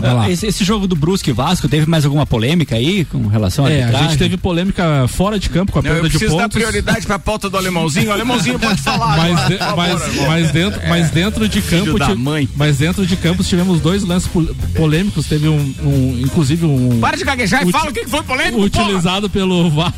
lá. 0.00 0.30
Esse, 0.30 0.46
esse 0.46 0.64
jogo 0.64 0.86
do 0.86 0.94
Brusque 0.94 1.30
e 1.30 1.32
Vasco 1.32 1.68
teve 1.68 1.86
mais 1.86 2.04
alguma 2.04 2.24
polêmica 2.24 2.76
aí 2.76 3.04
com 3.04 3.26
relação 3.26 3.66
à 3.66 3.70
É, 3.70 3.74
a 3.74 3.78
arbitragem? 3.86 4.08
gente 4.10 4.18
teve 4.18 4.36
polêmica 4.36 5.06
fora 5.08 5.38
de 5.40 5.50
campo 5.50 5.72
com 5.72 5.78
a 5.78 5.82
eu 5.82 5.82
perda 5.82 6.02
de 6.08 6.08
preciso 6.10 6.36
dar 6.36 6.44
pontos. 6.44 6.54
prioridade 6.56 7.04
pra 7.06 7.18
pauta 7.18 7.50
do 7.50 7.56
alemãozinho. 7.58 8.08
O 8.08 8.12
alemãozinho 8.12 8.58
pode 8.60 8.80
falar. 8.80 9.16
Mas, 9.18 9.48
de- 9.48 9.58
favor, 9.58 9.76
mas, 9.76 10.16
mas 10.26 10.50
dentro, 10.52 10.80
mas 10.88 11.10
dentro 11.10 11.48
de 11.48 11.60
Filho 11.60 11.84
campo 11.84 11.98
da 11.98 12.14
mãe. 12.14 12.48
mas 12.56 12.78
dentro 12.78 13.04
de 13.04 13.16
campos 13.16 13.48
tivemos 13.48 13.80
dois 13.80 14.02
lances 14.04 14.28
pol- 14.28 14.48
polêmicos 14.76 15.26
teve 15.26 15.48
um, 15.48 15.74
um- 15.82 16.18
inclusive 16.24 16.64
um 16.64 16.98
Para 17.00 17.16
de 17.18 17.24
gaguejar 17.24 17.66
e 17.66 17.72
fala 17.72 17.90
o 17.90 17.92
que 17.92 18.04
que 18.04 18.10
foi 18.10 18.22
polêmico, 18.22 18.62
utilizado 18.62 19.28
pelo 19.28 19.68
VAR 19.74 19.92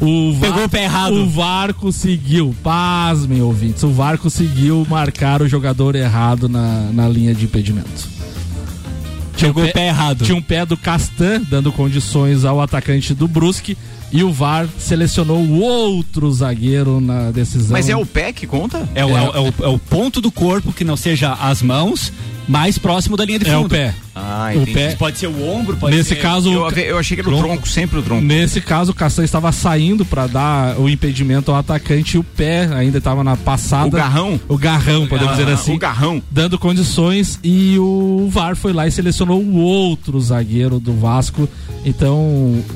o 0.00 0.32
VAR, 0.32 0.40
Pegou 0.50 0.64
o 0.64 0.68
pé 0.68 0.84
errado. 0.84 1.14
O 1.14 1.28
VAR 1.28 1.74
conseguiu, 1.74 2.54
pasmem 2.62 3.42
ouvintes, 3.42 3.82
o 3.82 3.90
VAR 3.90 4.16
conseguiu 4.18 4.86
marcar 4.88 5.42
o 5.42 5.48
jogador 5.48 5.94
errado 5.94 6.48
na, 6.48 6.90
na 6.92 7.08
linha 7.08 7.34
de 7.34 7.44
impedimento. 7.44 8.08
Pegou 9.38 9.62
um 9.64 9.66
o 9.68 9.72
pé 9.72 9.88
errado. 9.88 10.24
Tinha 10.24 10.36
um 10.36 10.42
pé 10.42 10.66
do 10.66 10.76
Castan 10.76 11.40
dando 11.48 11.72
condições 11.72 12.44
ao 12.44 12.60
atacante 12.60 13.14
do 13.14 13.26
Brusque 13.26 13.76
e 14.12 14.22
o 14.22 14.30
VAR 14.32 14.68
selecionou 14.78 15.38
o 15.38 15.60
outro 15.60 16.30
zagueiro 16.32 17.00
na 17.00 17.30
decisão. 17.30 17.70
Mas 17.72 17.88
é 17.88 17.96
o 17.96 18.04
pé 18.04 18.32
que 18.32 18.46
conta? 18.46 18.86
É 18.94 19.04
o, 19.04 19.16
é 19.16 19.22
o- 19.22 19.34
é 19.36 19.40
o- 19.40 19.54
é 19.64 19.68
o 19.68 19.78
ponto 19.78 20.20
do 20.20 20.30
corpo 20.30 20.72
que 20.72 20.84
não 20.84 20.96
seja 20.96 21.32
as 21.32 21.62
mãos, 21.62 22.12
mais 22.48 22.76
próximo 22.76 23.16
da 23.16 23.24
linha 23.24 23.38
de 23.38 23.48
É 23.48 23.54
fundo. 23.54 23.66
o 23.66 23.68
pé. 23.70 23.94
Ah, 24.22 24.50
O 24.54 24.56
entendi. 24.62 24.72
pé- 24.72 24.94
Pode 24.96 25.18
ser 25.18 25.26
o 25.28 25.48
ombro, 25.48 25.76
pode 25.76 25.96
Nesse 25.96 26.10
ser... 26.10 26.16
caso, 26.16 26.52
Eu, 26.52 26.70
eu 26.70 26.98
achei 26.98 27.16
que 27.16 27.20
era 27.26 27.30
o 27.30 27.38
tronco, 27.38 27.68
sempre 27.68 27.98
o 27.98 28.02
tronco. 28.02 28.22
Nesse 28.24 28.60
caso, 28.60 28.92
o 28.92 28.94
Castan 28.94 29.24
estava 29.24 29.50
saindo 29.52 30.04
para 30.04 30.26
dar 30.26 30.78
o 30.78 30.88
impedimento 30.88 31.50
ao 31.50 31.56
atacante 31.58 32.16
e 32.16 32.18
o 32.18 32.24
pé 32.24 32.68
ainda 32.74 32.98
estava 32.98 33.24
na 33.24 33.36
passada. 33.36 33.86
O 33.88 33.90
garrão? 33.90 34.40
O 34.48 34.58
garrão, 34.58 35.06
podemos 35.06 35.32
Ah, 35.34 35.36
dizer 35.36 35.52
assim. 35.52 35.74
o 35.74 35.78
garrão. 35.78 36.22
Dando 36.30 36.58
condições 36.58 37.38
e 37.42 37.78
o 37.78 38.28
VAR 38.30 38.54
foi 38.56 38.72
lá 38.72 38.86
e 38.86 38.90
selecionou 38.90 39.40
o 39.40 39.56
outro 39.56 40.20
zagueiro 40.20 40.78
do 40.78 40.92
Vasco. 40.94 41.48
Então, 41.84 42.18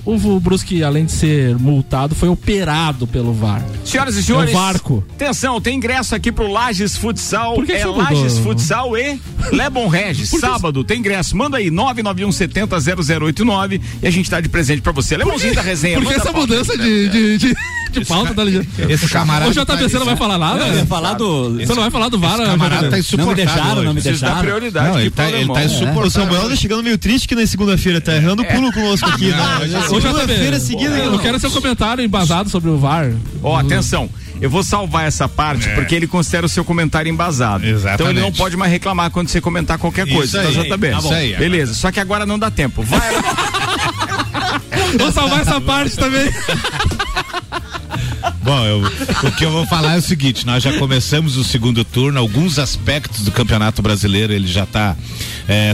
o, 0.04 0.12
o 0.14 0.40
Brusque, 0.40 0.82
além 0.82 1.04
de 1.04 1.12
ser 1.12 1.56
multado, 1.58 2.14
foi 2.14 2.28
operado 2.28 3.06
pelo 3.06 3.32
VAR. 3.34 3.62
Senhoras 3.84 4.16
e 4.16 4.22
senhores, 4.22 4.52
É 4.52 4.56
o 4.56 4.58
Varco. 4.58 5.04
atenção, 5.14 5.60
tem 5.60 5.76
ingresso 5.76 6.14
aqui 6.14 6.32
pro 6.32 6.50
Lages 6.50 6.96
Futsal. 6.96 7.54
Por 7.54 7.66
que 7.66 7.72
é? 7.72 7.84
Lages 7.84 8.38
Futsal 8.38 8.96
e 8.96 9.20
Lebon 9.52 9.88
Regis. 9.88 10.30
Sábado 10.30 10.82
tem 10.84 10.98
ingresso. 11.00 11.33
Manda 11.34 11.58
aí 11.58 11.70
991 11.70 12.32
70 12.32 12.76
0089 12.80 13.80
e 14.02 14.06
a 14.06 14.10
gente 14.10 14.28
tá 14.30 14.40
de 14.40 14.48
presente 14.48 14.80
pra 14.82 14.92
você. 14.92 15.16
Lebonzinho 15.16 15.54
da 15.54 15.62
resenha. 15.62 15.98
Por 15.98 16.06
que 16.06 16.14
essa 16.14 16.32
pauta. 16.32 16.40
mudança 16.40 16.76
de, 16.78 17.08
de, 17.08 17.38
de, 17.38 17.54
de 17.92 18.04
pauta 18.04 18.32
da 18.34 18.44
liga? 18.44 18.66
Esse 18.88 19.08
camarada 19.08 19.50
O 19.50 19.52
JB, 19.52 19.82
você 19.88 19.98
não 19.98 20.06
vai 20.06 20.16
falar 20.16 20.38
nada? 20.38 20.66
Ia 20.68 20.86
falar 20.86 21.14
do... 21.14 21.54
Você 21.54 21.74
não 21.74 21.82
vai 21.82 21.90
falar 21.90 22.08
do 22.08 22.18
VAR? 22.18 22.34
Esse 22.34 22.44
camarada 22.44 22.82
JB? 22.82 22.90
tá 22.90 22.98
insuportável. 22.98 23.26
Não 23.26 23.34
me 23.34 23.54
deixaram, 23.54 23.82
não 23.82 23.94
me 23.94 24.00
deixaram. 24.00 24.40
prioridade. 24.40 24.88
Não, 24.88 25.00
ele 25.00 25.10
tá, 25.10 25.30
ele 25.30 25.46
tá 25.46 25.52
O 25.60 25.62
insuportável. 25.64 26.10
Samuel 26.10 26.48
tá 26.48 26.56
chegando 26.56 26.82
meio 26.82 26.98
triste 26.98 27.28
que 27.28 27.34
na 27.34 27.46
segunda-feira 27.46 28.00
tá 28.00 28.14
errando 28.14 28.44
pulo 28.44 28.72
conosco 28.72 29.08
aqui. 29.08 29.28
né? 29.28 29.36
Segunda-feira 29.88 30.60
seguida. 30.60 30.96
eu 30.96 31.18
quero 31.18 31.38
seu 31.38 31.50
comentário 31.50 32.04
embasado 32.04 32.48
sobre 32.48 32.70
o 32.70 32.78
VAR. 32.78 33.12
Ó, 33.42 33.56
atenção. 33.56 34.08
Eu 34.40 34.50
vou 34.50 34.62
salvar 34.62 35.06
essa 35.06 35.28
parte 35.28 35.68
porque 35.70 35.94
ele 35.94 36.06
considera 36.06 36.44
o 36.46 36.48
seu 36.48 36.64
comentário 36.64 37.08
embasado. 37.10 37.66
Exatamente. 37.66 37.94
Então 37.94 38.10
ele 38.10 38.20
não 38.20 38.32
pode 38.32 38.56
mais 38.56 38.70
reclamar 38.70 39.10
quando 39.10 39.28
você 39.28 39.40
comentar 39.40 39.78
qualquer 39.78 40.06
coisa, 40.08 40.24
Isso 40.42 40.54
tá, 40.54 40.60
aí, 40.60 40.68
JB? 40.68 40.90
tá 40.90 41.00
bom. 41.00 41.08
Isso 41.08 41.14
aí, 41.14 41.36
Beleza, 41.36 41.74
só 41.74 41.90
que 41.90 42.00
agora 42.00 42.26
não 42.26 42.38
dá 42.38 42.50
tempo. 42.50 42.82
Vai 42.82 43.12
lá. 43.12 43.22
Vou 44.98 45.12
salvar 45.12 45.40
essa 45.40 45.60
parte 45.60 45.96
também. 45.96 46.30
Bom, 48.44 48.64
eu- 48.66 48.82
o 49.26 49.32
que 49.32 49.44
eu 49.44 49.50
vou 49.50 49.66
falar 49.66 49.94
é 49.94 49.98
o 49.98 50.02
seguinte: 50.02 50.44
nós 50.44 50.62
já 50.62 50.78
começamos 50.78 51.38
o 51.38 51.42
segundo 51.44 51.82
turno, 51.82 52.20
alguns 52.20 52.58
aspectos 52.58 53.22
do 53.24 53.32
Campeonato 53.32 53.80
Brasileiro 53.80 54.34
ele 54.34 54.46
já 54.46 54.64
está 54.64 54.94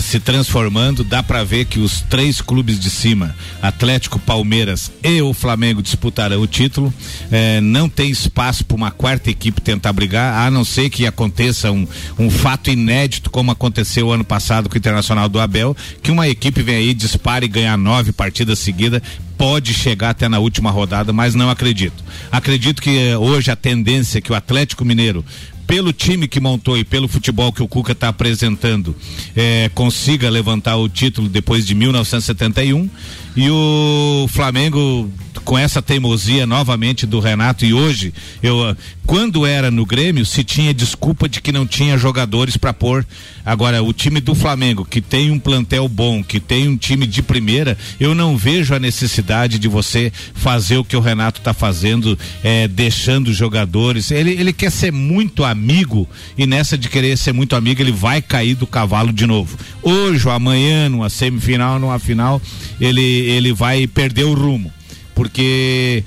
se 0.00 0.20
transformando. 0.20 1.02
Dá 1.04 1.20
para 1.22 1.42
ver 1.44 1.64
que 1.64 1.80
os 1.80 2.00
três 2.02 2.40
clubes 2.40 2.78
de 2.78 2.88
cima, 2.88 3.34
Atlético, 3.60 4.18
Palmeiras 4.20 4.90
e 5.02 5.20
o 5.20 5.32
Flamengo, 5.34 5.82
disputarão 5.82 6.40
o 6.40 6.46
título. 6.46 6.92
Eh, 7.30 7.60
não 7.60 7.88
tem 7.88 8.10
espaço 8.10 8.64
para 8.64 8.76
uma 8.76 8.90
quarta 8.90 9.30
equipe 9.30 9.60
tentar 9.60 9.92
brigar, 9.92 10.46
a 10.46 10.50
não 10.50 10.64
ser 10.64 10.90
que 10.90 11.06
aconteça 11.06 11.70
um, 11.72 11.86
um 12.18 12.30
fato 12.30 12.70
inédito, 12.70 13.30
como 13.30 13.50
aconteceu 13.50 14.10
ano 14.12 14.24
passado 14.24 14.68
com 14.68 14.74
o 14.74 14.78
Internacional 14.78 15.28
do 15.28 15.40
Abel, 15.40 15.76
que 16.02 16.10
uma 16.10 16.28
equipe 16.28 16.62
vem 16.62 16.76
aí, 16.76 16.94
dispare 16.94 17.46
e 17.46 17.48
ganhar 17.48 17.76
nove 17.76 18.12
partidas 18.12 18.58
seguidas 18.60 19.02
pode 19.40 19.72
chegar 19.72 20.10
até 20.10 20.28
na 20.28 20.38
última 20.38 20.70
rodada, 20.70 21.14
mas 21.14 21.34
não 21.34 21.48
acredito. 21.48 22.04
Acredito 22.30 22.82
que 22.82 22.90
eh, 22.90 23.16
hoje 23.16 23.50
a 23.50 23.56
tendência 23.56 24.18
é 24.18 24.20
que 24.20 24.30
o 24.30 24.34
Atlético 24.34 24.84
Mineiro 24.84 25.24
pelo 25.66 25.94
time 25.94 26.28
que 26.28 26.38
montou 26.38 26.76
e 26.76 26.84
pelo 26.84 27.08
futebol 27.08 27.50
que 27.50 27.62
o 27.62 27.68
Cuca 27.68 27.92
está 27.92 28.08
apresentando, 28.08 28.94
eh, 29.34 29.70
consiga 29.74 30.28
levantar 30.28 30.76
o 30.76 30.90
título 30.90 31.26
depois 31.26 31.64
de 31.64 31.74
1971 31.74 32.90
e 33.34 33.48
o 33.48 34.26
Flamengo 34.28 35.10
com 35.50 35.58
essa 35.58 35.82
teimosia 35.82 36.46
novamente 36.46 37.04
do 37.04 37.18
Renato 37.18 37.64
e 37.64 37.74
hoje 37.74 38.14
eu 38.40 38.62
ah, 38.62 38.76
quando 39.04 39.44
era 39.44 39.68
no 39.68 39.84
Grêmio 39.84 40.24
se 40.24 40.44
tinha 40.44 40.72
desculpa 40.72 41.28
de 41.28 41.40
que 41.40 41.50
não 41.50 41.66
tinha 41.66 41.98
jogadores 41.98 42.56
para 42.56 42.72
pôr. 42.72 43.04
Agora 43.44 43.82
o 43.82 43.92
time 43.92 44.20
do 44.20 44.32
Flamengo 44.32 44.84
que 44.84 45.00
tem 45.00 45.28
um 45.32 45.40
plantel 45.40 45.88
bom 45.88 46.22
que 46.22 46.38
tem 46.38 46.68
um 46.68 46.76
time 46.76 47.04
de 47.04 47.20
primeira 47.20 47.76
eu 47.98 48.14
não 48.14 48.36
vejo 48.36 48.76
a 48.76 48.78
necessidade 48.78 49.58
de 49.58 49.66
você 49.66 50.12
fazer 50.34 50.76
o 50.76 50.84
que 50.84 50.96
o 50.96 51.00
Renato 51.00 51.40
está 51.40 51.52
fazendo 51.52 52.16
eh, 52.44 52.68
deixando 52.68 53.26
os 53.26 53.36
jogadores. 53.36 54.12
Ele, 54.12 54.30
ele 54.30 54.52
quer 54.52 54.70
ser 54.70 54.92
muito 54.92 55.42
amigo 55.42 56.08
e 56.38 56.46
nessa 56.46 56.78
de 56.78 56.88
querer 56.88 57.18
ser 57.18 57.32
muito 57.32 57.56
amigo 57.56 57.82
ele 57.82 57.90
vai 57.90 58.22
cair 58.22 58.54
do 58.54 58.68
cavalo 58.68 59.12
de 59.12 59.26
novo. 59.26 59.58
Hoje 59.82 60.28
ou 60.28 60.32
amanhã 60.32 60.88
numa 60.88 61.10
semifinal 61.10 61.80
numa 61.80 61.98
final 61.98 62.40
ele 62.80 63.02
ele 63.02 63.52
vai 63.52 63.88
perder 63.88 64.26
o 64.26 64.34
rumo 64.34 64.72
porque 65.14 66.04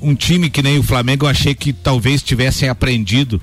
um 0.00 0.14
time 0.14 0.50
que 0.50 0.62
nem 0.62 0.78
o 0.78 0.82
Flamengo 0.82 1.26
eu 1.26 1.30
achei 1.30 1.54
que 1.54 1.72
talvez 1.72 2.22
tivessem 2.22 2.68
aprendido 2.68 3.40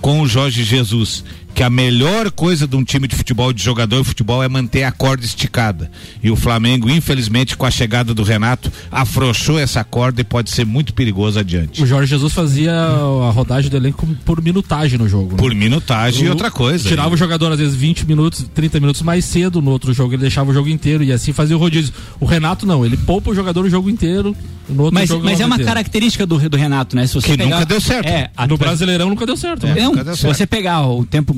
com 0.00 0.20
o 0.20 0.28
Jorge 0.28 0.62
Jesus 0.62 1.24
que 1.56 1.62
a 1.62 1.70
melhor 1.70 2.30
coisa 2.30 2.66
de 2.66 2.76
um 2.76 2.84
time 2.84 3.08
de 3.08 3.16
futebol, 3.16 3.50
de 3.50 3.62
jogador 3.62 4.02
de 4.02 4.04
futebol, 4.08 4.42
é 4.42 4.48
manter 4.48 4.82
a 4.84 4.92
corda 4.92 5.24
esticada. 5.24 5.90
E 6.22 6.30
o 6.30 6.36
Flamengo, 6.36 6.90
infelizmente, 6.90 7.56
com 7.56 7.64
a 7.64 7.70
chegada 7.70 8.12
do 8.12 8.22
Renato, 8.22 8.70
afrouxou 8.92 9.58
essa 9.58 9.82
corda 9.82 10.20
e 10.20 10.24
pode 10.24 10.50
ser 10.50 10.66
muito 10.66 10.92
perigoso 10.92 11.38
adiante. 11.38 11.82
O 11.82 11.86
Jorge 11.86 12.10
Jesus 12.10 12.34
fazia 12.34 12.74
a 12.74 13.30
rodagem 13.30 13.70
do 13.70 13.76
elenco 13.78 14.06
por 14.22 14.42
minutagem 14.42 14.98
no 14.98 15.08
jogo. 15.08 15.30
né? 15.32 15.38
Por 15.38 15.54
minutagem 15.54 16.24
e 16.24 16.28
O- 16.28 16.32
outra 16.32 16.50
coisa. 16.50 16.86
Tirava 16.86 17.14
o 17.14 17.16
jogador 17.16 17.50
às 17.50 17.58
vezes 17.58 17.74
20 17.74 18.06
minutos, 18.06 18.44
30 18.54 18.78
minutos 18.78 19.00
mais 19.00 19.24
cedo 19.24 19.62
no 19.62 19.70
outro 19.70 19.94
jogo, 19.94 20.12
ele 20.12 20.20
deixava 20.20 20.50
o 20.50 20.52
jogo 20.52 20.68
inteiro 20.68 21.02
e 21.02 21.10
assim 21.10 21.32
fazia 21.32 21.56
o 21.56 21.58
rodízio. 21.58 21.94
O 22.20 22.26
Renato 22.26 22.66
não, 22.66 22.84
ele 22.84 22.98
poupa 22.98 23.30
o 23.30 23.34
jogador 23.34 23.64
o 23.64 23.70
jogo 23.70 23.88
inteiro, 23.88 24.36
no 24.68 24.82
outro 24.84 24.94
Mas, 24.94 25.08
jogo 25.08 25.24
mas 25.24 25.40
é 25.40 25.46
uma 25.46 25.54
inteiro. 25.54 25.70
característica 25.72 26.26
do, 26.26 26.36
do 26.50 26.56
Renato, 26.58 26.94
né? 26.96 27.06
Se 27.06 27.14
você 27.14 27.28
Que 27.30 27.36
pegar- 27.38 27.50
nunca 27.56 27.64
deu 27.64 27.80
certo. 27.80 28.06
É, 28.08 28.30
a- 28.36 28.46
No 28.46 28.58
Brasileirão 28.58 29.08
nunca 29.08 29.24
deu 29.24 29.36
certo. 29.38 29.66
né? 29.66 29.74
Não, 29.76 29.92
nunca 29.92 30.04
deu 30.04 30.14
se 30.14 30.22
certo. 30.22 30.36
você 30.36 30.46
pegar 30.46 30.86
o 30.86 31.04
tempo, 31.06 31.34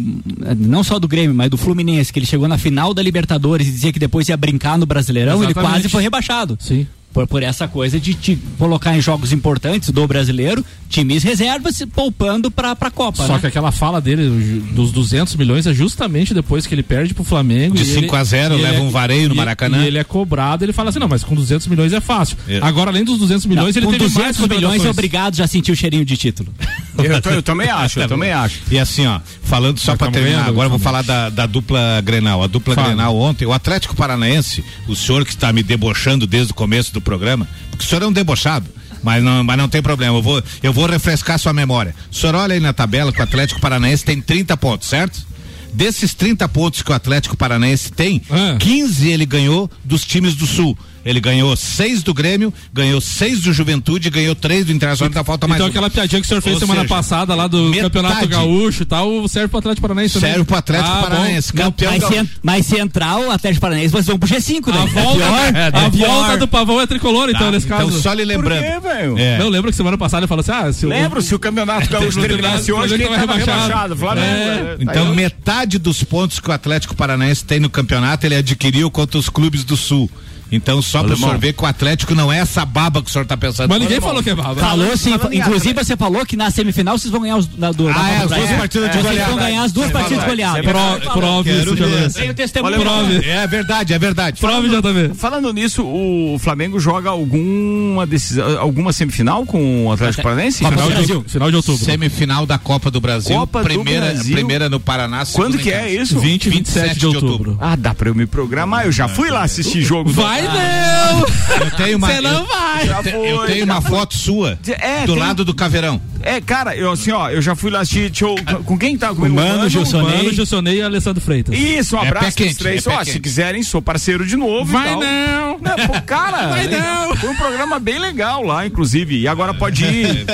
não 0.56 0.82
só 0.82 0.98
do 0.98 1.08
Grêmio, 1.08 1.34
mas 1.34 1.50
do 1.50 1.56
Fluminense, 1.56 2.12
que 2.12 2.18
ele 2.18 2.26
chegou 2.26 2.48
na 2.48 2.58
final 2.58 2.92
da 2.94 3.02
Libertadores 3.02 3.66
e 3.66 3.70
dizia 3.70 3.92
que 3.92 3.98
depois 3.98 4.28
ia 4.28 4.36
brincar 4.36 4.78
no 4.78 4.86
Brasileirão, 4.86 5.42
ele 5.42 5.52
Exatamente. 5.52 5.72
quase 5.72 5.88
foi 5.88 6.02
rebaixado. 6.02 6.56
Sim. 6.60 6.86
Por, 7.18 7.26
por 7.26 7.42
essa 7.42 7.66
coisa 7.66 7.98
de 7.98 8.14
te 8.14 8.38
colocar 8.58 8.96
em 8.96 9.00
jogos 9.00 9.32
importantes 9.32 9.90
do 9.90 10.06
brasileiro, 10.06 10.64
times 10.88 11.24
reservas 11.24 11.74
se 11.74 11.84
poupando 11.86 12.48
pra, 12.50 12.76
pra 12.76 12.90
Copa. 12.90 13.26
Só 13.26 13.34
né? 13.34 13.40
que 13.40 13.46
aquela 13.48 13.72
fala 13.72 14.00
dele 14.00 14.60
dos 14.72 14.92
200 14.92 15.34
milhões 15.34 15.66
é 15.66 15.74
justamente 15.74 16.32
depois 16.32 16.66
que 16.66 16.74
ele 16.74 16.82
perde 16.82 17.14
pro 17.14 17.24
Flamengo. 17.24 17.74
De 17.74 17.82
e 17.82 17.90
ele- 17.90 18.00
5 18.02 18.14
a 18.16 18.22
0, 18.22 18.54
e 18.54 18.56
ele 18.58 18.62
leva 18.62 18.76
é- 18.76 18.80
um 18.80 18.90
vareio 18.90 19.28
no 19.28 19.34
Maracanã. 19.34 19.82
E 19.82 19.88
ele 19.88 19.98
é 19.98 20.04
cobrado, 20.04 20.64
ele 20.64 20.72
fala 20.72 20.90
assim: 20.90 20.98
não, 21.00 21.08
mas 21.08 21.24
com 21.24 21.34
200 21.34 21.66
milhões 21.66 21.92
é 21.92 22.00
fácil. 22.00 22.36
É. 22.46 22.58
Agora, 22.62 22.90
além 22.90 23.04
dos 23.04 23.18
200 23.18 23.46
milhões, 23.46 23.74
Não, 23.74 23.80
ele 23.80 23.86
com 23.86 23.92
teve 23.92 24.04
200 24.04 24.38
mais 24.38 24.50
milhões 24.50 24.84
é 24.84 24.90
obrigado 24.90 25.34
já 25.34 25.46
sentiu 25.46 25.74
o 25.74 25.76
cheirinho 25.76 26.04
de 26.04 26.16
título. 26.16 26.52
Eu, 26.98 27.22
tô- 27.22 27.30
eu 27.30 27.42
também 27.44 27.68
acho, 27.70 28.00
eu 28.00 28.08
também 28.08 28.32
acho. 28.32 28.58
E 28.72 28.76
assim, 28.76 29.06
ó, 29.06 29.20
falando 29.44 29.78
só 29.78 29.94
para 29.96 30.10
terminar, 30.10 30.48
agora 30.48 30.66
eu 30.66 30.70
vou 30.70 30.80
falar 30.80 31.02
da, 31.02 31.30
da 31.30 31.46
dupla 31.46 32.00
Grenal. 32.04 32.42
A 32.42 32.48
dupla 32.48 32.74
Fala. 32.74 32.88
Grenal 32.88 33.16
ontem, 33.16 33.46
o 33.46 33.52
Atlético 33.52 33.94
Paranaense, 33.94 34.64
o 34.88 34.96
senhor 34.96 35.24
que 35.24 35.30
está 35.30 35.52
me 35.52 35.62
debochando 35.62 36.26
desde 36.26 36.50
o 36.50 36.54
começo 36.56 36.92
do 36.92 37.00
programa, 37.08 37.48
porque 37.70 37.84
o 37.84 37.88
senhor 37.88 38.02
é 38.02 38.06
um 38.06 38.12
debochado. 38.12 38.66
Mas 39.02 39.22
não, 39.22 39.42
mas 39.44 39.56
não 39.56 39.68
tem 39.68 39.80
problema, 39.80 40.16
eu 40.18 40.22
vou, 40.22 40.42
eu 40.62 40.72
vou 40.72 40.86
refrescar 40.86 41.38
sua 41.38 41.52
memória. 41.52 41.94
O 42.10 42.14
senhor 42.14 42.34
olha 42.34 42.54
aí 42.54 42.60
na 42.60 42.72
tabela 42.72 43.12
que 43.12 43.20
o 43.20 43.22
Atlético 43.22 43.60
Paranaense 43.60 44.04
tem 44.04 44.20
30 44.20 44.56
pontos, 44.56 44.88
certo? 44.88 45.24
Desses 45.72 46.12
30 46.14 46.48
pontos 46.48 46.82
que 46.82 46.90
o 46.90 46.94
Atlético 46.94 47.36
Paranaense 47.36 47.92
tem, 47.92 48.20
Ah. 48.28 48.56
15 48.58 49.08
ele 49.08 49.24
ganhou 49.24 49.70
dos 49.84 50.04
times 50.04 50.34
do 50.34 50.46
Sul. 50.46 50.76
Ele 51.08 51.20
ganhou 51.20 51.56
seis 51.56 52.02
do 52.02 52.12
Grêmio, 52.12 52.52
ganhou 52.72 53.00
seis 53.00 53.40
do 53.40 53.50
Juventude, 53.52 54.10
ganhou 54.10 54.34
três 54.34 54.66
do 54.66 54.72
Internacional, 54.72 55.08
então 55.10 55.24
falta 55.24 55.48
mais 55.48 55.58
Então 55.58 55.66
um. 55.68 55.70
aquela 55.70 55.88
piadinha 55.88 56.20
que 56.20 56.26
o 56.26 56.28
senhor 56.28 56.42
fez 56.42 56.54
Ou 56.56 56.60
semana 56.60 56.82
seja, 56.82 56.94
passada 56.94 57.34
lá 57.34 57.46
do 57.46 57.62
metade. 57.64 57.80
Campeonato 57.84 58.28
Gaúcho 58.28 58.82
e 58.82 58.86
tal, 58.86 59.26
serve 59.26 59.48
pro 59.48 59.58
Atlético 59.58 59.82
Paranaense 59.88 60.14
também. 60.14 60.30
Serve 60.32 60.44
pro 60.44 60.56
Atlético 60.56 60.90
Ah. 60.90 61.00
Paranaense, 61.02 61.52
campeão 61.52 61.92
mas, 61.92 62.10
en- 62.10 62.28
mas 62.42 62.68
o 62.70 63.30
Atlético 63.30 63.60
Paranaense, 63.62 63.88
vocês 63.88 64.06
vão 64.06 64.18
pro 64.18 64.28
G5, 64.28 64.66
né? 64.70 64.82
A 64.82 64.84
volta, 64.84 65.24
É 65.58 65.86
a 65.86 65.90
pior. 65.90 66.08
volta 66.08 66.36
do 66.36 66.46
Pavão 66.48 66.80
é 66.80 66.86
tricolor, 66.86 67.30
então, 67.30 67.46
Tá, 67.46 67.50
nesse 67.52 67.66
então 67.66 67.78
caso. 67.78 68.00
só 68.02 68.12
lhe 68.12 68.24
lembrando. 68.24 68.62
Por 68.82 68.92
quê? 69.16 69.22
É. 69.22 69.38
Não, 69.38 69.48
lembra 69.48 69.70
que 69.70 69.76
semana 69.76 69.96
passada 69.96 70.20
ele 70.20 70.26
falou 70.28 70.40
assim: 70.40 70.52
ah, 70.52 70.70
se 70.72 70.84
o- 70.84 70.88
Lembro, 70.90 71.22
se 71.22 71.34
o 71.34 71.38
Campeonato 71.38 71.88
Gaúcho 71.90 72.20
terminasse 72.20 72.70
hoje, 72.70 72.98
quem 72.98 73.08
tava 73.08 73.34
rebaixado? 73.36 73.96
Flamengo. 73.96 74.26
É. 74.26 74.58
é, 74.58 74.76
tá 74.76 74.76
Então, 74.80 75.14
metade 75.14 75.78
dos 75.78 76.04
pontos 76.04 76.38
que 76.38 76.48
o 76.50 76.52
Atlético 76.52 76.94
Paranaense 76.94 77.44
tem 77.44 77.58
no 77.60 77.70
campeonato, 77.70 78.26
ele 78.26 78.34
adquiriu 78.36 78.90
contra 78.90 79.18
os 79.18 79.28
clubes 79.30 79.64
do 79.64 79.76
Sul. 79.76 80.10
Então, 80.50 80.80
só 80.80 81.02
para 81.02 81.14
o 81.14 81.16
senhor 81.16 81.36
ver 81.38 81.52
que 81.52 81.62
o 81.62 81.66
Atlético 81.66 82.14
não 82.14 82.32
é 82.32 82.38
essa 82.38 82.64
baba 82.64 83.02
que 83.02 83.08
o 83.08 83.12
senhor 83.12 83.24
está 83.24 83.36
pensando. 83.36 83.68
Mas 83.68 83.80
ninguém 83.80 84.00
falou 84.00 84.22
que 84.22 84.30
é 84.30 84.34
baba. 84.34 84.56
Falou 84.60 84.96
sim, 84.96 85.12
inclusive 85.32 85.74
você 85.84 85.96
falou 85.96 86.24
que 86.24 86.36
na 86.36 86.50
semifinal 86.50 86.98
vocês 86.98 87.10
vão 87.12 87.20
ganhar 87.20 87.36
os, 87.36 87.48
na, 87.56 87.70
do, 87.72 87.88
Ah, 87.88 87.92
da 87.92 88.08
é, 88.08 88.16
as 88.16 88.22
do 88.22 88.28
duas 88.28 88.38
Brasil. 88.40 88.56
partidas 88.58 88.88
de 88.90 88.92
Vocês 88.96 89.04
goleada. 89.06 89.30
vão 89.30 89.38
ganhar 89.40 89.62
as 89.62 89.72
duas 89.72 89.88
É 89.88 89.92
partidas 89.92 90.22
de 90.24 90.30
goleada. 90.30 90.62
Pro, 90.62 91.12
prove 91.12 91.50
isso, 91.50 91.76
Quero 91.76 91.88
ver. 91.90 92.08
JB. 92.08 92.14
Tem 92.14 92.30
o 92.30 92.34
testemunho. 92.34 92.80
Prove. 92.80 93.28
É 93.28 93.46
verdade, 93.46 93.92
é 93.92 93.98
verdade. 93.98 94.40
Prove, 94.40 94.68
JB. 94.68 95.14
Falando 95.14 95.52
nisso, 95.52 95.84
o 95.84 96.38
Flamengo 96.38 96.80
joga 96.80 97.10
alguma 97.10 98.06
decisão, 98.06 98.58
alguma 98.58 98.92
semifinal 98.92 99.44
com 99.44 99.86
o 99.86 99.92
Atlético 99.92 100.22
Paranaense? 100.22 100.62
Do 100.62 100.68
Final 100.70 100.90
de, 100.90 101.28
final 101.30 101.50
de 101.50 101.56
outubro. 101.56 101.84
Semifinal 101.84 102.46
da 102.46 102.58
Copa 102.58 102.90
do 102.90 103.00
Brasil. 103.00 103.36
Copa 103.36 103.60
do 103.60 103.64
primeira, 103.64 104.06
Brasil. 104.06 104.32
primeira 104.34 104.68
no 104.68 104.80
Paraná. 104.80 105.24
Quando 105.32 105.58
que 105.58 105.70
é 105.70 105.92
isso? 105.92 106.18
20 106.18 106.46
e 106.46 106.50
27 106.50 106.98
de 106.98 107.06
outubro. 107.06 107.58
Ah, 107.60 107.76
dá 107.76 107.94
pra 107.94 108.08
eu 108.08 108.14
me 108.14 108.26
programar? 108.26 108.86
Eu 108.86 108.92
já 108.92 109.08
fui 109.08 109.30
lá 109.30 109.42
assistir 109.42 109.82
jogo. 109.82 110.10
do- 110.12 110.22
Vai 110.46 110.56
Ah, 110.56 111.10
não! 111.12 111.66
Eu 111.66 111.70
tenho 111.76 111.98
uma, 111.98 112.06
Você 112.08 112.20
não 112.20 112.30
eu- 112.40 112.46
vai! 112.46 112.86
Já 112.86 113.02
te- 113.02 113.08
eu 113.10 113.46
tenho 113.46 113.64
uma 113.64 113.80
foto 113.80 114.14
sua 114.16 114.58
É, 114.80 115.06
do 115.06 115.12
tem- 115.14 115.22
lado 115.22 115.44
do 115.44 115.54
caveirão. 115.54 116.00
É, 116.22 116.40
cara, 116.40 116.76
eu 116.76 116.90
assim, 116.90 117.10
ó, 117.12 117.30
eu 117.30 117.40
já 117.40 117.54
fui 117.54 117.70
lá 117.70 117.80
assistir. 117.80 118.10
deixa 118.10 118.24
eu- 118.26 118.36
com 118.64 118.78
quem 118.78 118.96
tá 118.98 119.08
comigo? 119.08 119.32
O 119.32 119.36
Mano, 119.36 119.68
Gilson. 119.68 120.02
Mano, 120.02 120.32
Gilsonei 120.32 120.78
e 120.78 120.82
Alessandro 120.82 121.22
Freitas. 121.22 121.56
Isso, 121.58 121.96
um 121.96 122.00
É 122.02 122.06
abraço 122.08 122.36
pros 122.36 122.56
três. 122.56 122.86
é 122.86 122.90
Ó, 122.90 123.04
se 123.04 123.20
quiserem, 123.20 123.62
sou 123.62 123.80
parceiro 123.80 124.26
de 124.26 124.36
novo. 124.36 124.72
Vai 124.72 124.94
não! 124.96 125.58
Não, 125.58 125.86
pô, 125.86 126.00
cara, 126.06 126.48
Vai 126.48 126.66
não! 126.68 127.16
foi 127.16 127.30
um 127.30 127.36
programa 127.36 127.78
bem 127.78 127.98
legal 127.98 128.42
lá, 128.44 128.66
inclusive. 128.66 129.18
E 129.18 129.26
agora 129.28 129.52
pode 129.54 129.84
ir. 129.84 130.24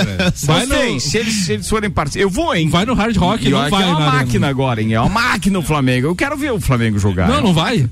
Vai 0.44 0.66
Vai 0.66 0.92
no- 0.92 1.00
se, 1.00 1.16
eles, 1.18 1.34
se 1.34 1.52
eles 1.52 1.68
forem 1.68 1.90
parceiros. 1.90 2.22
Eu 2.22 2.30
vou, 2.30 2.54
hein? 2.54 2.68
Vai 2.68 2.84
no 2.84 2.94
Hard 2.94 3.16
Rock, 3.16 3.46
E 3.46 3.50
não 3.50 3.58
vai 3.68 3.82
é 3.82 3.86
uma 3.86 3.98
na 4.00 4.06
arena. 4.06 4.12
máquina 4.24 4.48
agora, 4.48 4.82
hein? 4.82 4.92
É 4.94 5.00
uma 5.00 5.08
máquina 5.08 5.58
o 5.58 5.62
Flamengo. 5.62 6.06
Eu 6.08 6.14
quero 6.16 6.36
ver 6.36 6.52
o 6.52 6.60
Flamengo 6.60 6.98
jogar. 6.98 7.28
Não, 7.28 7.40
não 7.40 7.54
vai. 7.54 7.88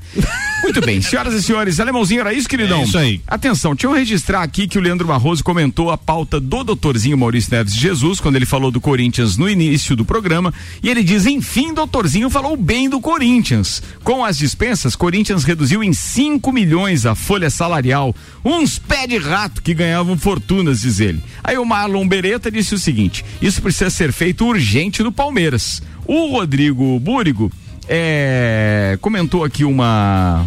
Muito 0.62 0.80
bem, 0.80 1.00
senhoras 1.02 1.34
e 1.34 1.42
senhores, 1.42 1.80
alemãozinho, 1.80 2.20
era 2.20 2.32
isso, 2.32 2.48
queridão? 2.48 2.80
É 2.80 2.84
isso 2.84 2.96
aí. 2.98 3.20
Atenção, 3.26 3.72
deixa 3.74 3.86
eu 3.88 3.92
registrar 3.92 4.42
aqui 4.42 4.68
que 4.68 4.78
o 4.78 4.80
Leandro 4.80 5.06
Barroso 5.08 5.42
comentou 5.42 5.90
a 5.90 5.98
pauta 5.98 6.38
do 6.38 6.62
doutorzinho 6.62 7.18
Maurício 7.18 7.50
Neves 7.52 7.74
de 7.74 7.81
Jesus, 7.82 8.20
quando 8.20 8.36
ele 8.36 8.46
falou 8.46 8.70
do 8.70 8.80
Corinthians 8.80 9.36
no 9.36 9.48
início 9.48 9.96
do 9.96 10.04
programa, 10.04 10.54
e 10.82 10.88
ele 10.88 11.02
diz, 11.02 11.26
enfim, 11.26 11.74
doutorzinho 11.74 12.30
falou 12.30 12.56
bem 12.56 12.88
do 12.88 13.00
Corinthians. 13.00 13.82
Com 14.04 14.24
as 14.24 14.38
dispensas, 14.38 14.94
Corinthians 14.94 15.44
reduziu 15.44 15.82
em 15.82 15.92
5 15.92 16.52
milhões 16.52 17.04
a 17.04 17.14
folha 17.14 17.50
salarial, 17.50 18.14
uns 18.44 18.78
pé 18.78 19.06
de 19.06 19.18
rato 19.18 19.60
que 19.60 19.74
ganhavam 19.74 20.16
fortunas, 20.16 20.80
diz 20.80 21.00
ele. 21.00 21.22
Aí 21.42 21.58
o 21.58 21.64
Marlon 21.64 22.06
Beretta 22.06 22.50
disse 22.50 22.74
o 22.74 22.78
seguinte, 22.78 23.24
isso 23.42 23.60
precisa 23.60 23.90
ser 23.90 24.12
feito 24.12 24.46
urgente 24.46 25.02
no 25.02 25.10
Palmeiras. 25.10 25.82
O 26.06 26.28
Rodrigo 26.28 26.98
Búrigo 27.00 27.50
é, 27.88 28.96
comentou 29.00 29.44
aqui 29.44 29.64
uma 29.64 30.46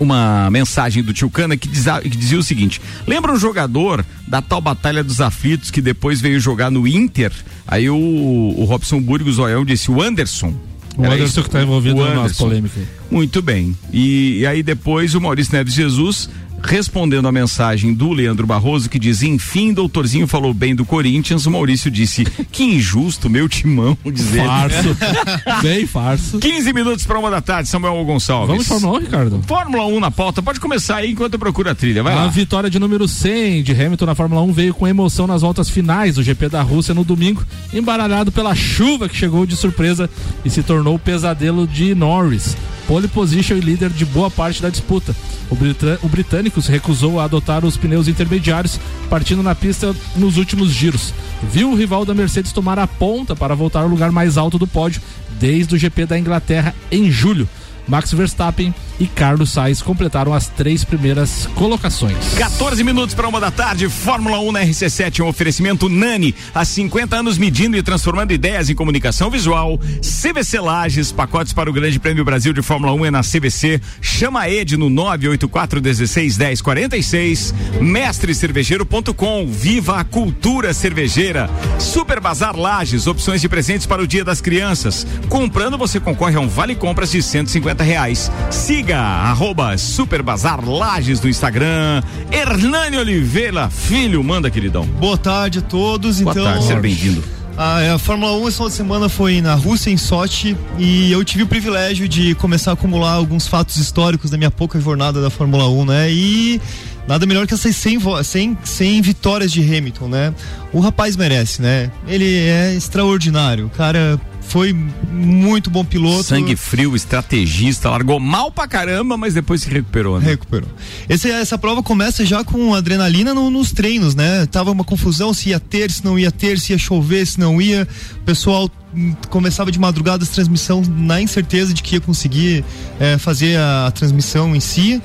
uma 0.00 0.48
mensagem 0.50 1.02
do 1.02 1.12
Tio 1.12 1.28
Cana 1.30 1.56
que, 1.56 1.68
diza- 1.68 2.00
que 2.00 2.08
dizia 2.10 2.38
o 2.38 2.42
seguinte: 2.42 2.80
lembra 3.06 3.32
um 3.32 3.38
jogador 3.38 4.04
da 4.26 4.40
tal 4.42 4.60
Batalha 4.60 5.02
dos 5.02 5.20
Aflitos 5.20 5.70
que 5.70 5.80
depois 5.80 6.20
veio 6.20 6.38
jogar 6.40 6.70
no 6.70 6.86
Inter? 6.86 7.32
Aí 7.66 7.88
o, 7.90 7.96
o 7.96 8.64
Robson 8.64 9.00
Burgos 9.00 9.36
Zoião 9.36 9.64
disse: 9.64 9.90
o 9.90 10.02
Anderson. 10.02 10.54
O 10.96 11.04
Era 11.04 11.14
Anderson 11.14 11.40
isso? 11.40 11.42
que 11.44 11.50
tá 11.50 11.62
envolvido 11.62 11.96
na 12.04 12.14
nossa 12.14 12.34
polêmica. 12.34 12.80
Muito 13.10 13.40
bem. 13.40 13.76
E, 13.92 14.38
e 14.40 14.46
aí 14.46 14.62
depois 14.62 15.14
o 15.14 15.20
Maurício 15.20 15.52
Neves 15.54 15.72
Jesus 15.74 16.28
respondendo 16.62 17.28
a 17.28 17.32
mensagem 17.32 17.94
do 17.94 18.12
Leandro 18.12 18.46
Barroso 18.46 18.88
que 18.88 18.98
diz: 18.98 19.22
enfim, 19.22 19.72
doutorzinho 19.72 20.26
falou 20.26 20.52
bem 20.52 20.74
do 20.74 20.84
Corinthians. 20.84 21.46
O 21.46 21.50
Maurício 21.50 21.90
disse: 21.90 22.24
que 22.50 22.64
injusto, 22.64 23.28
meu 23.28 23.48
timão, 23.48 23.96
dizer. 24.04 24.44
Farso. 24.44 24.96
Bem 25.62 25.86
farso. 25.86 26.38
15 26.38 26.72
minutos 26.72 27.06
para 27.06 27.18
uma 27.18 27.30
da 27.30 27.40
tarde, 27.40 27.68
Samuel 27.68 28.04
Gonçalves. 28.04 28.48
Vamos 28.48 28.66
Fórmula 28.66 28.98
1, 28.98 29.00
Ricardo? 29.00 29.42
Fórmula 29.46 29.86
1 29.86 30.00
na 30.00 30.10
pauta, 30.10 30.42
pode 30.42 30.60
começar 30.60 30.96
aí 30.96 31.12
enquanto 31.12 31.34
eu 31.34 31.38
procuro 31.38 31.70
a 31.70 31.74
trilha, 31.74 32.02
vai 32.02 32.12
a 32.12 32.24
lá. 32.24 32.28
vitória 32.28 32.70
de 32.70 32.78
número 32.78 33.08
100 33.08 33.62
de 33.62 33.72
Hamilton 33.72 34.06
na 34.06 34.14
Fórmula 34.14 34.42
1 34.42 34.52
veio 34.52 34.74
com 34.74 34.86
emoção 34.86 35.26
nas 35.26 35.42
voltas 35.42 35.68
finais 35.68 36.14
do 36.16 36.22
GP 36.22 36.48
da 36.48 36.62
Rússia 36.62 36.94
no 36.94 37.04
domingo, 37.04 37.44
embaralhado 37.72 38.30
pela 38.30 38.54
chuva 38.54 39.08
que 39.08 39.16
chegou 39.16 39.46
de 39.46 39.56
surpresa 39.56 40.08
e 40.44 40.50
se 40.50 40.62
tornou 40.62 40.94
o 40.94 40.98
pesadelo 40.98 41.66
de 41.66 41.94
Norris. 41.94 42.56
Pole 42.88 43.06
position 43.06 43.58
e 43.58 43.60
líder 43.60 43.90
de 43.90 44.06
boa 44.06 44.30
parte 44.30 44.62
da 44.62 44.70
disputa. 44.70 45.14
O, 45.50 46.06
o 46.06 46.08
britânico 46.08 46.62
se 46.62 46.72
recusou 46.72 47.20
a 47.20 47.24
adotar 47.24 47.62
os 47.62 47.76
pneus 47.76 48.08
intermediários, 48.08 48.80
partindo 49.10 49.42
na 49.42 49.54
pista 49.54 49.94
nos 50.16 50.38
últimos 50.38 50.70
giros. 50.70 51.12
Viu 51.52 51.70
o 51.70 51.76
rival 51.76 52.06
da 52.06 52.14
Mercedes 52.14 52.50
tomar 52.50 52.78
a 52.78 52.86
ponta 52.86 53.36
para 53.36 53.54
voltar 53.54 53.82
ao 53.82 53.88
lugar 53.88 54.10
mais 54.10 54.38
alto 54.38 54.58
do 54.58 54.66
pódio 54.66 55.02
desde 55.38 55.74
o 55.74 55.78
GP 55.78 56.06
da 56.06 56.18
Inglaterra 56.18 56.74
em 56.90 57.10
julho. 57.10 57.46
Max 57.86 58.10
Verstappen 58.12 58.74
e 59.00 59.06
Carlos 59.06 59.50
Sainz 59.50 59.80
completaram 59.80 60.34
as 60.34 60.48
três 60.48 60.84
primeiras 60.84 61.48
colocações. 61.54 62.16
14 62.36 62.82
minutos 62.82 63.14
para 63.14 63.28
uma 63.28 63.40
da 63.40 63.50
tarde, 63.50 63.88
Fórmula 63.88 64.40
1 64.40 64.52
na 64.52 64.60
RC7, 64.64 65.24
um 65.24 65.28
oferecimento 65.28 65.88
Nani, 65.88 66.34
há 66.54 66.64
50 66.64 67.16
anos 67.16 67.38
medindo 67.38 67.76
e 67.76 67.82
transformando 67.82 68.32
ideias 68.32 68.68
em 68.68 68.74
comunicação 68.74 69.30
visual. 69.30 69.78
CVC 70.00 70.60
Lages, 70.60 71.12
pacotes 71.12 71.52
para 71.52 71.70
o 71.70 71.72
Grande 71.72 72.00
Prêmio 72.00 72.24
Brasil 72.24 72.52
de 72.52 72.62
Fórmula 72.62 72.92
1 72.92 73.06
é 73.06 73.10
na 73.10 73.20
CVC. 73.22 73.80
Chama 74.00 74.40
a 74.40 74.50
Ed 74.50 74.76
no 74.76 74.90
984 74.90 75.80
16 75.80 76.36
10 76.36 76.62
46. 76.62 77.54
Mestrecervejeiro.com, 77.80 79.46
viva 79.46 80.00
a 80.00 80.04
cultura 80.04 80.72
cervejeira. 80.72 81.48
Super 81.78 82.20
Bazar 82.20 82.56
Lages, 82.56 83.06
opções 83.06 83.40
de 83.40 83.48
presentes 83.48 83.86
para 83.86 84.02
o 84.02 84.06
Dia 84.06 84.24
das 84.24 84.40
Crianças. 84.40 85.06
Comprando 85.28 85.78
você 85.78 86.00
concorre 86.00 86.36
a 86.36 86.40
um 86.40 86.48
vale 86.48 86.74
compras 86.74 87.10
de 87.10 87.22
150 87.22 87.84
reais. 87.84 88.30
Siga 88.50 88.87
arroba 88.96 89.76
Super 89.76 90.22
Bazar 90.22 90.64
Lages 90.68 91.20
no 91.20 91.28
Instagram. 91.28 92.02
Hernani 92.30 92.96
Oliveira, 92.96 93.68
filho, 93.68 94.22
manda 94.22 94.50
queridão. 94.50 94.84
Boa 94.86 95.16
tarde 95.18 95.58
a 95.58 95.62
todos. 95.62 96.20
Boa 96.20 96.32
então, 96.32 96.44
tarde, 96.44 96.64
seja 96.64 96.80
bem-vindo. 96.80 97.22
A, 97.56 97.80
é, 97.82 97.90
a 97.90 97.98
Fórmula 97.98 98.32
1 98.36 98.48
esse 98.48 98.56
final 98.56 98.68
de 98.68 98.74
semana 98.76 99.08
foi 99.08 99.40
na 99.40 99.54
Rússia, 99.54 99.90
em 99.90 99.96
Sochi, 99.96 100.56
e 100.78 101.10
eu 101.10 101.24
tive 101.24 101.42
o 101.42 101.46
privilégio 101.46 102.08
de 102.08 102.34
começar 102.36 102.70
a 102.70 102.74
acumular 102.74 103.12
alguns 103.12 103.48
fatos 103.48 103.76
históricos 103.78 104.30
da 104.30 104.38
minha 104.38 104.50
pouca 104.50 104.80
jornada 104.80 105.20
da 105.20 105.28
Fórmula 105.28 105.68
1, 105.68 105.84
né? 105.84 106.08
E 106.12 106.60
nada 107.08 107.26
melhor 107.26 107.48
que 107.48 107.54
essas 107.54 107.74
100, 107.74 107.98
vo- 107.98 108.22
100, 108.22 108.58
100 108.62 109.02
vitórias 109.02 109.50
de 109.50 109.60
Hamilton, 109.60 110.06
né? 110.08 110.32
O 110.72 110.78
rapaz 110.78 111.16
merece, 111.16 111.60
né? 111.60 111.90
Ele 112.06 112.32
é 112.46 112.74
extraordinário. 112.76 113.66
O 113.66 113.70
cara 113.70 114.20
foi 114.48 114.72
muito 114.72 115.70
bom 115.70 115.84
piloto. 115.84 116.22
Sangue 116.24 116.56
frio, 116.56 116.96
estrategista, 116.96 117.90
largou 117.90 118.18
mal 118.18 118.50
pra 118.50 118.66
caramba, 118.66 119.16
mas 119.16 119.34
depois 119.34 119.62
se 119.62 119.68
recuperou, 119.70 120.18
né? 120.18 120.26
Recuperou. 120.30 120.68
Esse- 121.08 121.30
essa 121.30 121.58
prova 121.58 121.82
começa 121.82 122.24
já 122.24 122.42
com 122.42 122.74
adrenalina 122.74 123.34
no- 123.34 123.50
nos 123.50 123.72
treinos, 123.72 124.14
né? 124.14 124.46
Tava 124.46 124.70
uma 124.70 124.84
confusão 124.84 125.32
se 125.34 125.50
ia 125.50 125.60
ter, 125.60 125.90
se 125.90 126.04
não 126.04 126.18
ia 126.18 126.30
ter, 126.30 126.58
se 126.58 126.72
ia 126.72 126.78
chover, 126.78 127.26
se 127.26 127.38
não 127.38 127.60
ia. 127.60 127.86
O 128.16 128.24
pessoal 128.24 128.70
hum, 128.94 129.14
começava 129.28 129.70
de 129.70 129.78
madrugada 129.78 130.24
as 130.24 130.30
transmissão 130.30 130.82
na 130.96 131.20
incerteza 131.20 131.74
de 131.74 131.82
que 131.82 131.96
ia 131.96 132.00
conseguir 132.00 132.64
eh, 132.98 133.18
fazer 133.18 133.58
a, 133.58 133.90
transmissão 133.90 134.56
em 134.56 134.60
si. 134.60 135.00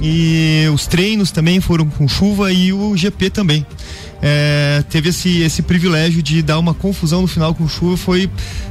E 0.00 0.64
os 0.74 0.86
treinos 0.86 1.30
também 1.30 1.60
foram 1.60 1.86
com 1.86 2.06
chuva 2.06 2.52
e 2.52 2.72
o 2.72 2.96
GP 2.96 3.30
também. 3.30 3.66
É, 4.22 4.82
teve 4.88 5.10
esse, 5.10 5.42
esse 5.42 5.62
privilégio 5.62 6.22
de 6.22 6.42
dar 6.42 6.58
uma 6.58 6.72
confusão 6.72 7.22
no 7.22 7.28
final 7.28 7.54
com 7.54 7.68
chuva, 7.68 7.96
foi 7.96 8.30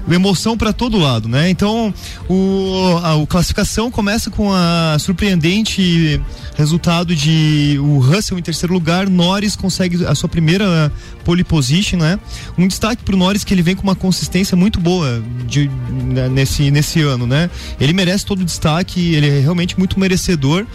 emoção 0.10 0.58
para 0.58 0.74
todo 0.74 0.98
lado, 0.98 1.28
né? 1.28 1.50
Então, 1.50 1.94
o, 2.28 3.00
a, 3.04 3.16
o 3.16 3.28
classificação 3.28 3.92
começa 3.92 4.32
com 4.32 4.52
a 4.52 4.98
surpreendente 5.00 6.20
resultado 6.56 7.16
de 7.16 7.78
o 7.80 8.00
Russell 8.00 8.40
em 8.40 8.42
terceiro 8.42 8.74
lugar, 8.74 9.10
Norris 9.10 9.56
consegue 9.56 10.06
a 10.06 10.16
sua 10.16 10.30
primeira 10.30 10.92
pole 11.24 11.44
position, 11.44 11.98
né? 11.98 12.20
Um 12.58 12.68
destaque 12.68 13.04
pro 13.04 13.18
Norris 13.18 13.44
que 13.44 13.54
ele 13.54 13.62
vem 13.62 13.76
com 13.76 13.84
uma 13.84 13.96
consistência 13.96 14.56
muito 14.56 14.80
boa 14.80 15.24
de, 15.46 15.70
né, 16.14 16.30
nesse, 16.30 16.72
nesse 16.72 17.02
ano, 17.02 17.28
né? 17.28 17.50
Ele 17.80 17.94
merece 17.94 18.26
todo 18.26 18.42
o 18.42 18.46
destaque, 18.46 19.14
ele 19.14 19.28
é 19.28 19.40
realmente 19.40 19.78
muito 19.78 20.00
merecedor 20.00 20.66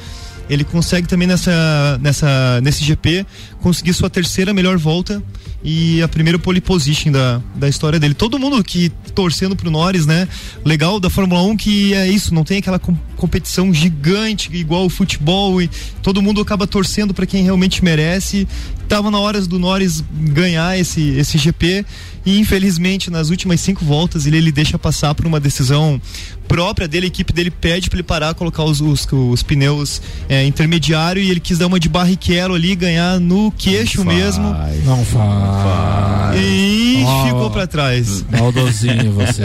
ele 0.51 0.64
consegue 0.64 1.07
também 1.07 1.28
nessa, 1.28 1.98
nessa, 2.03 2.61
nesse 2.61 2.84
GP 2.84 3.24
conseguir 3.61 3.94
sua 3.94 4.11
terceira 4.11 4.53
melhor 4.53 4.76
volta 4.76 5.22
e 5.62 6.03
a 6.03 6.09
primeira 6.09 6.38
pole 6.38 6.61
position 6.61 7.12
da, 7.12 7.40
da 7.55 7.68
história 7.68 8.01
dele. 8.01 8.14
Todo 8.14 8.38
mundo 8.38 8.62
que 8.64 8.90
torcendo 9.14 9.55
pro 9.55 9.70
Norris, 9.70 10.07
né? 10.07 10.26
Legal 10.64 10.98
da 10.98 11.09
Fórmula 11.11 11.42
1 11.42 11.57
que 11.57 11.94
é 11.94 12.09
isso, 12.09 12.34
não 12.34 12.42
tem 12.44 12.59
aquela 12.59 12.78
com- 12.78 12.96
competição 13.16 13.72
gigante 13.72 14.51
igual 14.55 14.86
o 14.86 14.90
futebol 14.90 15.61
e 15.62 15.70
todo 16.03 16.20
mundo 16.22 16.40
acaba 16.40 16.66
torcendo 16.66 17.14
para 17.14 17.26
quem 17.26 17.44
realmente 17.44 17.84
merece. 17.84 18.48
Tava 18.88 19.11
na 19.11 19.18
hora 19.20 19.40
do 19.42 19.59
Norris 19.59 20.03
ganhar 20.12 20.78
esse, 20.78 21.11
esse 21.11 21.38
GP 21.38 21.84
e 22.25 22.39
infelizmente 22.39 23.11
nas 23.11 23.31
últimas 23.31 23.61
cinco 23.61 23.85
voltas 23.85 24.27
ele, 24.27 24.37
ele 24.37 24.53
deixa 24.53 24.79
passar 24.79 25.14
por 25.14 25.27
uma 25.27 25.41
decisão 25.41 26.01
própria 26.47 26.89
dele, 26.89 27.07
a 27.07 27.09
equipe 27.09 27.33
dele 27.33 27.51
pede 27.51 27.89
para 27.89 27.97
ele 27.99 28.03
parar, 28.03 28.35
colocar 28.35 28.64
os, 28.64 28.81
os, 28.81 29.07
os 29.12 29.43
pneus 29.43 30.03
é, 30.29 30.45
intermediário 30.45 31.23
e 31.23 31.31
ele 31.31 31.39
quis 31.39 31.59
dar 31.59 31.68
uma 31.68 31.79
de 31.79 31.89
Barrichello 31.89 32.55
ali, 32.57 32.75
ganhar 32.75 33.21
no 33.21 33.53
queixo 33.53 34.05
mesmo. 34.05 34.53
Não 34.85 35.05
faz. 35.05 36.37
E 36.37 37.03
Ó, 37.07 37.27
ficou 37.27 37.51
para 37.51 37.66
trás. 37.68 38.25
Maldosinho 38.31 39.12
você. 39.12 39.45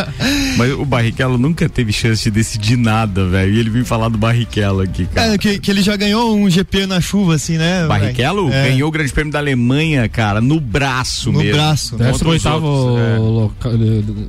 Mas 0.56 0.72
o 0.72 0.84
Barrichello 0.86 1.36
nunca 1.38 1.68
teve 1.68 1.92
chance 1.92 2.24
de 2.24 2.30
decidir 2.30 2.76
nada, 2.76 3.26
velho. 3.26 3.52
E 3.54 3.58
ele 3.58 3.70
vem 3.70 3.84
falar 3.84 4.08
do 4.08 4.16
Barrichello 4.18 4.80
aqui, 4.80 5.06
cara. 5.06 5.34
É, 5.34 5.38
que, 5.38 5.58
que 5.58 5.70
ele 5.70 5.82
já 5.82 5.96
ganhou 5.96 6.34
um 6.36 6.48
GP 6.48 6.86
na 6.86 7.00
chuva, 7.00 7.34
assim, 7.34 7.56
né? 7.58 7.86
Barrichello 7.86 8.50
É. 8.52 8.70
ganhou 8.70 8.88
o 8.88 8.92
Grande 8.92 9.12
Prêmio 9.12 9.32
da 9.32 9.38
Alemanha, 9.38 10.08
cara, 10.08 10.40
no 10.40 10.58
braço 10.60 11.30
No 11.30 11.38
mesmo. 11.40 11.52
braço. 11.54 11.90
Contra 11.90 12.07
os 12.07 12.07
18 12.12 12.48
outros, 12.48 13.00
é. 13.00 13.18
loca- 13.18 13.68
ele 13.70 14.28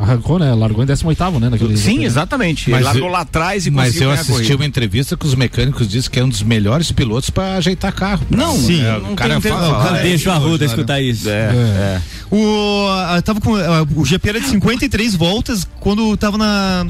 arrancou, 0.00 0.38
né? 0.38 0.54
Largou 0.54 0.82
em 0.82 0.86
18 0.86 1.40
né? 1.40 1.48
Naquele 1.50 1.76
Sim, 1.76 1.98
né? 1.98 2.04
exatamente. 2.04 2.70
Mas 2.70 2.78
ele 2.80 2.84
largou 2.84 3.08
eu- 3.08 3.12
lá 3.12 3.20
atrás 3.20 3.66
e 3.66 3.70
Mas 3.70 4.00
eu 4.00 4.10
assisti 4.10 4.32
corrida. 4.32 4.56
uma 4.56 4.64
entrevista 4.66 5.16
que 5.16 5.26
os 5.26 5.34
mecânicos 5.34 5.88
dizem 5.88 6.10
que 6.10 6.18
é 6.20 6.24
um 6.24 6.28
dos 6.28 6.42
melhores 6.42 6.92
pilotos 6.92 7.30
pra 7.30 7.54
ajeitar 7.56 7.92
carro. 7.92 8.24
Não, 8.30 8.56
Sim, 8.56 8.82
é, 8.84 8.96
o 8.96 9.00
não 9.02 9.14
cara 9.16 9.40
tem- 9.40 9.50
fala. 9.52 9.68
não, 9.68 9.82
cara, 9.82 9.98
é, 9.98 10.02
Deixa 10.02 10.30
o 10.30 10.32
Arruda 10.32 10.58
cara. 10.58 10.64
escutar 10.70 11.00
isso. 11.00 11.28
É, 11.28 11.32
é. 11.52 12.02
O, 12.30 12.86
a- 12.90 13.22
tava 13.22 13.40
com, 13.40 13.54
a- 13.56 13.86
o 13.96 14.04
GP 14.04 14.28
era 14.28 14.40
de 14.40 14.48
53 14.48 15.14
voltas, 15.14 15.66
quando 15.80 16.16
tava 16.16 16.36
na, 16.38 16.84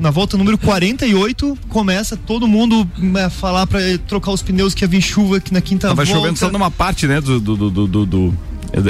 na 0.00 0.10
volta 0.10 0.36
número 0.36 0.58
48, 0.58 1.56
começa 1.68 2.16
todo 2.16 2.46
mundo 2.48 2.86
a 3.24 3.30
falar 3.30 3.66
pra 3.66 3.80
trocar 4.08 4.32
os 4.32 4.42
pneus 4.42 4.74
que 4.74 4.84
ia 4.84 4.88
vir 4.88 5.00
chuva 5.00 5.36
aqui 5.38 5.52
na 5.54 5.60
quinta 5.60 5.88
Tava 5.88 6.04
volta. 6.04 6.10
chovendo 6.20 6.38
só 6.38 6.50
numa 6.50 6.70
parte, 6.70 7.06
né, 7.06 7.20
do... 7.20 7.40
do, 7.40 7.56
do, 7.56 7.86
do, 7.86 8.06
do- 8.06 8.34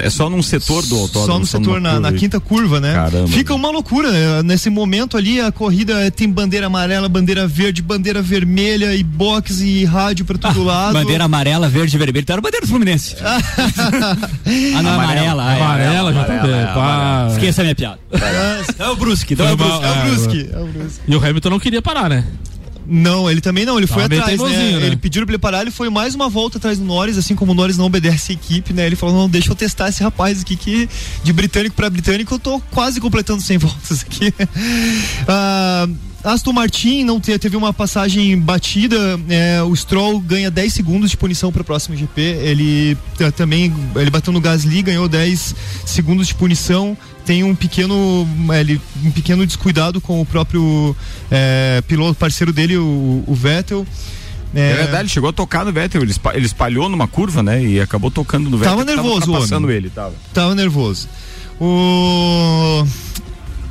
É 0.04 0.10
só 0.10 0.30
num 0.30 0.42
setor 0.42 0.86
do 0.86 0.96
autódromo. 0.96 1.26
Só 1.26 1.38
no 1.38 1.46
setor, 1.46 1.80
na, 1.80 1.98
na 1.98 2.12
quinta 2.12 2.38
curva, 2.38 2.78
né? 2.80 2.92
Caramba. 2.94 3.28
Fica 3.28 3.52
uma 3.54 3.70
loucura. 3.70 4.10
né? 4.10 4.42
Nesse 4.44 4.70
momento 4.70 5.16
ali, 5.16 5.40
a 5.40 5.50
corrida 5.50 6.08
tem 6.10 6.28
bandeira 6.30 6.66
amarela, 6.66 7.08
bandeira 7.08 7.46
verde, 7.48 7.82
bandeira 7.82 8.22
vermelha 8.22 8.94
e 8.94 9.02
box 9.02 9.60
e 9.60 9.84
rádio 9.84 10.24
pra 10.24 10.38
todo 10.38 10.62
lado. 10.64 10.92
Bandeira 10.94 11.24
amarela, 11.24 11.68
verde 11.68 11.96
e 11.96 11.98
vermelho. 11.98 12.22
Então 12.22 12.34
era 12.34 12.40
bandeira 12.42 12.64
do 12.64 12.68
Fluminense. 12.70 13.16
ah, 13.22 14.82
não, 14.82 14.92
amarela. 14.92 15.44
ah, 15.44 15.52
é. 15.56 15.60
Amarela, 15.62 16.12
já 16.12 16.24
tá 16.24 16.32
amarela, 16.34 16.56
é, 16.56 16.66
pá. 16.66 17.28
Esqueça 17.32 17.62
a 17.62 17.64
minha 17.64 17.74
piada. 17.74 17.98
É 18.78 18.88
o 18.88 18.96
Brusque, 18.96 19.34
então 19.34 19.48
é 19.48 19.52
o 19.52 19.56
Brusque. 19.56 19.72
mal, 19.80 19.84
É 19.84 19.90
o 19.90 19.94
é, 19.94 20.04
Brusque, 20.10 20.50
é 20.52 20.58
o 20.58 20.66
Brusque. 20.66 21.00
E 21.08 21.16
o 21.16 21.24
Hamilton 21.24 21.50
não 21.50 21.58
queria 21.60 21.82
parar, 21.82 22.08
né? 22.08 22.24
Não, 22.86 23.30
ele 23.30 23.40
também 23.40 23.64
não, 23.64 23.78
ele 23.78 23.86
foi 23.86 24.08
Tava 24.08 24.20
atrás, 24.22 24.40
né? 24.40 24.72
né? 24.80 24.86
Ele 24.86 24.96
pediu 24.96 25.24
pra 25.24 25.32
ele 25.34 25.38
parar, 25.38 25.62
ele 25.62 25.70
foi 25.70 25.88
mais 25.88 26.14
uma 26.14 26.28
volta 26.28 26.58
atrás 26.58 26.78
do 26.78 26.84
Norris, 26.84 27.16
assim 27.16 27.34
como 27.34 27.52
o 27.52 27.54
Norris 27.54 27.76
não 27.76 27.86
obedece 27.86 28.32
a 28.32 28.34
equipe, 28.34 28.72
né? 28.72 28.86
Ele 28.86 28.96
falou, 28.96 29.14
não, 29.14 29.28
deixa 29.28 29.50
eu 29.50 29.54
testar 29.54 29.88
esse 29.88 30.02
rapaz 30.02 30.40
aqui 30.40 30.56
que 30.56 30.88
de 31.22 31.32
britânico 31.32 31.74
pra 31.76 31.88
britânico 31.88 32.34
eu 32.34 32.38
tô 32.38 32.60
quase 32.70 33.00
completando 33.00 33.40
100 33.40 33.58
voltas 33.58 34.02
aqui. 34.02 34.34
ah, 35.28 35.88
Aston 36.24 36.52
Martin 36.52 37.02
não 37.04 37.18
te- 37.20 37.36
teve 37.38 37.56
uma 37.56 37.72
passagem 37.72 38.38
batida, 38.38 39.18
é, 39.28 39.60
o 39.62 39.74
Stroll 39.74 40.20
ganha 40.20 40.50
10 40.50 40.72
segundos 40.72 41.10
de 41.10 41.16
punição 41.16 41.50
para 41.50 41.62
o 41.62 41.64
próximo 41.64 41.96
GP. 41.96 42.20
Ele 42.20 42.96
também 43.36 43.72
ele 43.96 44.10
bateu 44.10 44.32
no 44.32 44.40
Gasly, 44.40 44.82
ganhou 44.82 45.08
10 45.08 45.54
segundos 45.84 46.28
de 46.28 46.34
punição. 46.34 46.96
Tem 47.24 47.44
um 47.44 47.54
pequeno, 47.54 48.26
ele, 48.58 48.80
um 49.04 49.10
pequeno 49.10 49.46
descuidado 49.46 50.00
com 50.00 50.20
o 50.20 50.26
próprio 50.26 50.94
é, 51.30 51.82
piloto 51.86 52.14
parceiro 52.14 52.52
dele, 52.52 52.76
o, 52.76 53.24
o 53.26 53.34
Vettel. 53.34 53.86
É 54.54 54.74
verdade, 54.74 55.02
ele 55.04 55.08
chegou 55.08 55.30
a 55.30 55.32
tocar 55.32 55.64
no 55.64 55.72
Vettel, 55.72 56.02
ele, 56.02 56.14
ele 56.34 56.46
espalhou 56.46 56.88
numa 56.88 57.08
curva, 57.08 57.42
né? 57.42 57.64
E 57.64 57.80
acabou 57.80 58.10
tocando 58.10 58.50
no 58.50 58.58
Vettel. 58.58 58.72
Tava 58.72 58.84
nervoso 58.84 59.30
o 59.30 59.38
passando 59.38 59.70
ele, 59.70 59.88
tava. 59.88 60.14
Tava 60.34 60.54
nervoso. 60.54 61.08
O 61.60 62.84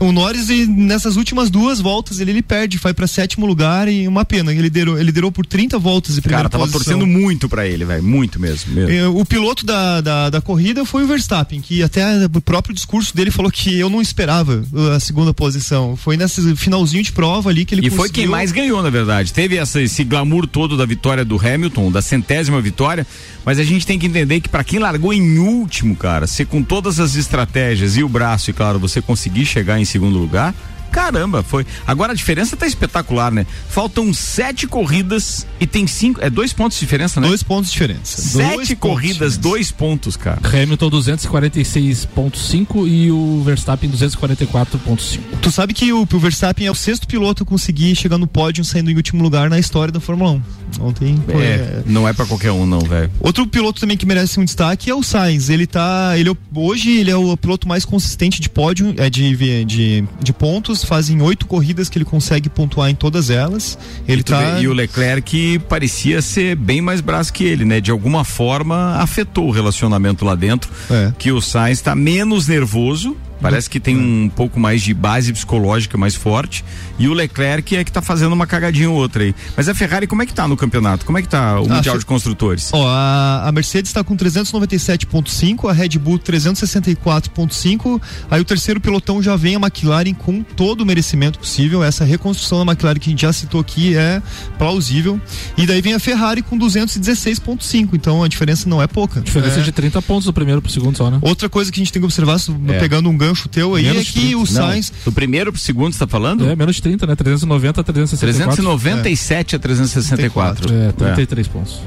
o 0.02 0.12
Norris 0.12 0.50
e 0.50 0.66
nessas 0.66 1.16
últimas 1.16 1.50
duas 1.50 1.80
voltas 1.80 2.20
ele, 2.20 2.32
ele 2.32 2.42
perde, 2.42 2.78
vai 2.78 2.94
para 2.94 3.08
sétimo 3.08 3.46
lugar 3.46 3.88
e 3.88 4.08
uma 4.08 4.26
pena, 4.26 4.52
ele 4.52 4.64
liderou, 4.64 4.96
ele 4.98 5.06
liderou 5.06 5.32
por 5.32 5.46
30 5.46 5.78
voltas 5.80 6.18
em 6.18 6.22
primeira 6.22 6.44
Cara, 6.44 6.50
tava 6.50 6.64
posição. 6.72 6.98
torcendo 7.00 7.08
muito 7.08 7.48
pra 7.48 7.68
ele, 7.68 7.86
velho. 7.86 8.04
Muito 8.04 8.40
mesmo. 8.40 8.74
mesmo. 8.74 8.92
É, 8.92 9.08
O 9.08 9.24
piloto 9.24 9.66
da, 9.66 10.02
da, 10.02 10.30
da 10.30 10.42
corrida 10.42 10.84
foi 10.86 11.04
o 11.04 11.08
Verstappen, 11.08 11.62
que 11.62 11.84
até 11.84 12.26
o 12.26 12.42
próprio 12.42 12.74
discurso 12.74 13.16
dele 13.16 13.32
falou 13.32 13.52
que 13.52 13.78
eu 13.80 13.90
não 13.90 14.02
esperava 14.02 14.64
uh, 14.74 14.90
a 14.92 15.00
segunda 15.00 15.34
posição. 15.34 15.96
Foi 15.96 16.18
nesse 16.18 16.56
finalzinho 16.56 17.04
de 17.04 17.12
prova 17.12 17.50
ali 17.50 17.64
que 17.66 17.76
ele 17.76 17.86
E 17.86 17.90
foi 17.90 18.10
quem 18.10 18.26
conseguiu- 18.26 18.32
mais 18.32 18.52
ganhou, 18.52 18.82
na 18.82 18.90
verdade. 18.90 19.32
Teve 19.32 19.58
essa, 19.58 19.82
esse 19.82 20.04
glamour 20.04 20.48
todo 20.48 20.76
da 20.76 20.86
vitória 20.86 21.24
do 21.24 21.38
Hamilton, 21.40 21.92
da 21.92 22.02
centésima 22.02 22.60
vitória, 22.60 23.06
mas 23.46 23.60
a 23.60 23.64
gente 23.64 23.86
tem 23.86 24.00
que 24.00 24.08
entender 24.08 24.40
que 24.42 24.50
pra 24.50 24.64
quem 24.64 24.80
largou 24.80 25.14
em 25.14 25.38
último, 25.38 25.96
cara, 25.96 26.26
se 26.28 26.44
com 26.46 26.64
todas 26.64 27.00
as 27.00 27.16
estratégias 27.16 27.98
e 27.98 28.04
o 28.04 28.10
braço, 28.10 28.50
e 28.50 28.54
claro, 28.54 28.80
você 28.80 29.02
conseguir 29.02 29.46
chegar 29.46 29.80
em 29.80 29.86
segundo 29.92 30.18
lugar, 30.18 30.56
caramba, 30.92 31.42
foi. 31.42 31.66
Agora 31.88 32.12
a 32.12 32.16
diferença 32.16 32.58
tá 32.58 32.68
espetacular, 32.68 33.32
né? 33.32 33.48
Faltam 33.70 34.14
sete 34.14 34.68
corridas 34.68 35.48
e 35.60 35.66
tem 35.66 35.88
cinco, 35.88 36.20
é 36.22 36.30
dois 36.30 36.54
pontos 36.54 36.78
de 36.78 36.86
diferença, 36.86 37.20
né? 37.22 37.28
Dois 37.28 37.42
pontos 37.42 37.72
de 37.72 37.74
diferença. 37.74 38.22
Sete 38.22 38.56
Dois 38.56 38.68
pontos 38.70 38.80
corridas, 38.80 39.38
dois 39.38 39.72
pontos, 39.72 40.16
cara. 40.18 40.40
Hamilton 40.44 40.90
246.5 40.90 42.88
e 42.88 43.12
o 43.12 43.42
Verstappen 43.44 43.90
244.5. 43.90 45.20
Tu 45.42 45.52
sabe 45.52 45.74
que 45.74 45.92
o, 45.94 46.02
o 46.02 46.20
Verstappen 46.20 46.68
é 46.68 46.72
o 46.72 46.76
sexto 46.76 47.08
piloto 47.08 47.44
a 47.44 47.46
conseguir 47.46 47.96
chegar 47.96 48.18
no 48.18 48.28
pódio 48.28 48.64
saindo 48.66 48.92
em 48.92 48.96
último 48.96 49.24
lugar 49.24 49.50
na 49.50 49.58
história 49.60 49.92
da 49.92 50.00
Fórmula 50.00 50.32
1. 50.32 50.42
Ontem 50.80 51.22
foi, 51.26 51.44
É, 51.44 51.84
não 51.86 52.08
é 52.08 52.14
pra 52.14 52.26
qualquer 52.26 52.52
um, 52.52 52.66
não, 52.66 52.80
velho. 52.80 53.10
Outro 53.20 53.46
piloto 53.48 53.80
também 53.82 53.98
que 53.98 54.06
merece 54.06 54.40
um 54.40 54.46
destaque 54.46 54.90
é 54.90 54.96
o 54.96 55.04
Sainz. 55.04 55.50
Ele 55.50 55.68
tá. 55.68 56.14
Ele, 56.18 56.30
é 56.30 56.34
hoje 56.56 56.98
ele 56.98 57.12
é 57.12 57.16
o 57.16 57.36
piloto 57.36 57.68
mais 57.68 57.84
consistente 57.86 58.40
de 58.42 58.50
pódio, 58.50 58.94
é 58.98 59.10
de, 59.10 59.66
de, 59.66 60.04
de 60.22 60.34
pontos. 60.34 60.84
Fazem 60.84 61.22
oito 61.22 61.46
corridas 61.46 61.90
que 61.90 61.98
ele 61.98 62.06
consegue 62.06 62.50
pontuar 62.50 62.90
em 62.90 62.96
todas 62.96 63.30
elas. 63.30 63.78
Ele 64.08 64.22
e, 64.22 64.24
tá. 64.24 64.40
vê- 64.56 64.62
e 64.62 64.68
o 64.68 64.74
Leclerc 64.74 65.60
parecia 65.70 66.22
ser 66.22 66.56
bem 66.56 66.82
mais 66.82 67.02
braço 67.02 67.32
que 67.34 67.44
ele, 67.44 67.66
né? 67.66 67.80
De 67.82 67.92
alguma 67.92 68.24
forma 68.24 68.96
afetou 68.98 69.48
o 69.48 69.52
relacionamento 69.52 70.24
lá 70.26 70.36
dentro. 70.36 70.70
É. 70.90 71.12
Que 71.18 71.32
o 71.32 71.42
Sainz 71.42 71.78
está 71.80 71.96
menos 71.96 72.48
nervoso. 72.48 73.16
Parece 73.42 73.68
que 73.68 73.80
tem 73.80 73.98
um 73.98 74.30
pouco 74.30 74.60
mais 74.60 74.84
de 74.84 74.94
base 74.94 75.34
psicológica 75.34 75.98
mais 75.98 76.14
forte. 76.14 76.64
E 77.02 77.08
o 77.08 77.14
Leclerc 77.14 77.76
é 77.76 77.84
que 77.84 77.92
tá 77.92 78.02
fazendo 78.02 78.32
uma 78.34 78.46
cagadinha 78.46 78.90
ou 78.90 78.96
outra 78.96 79.24
aí. 79.24 79.34
Mas 79.58 79.68
a 79.68 79.74
Ferrari, 79.74 80.06
como 80.08 80.22
é 80.22 80.26
que 80.26 80.34
tá 80.34 80.48
no 80.48 80.56
campeonato? 80.56 81.04
Como 81.06 81.18
é 81.18 81.22
que 81.22 81.28
tá 81.28 81.60
o 81.60 81.66
Ah, 81.66 81.76
Mundial 81.76 81.96
Fe- 81.96 82.00
de 82.00 82.06
Construtores? 82.06 82.70
Ó, 82.72 82.88
a, 82.88 83.48
a 83.48 83.52
Mercedes 83.52 83.90
está 83.90 84.04
com 84.04 84.16
397.5, 84.16 85.70
a 85.70 85.74
Red 85.74 85.98
Bull 85.98 86.20
364.5. 86.20 88.02
Aí 88.30 88.40
o 88.42 88.46
terceiro 88.46 88.80
pilotão 88.80 89.22
já 89.22 89.36
vem 89.36 89.56
a 89.56 89.60
McLaren 89.60 90.14
com 90.14 90.44
todo 90.44 90.82
o 90.82 90.86
merecimento 90.86 91.40
possível. 91.40 91.84
Essa 91.84 92.04
reconstrução 92.06 92.64
da 92.66 92.72
McLaren 92.72 93.00
que 93.00 93.10
a 93.10 93.12
gente 93.12 93.22
já 93.22 93.34
citou 93.34 93.60
aqui 93.62 93.96
é 93.96 94.22
plausível. 94.58 95.20
E 95.58 95.66
daí 95.66 95.82
vem 95.82 95.94
a 95.94 96.00
Ferrari 96.00 96.42
com 96.42 96.58
216.5. 96.58 97.90
Então 97.94 98.24
a 98.24 98.28
diferença 98.28 98.68
não 98.70 98.82
é 98.82 98.88
pouca. 98.88 99.22
Diferença 99.22 99.60
É. 99.60 99.64
de 99.64 99.72
30 99.72 100.02
pontos 100.02 100.26
do 100.26 100.34
primeiro 100.34 100.62
pro 100.62 100.72
segundo 100.72 100.96
só, 100.98 101.10
né? 101.10 101.18
Outra 101.22 101.50
coisa 101.50 101.72
que 101.72 101.80
a 101.80 101.84
gente 101.84 101.92
tem 101.92 102.02
que 102.02 102.06
observar, 102.06 102.38
se- 102.40 102.52
É. 102.68 102.80
pegando 102.80 103.10
um 103.10 103.18
gancho 103.18 103.50
teu 103.50 103.76
aí, 103.76 103.84
Menos 103.86 104.02
é 104.02 104.06
que 104.06 104.12
30. 104.20 104.36
o 104.36 104.40
Não, 104.40 104.46
Sainz. 104.46 104.92
do 105.04 105.12
primeiro 105.12 105.52
pro 105.52 105.62
segundo, 105.62 105.94
você 105.94 106.00
tá 106.00 106.08
falando? 106.08 106.48
É, 106.50 106.56
menos 106.56 106.76
de 106.76 106.82
30, 106.82 106.91
né? 107.08 107.16
390 107.16 107.82
a 107.82 107.84
364. 107.84 108.56
397 108.56 109.56
a 109.56 109.60
364. 109.60 110.74
É, 110.74 110.92
33 110.92 111.48
pontos. 111.48 111.82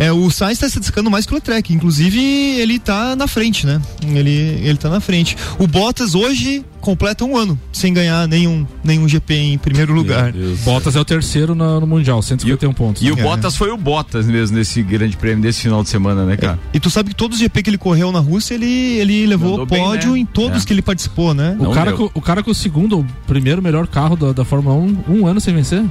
É, 0.00 0.10
o 0.10 0.30
Sainz 0.30 0.52
está 0.54 0.66
se 0.66 0.78
destacando 0.78 1.10
mais 1.10 1.26
que 1.26 1.32
o 1.32 1.34
Leclerc. 1.34 1.74
Inclusive, 1.74 2.18
ele 2.58 2.78
tá 2.78 3.14
na 3.14 3.26
frente, 3.26 3.66
né? 3.66 3.82
Ele, 4.02 4.30
ele 4.30 4.78
tá 4.78 4.88
na 4.88 4.98
frente. 4.98 5.36
O 5.58 5.66
Bottas 5.66 6.14
hoje 6.14 6.64
completa 6.80 7.22
um 7.22 7.36
ano 7.36 7.60
sem 7.70 7.92
ganhar 7.92 8.26
nenhum, 8.26 8.66
nenhum 8.82 9.06
GP 9.06 9.34
em 9.34 9.58
primeiro 9.58 9.92
lugar. 9.92 10.32
Bottas 10.64 10.96
é 10.96 11.00
o 11.00 11.04
terceiro 11.04 11.54
no, 11.54 11.80
no 11.80 11.86
Mundial, 11.86 12.22
151 12.22 12.72
pontos. 12.72 13.02
E 13.02 13.10
o 13.12 13.18
É. 13.18 13.22
Bottas 13.22 13.54
foi 13.54 13.70
o 13.70 13.76
Bottas 13.76 14.24
mesmo 14.26 14.56
nesse 14.56 14.82
grande 14.82 15.18
prêmio 15.18 15.42
desse 15.42 15.60
final 15.60 15.82
de 15.82 15.90
semana, 15.90 16.24
né, 16.24 16.34
cara? 16.38 16.58
E 16.72 16.80
tu 16.80 16.88
sabe 16.88 17.10
que 17.10 17.14
todos 17.14 17.36
os 17.36 17.42
GP 17.42 17.62
que 17.62 17.68
ele 17.68 17.76
correu 17.76 18.10
na 18.10 18.20
Rússia, 18.20 18.54
ele, 18.54 18.64
ele 18.66 19.26
levou 19.26 19.50
Mandou 19.50 19.66
bem, 19.66 19.82
pódio 19.84 20.12
né? 20.12 20.20
em 20.20 20.24
todos 20.24 20.62
É. 20.62 20.66
que 20.66 20.72
ele 20.72 20.80
participou, 20.80 21.34
né? 21.34 21.54
O 21.58 21.72
cara, 21.72 21.92
com, 21.92 22.10
o 22.14 22.20
cara 22.22 22.42
com 22.42 22.50
o 22.50 22.54
segundo, 22.54 23.00
o 23.00 23.06
primeiro 23.26 23.60
melhor 23.60 23.86
carro 23.86 24.16
da, 24.16 24.32
da 24.32 24.44
Fórmula 24.46 24.74
1, 24.74 25.04
um 25.10 25.26
ano 25.26 25.40
sem 25.42 25.54
vencer? 25.54 25.84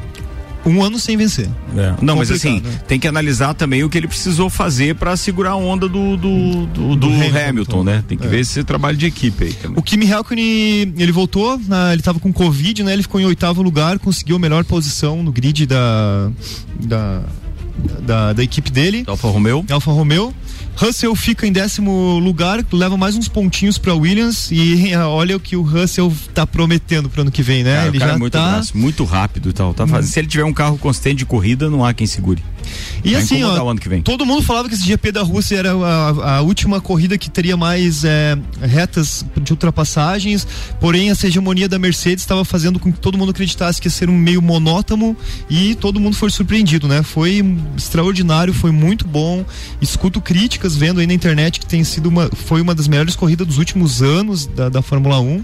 Um 0.65 0.83
ano 0.83 0.99
sem 0.99 1.15
vencer. 1.15 1.49
Não, 2.01 2.17
mas 2.17 2.29
Complicado, 2.29 2.35
assim, 2.35 2.61
né? 2.61 2.81
tem 2.87 2.99
que 2.99 3.07
analisar 3.07 3.53
também 3.53 3.83
o 3.83 3.89
que 3.89 3.97
ele 3.97 4.07
precisou 4.07 4.49
fazer 4.49 4.95
pra 4.95 5.15
segurar 5.15 5.51
a 5.51 5.55
onda 5.55 5.87
do, 5.87 6.17
do, 6.17 6.65
do, 6.67 6.95
do 6.95 7.07
Hamilton, 7.07 7.49
Hamilton, 7.49 7.83
né? 7.83 8.03
Tem 8.07 8.17
que 8.17 8.25
é. 8.25 8.29
ver 8.29 8.39
esse 8.41 8.63
trabalho 8.63 8.97
de 8.97 9.05
equipe 9.05 9.45
aí 9.45 9.53
também. 9.53 9.77
O 9.77 9.81
Kimi 9.81 10.05
Raikkonen, 10.05 10.93
ele 10.97 11.11
voltou, 11.11 11.59
ele 11.91 12.01
tava 12.01 12.19
com 12.19 12.31
Covid, 12.33 12.83
né? 12.83 12.93
Ele 12.93 13.03
ficou 13.03 13.21
em 13.21 13.25
oitavo 13.25 13.61
lugar, 13.61 13.99
conseguiu 13.99 14.35
a 14.35 14.39
melhor 14.39 14.63
posição 14.65 15.23
no 15.23 15.31
grid 15.31 15.65
da, 15.65 16.29
da, 16.79 17.21
da, 18.01 18.33
da 18.33 18.43
equipe 18.43 18.71
dele. 18.71 19.03
Alfa 19.07 19.27
Romeo. 19.29 19.65
Alfa 19.69 19.91
Romeo. 19.91 20.33
Russell 20.79 21.13
fica 21.13 21.45
em 21.45 21.51
décimo 21.51 22.19
lugar, 22.19 22.63
leva 22.71 22.95
mais 22.95 23.13
uns 23.13 23.27
pontinhos 23.27 23.77
para 23.77 23.93
Williams 23.93 24.49
e 24.49 24.95
olha 24.95 25.35
o 25.35 25.39
que 25.39 25.57
o 25.57 25.61
Russell 25.61 26.09
tá 26.33 26.47
prometendo 26.47 27.09
pro 27.09 27.23
ano 27.23 27.29
que 27.29 27.43
vem, 27.43 27.65
né? 27.65 27.75
Cara, 27.75 27.87
ele 27.89 27.99
já 27.99 28.13
é 28.13 28.17
muito 28.17 28.31
tá 28.31 28.51
braço, 28.51 28.77
muito 28.77 29.03
rápido 29.03 29.49
e 29.49 29.53
tal. 29.53 29.73
Tá 29.73 29.85
fazendo. 29.85 30.09
Se 30.09 30.17
ele 30.17 30.29
tiver 30.29 30.45
um 30.45 30.53
carro 30.53 30.77
consistente 30.77 31.17
de 31.17 31.25
corrida, 31.25 31.69
não 31.69 31.83
há 31.83 31.93
quem 31.93 32.07
segure. 32.07 32.41
E 33.03 33.13
Vai 33.13 33.21
assim, 33.21 33.43
ó, 33.43 33.75
todo 34.03 34.25
mundo 34.25 34.41
falava 34.41 34.67
que 34.67 34.75
esse 34.75 34.85
GP 34.85 35.11
da 35.11 35.21
Rússia 35.21 35.57
era 35.57 35.71
a, 35.71 36.37
a 36.37 36.41
última 36.41 36.81
corrida 36.81 37.17
que 37.17 37.29
teria 37.29 37.55
mais 37.55 38.03
é, 38.03 38.37
retas 38.61 39.25
de 39.41 39.51
ultrapassagens, 39.53 40.45
porém 40.79 41.09
essa 41.09 41.27
hegemonia 41.27 41.69
da 41.69 41.79
Mercedes 41.79 42.23
estava 42.23 42.43
fazendo 42.43 42.79
com 42.79 42.91
que 42.91 42.99
todo 42.99 43.17
mundo 43.17 43.31
acreditasse 43.31 43.81
que 43.81 43.87
ia 43.87 43.91
ser 43.91 44.09
um 44.09 44.17
meio 44.17 44.41
monótono 44.41 45.15
e 45.49 45.75
todo 45.75 45.99
mundo 45.99 46.15
foi 46.15 46.29
surpreendido, 46.29 46.87
né? 46.87 47.01
Foi 47.03 47.43
extraordinário, 47.77 48.53
foi 48.53 48.71
muito 48.71 49.07
bom. 49.07 49.45
Escuto 49.81 50.19
críticas 50.19 50.75
vendo 50.75 50.99
aí 50.99 51.07
na 51.07 51.13
internet 51.13 51.59
que 51.59 51.65
tem 51.65 51.83
sido 51.83 52.07
uma, 52.07 52.29
foi 52.33 52.61
uma 52.61 52.75
das 52.75 52.87
melhores 52.87 53.15
corridas 53.15 53.47
dos 53.47 53.57
últimos 53.57 54.01
anos 54.01 54.45
da, 54.45 54.69
da 54.69 54.81
Fórmula 54.81 55.19
1. 55.19 55.43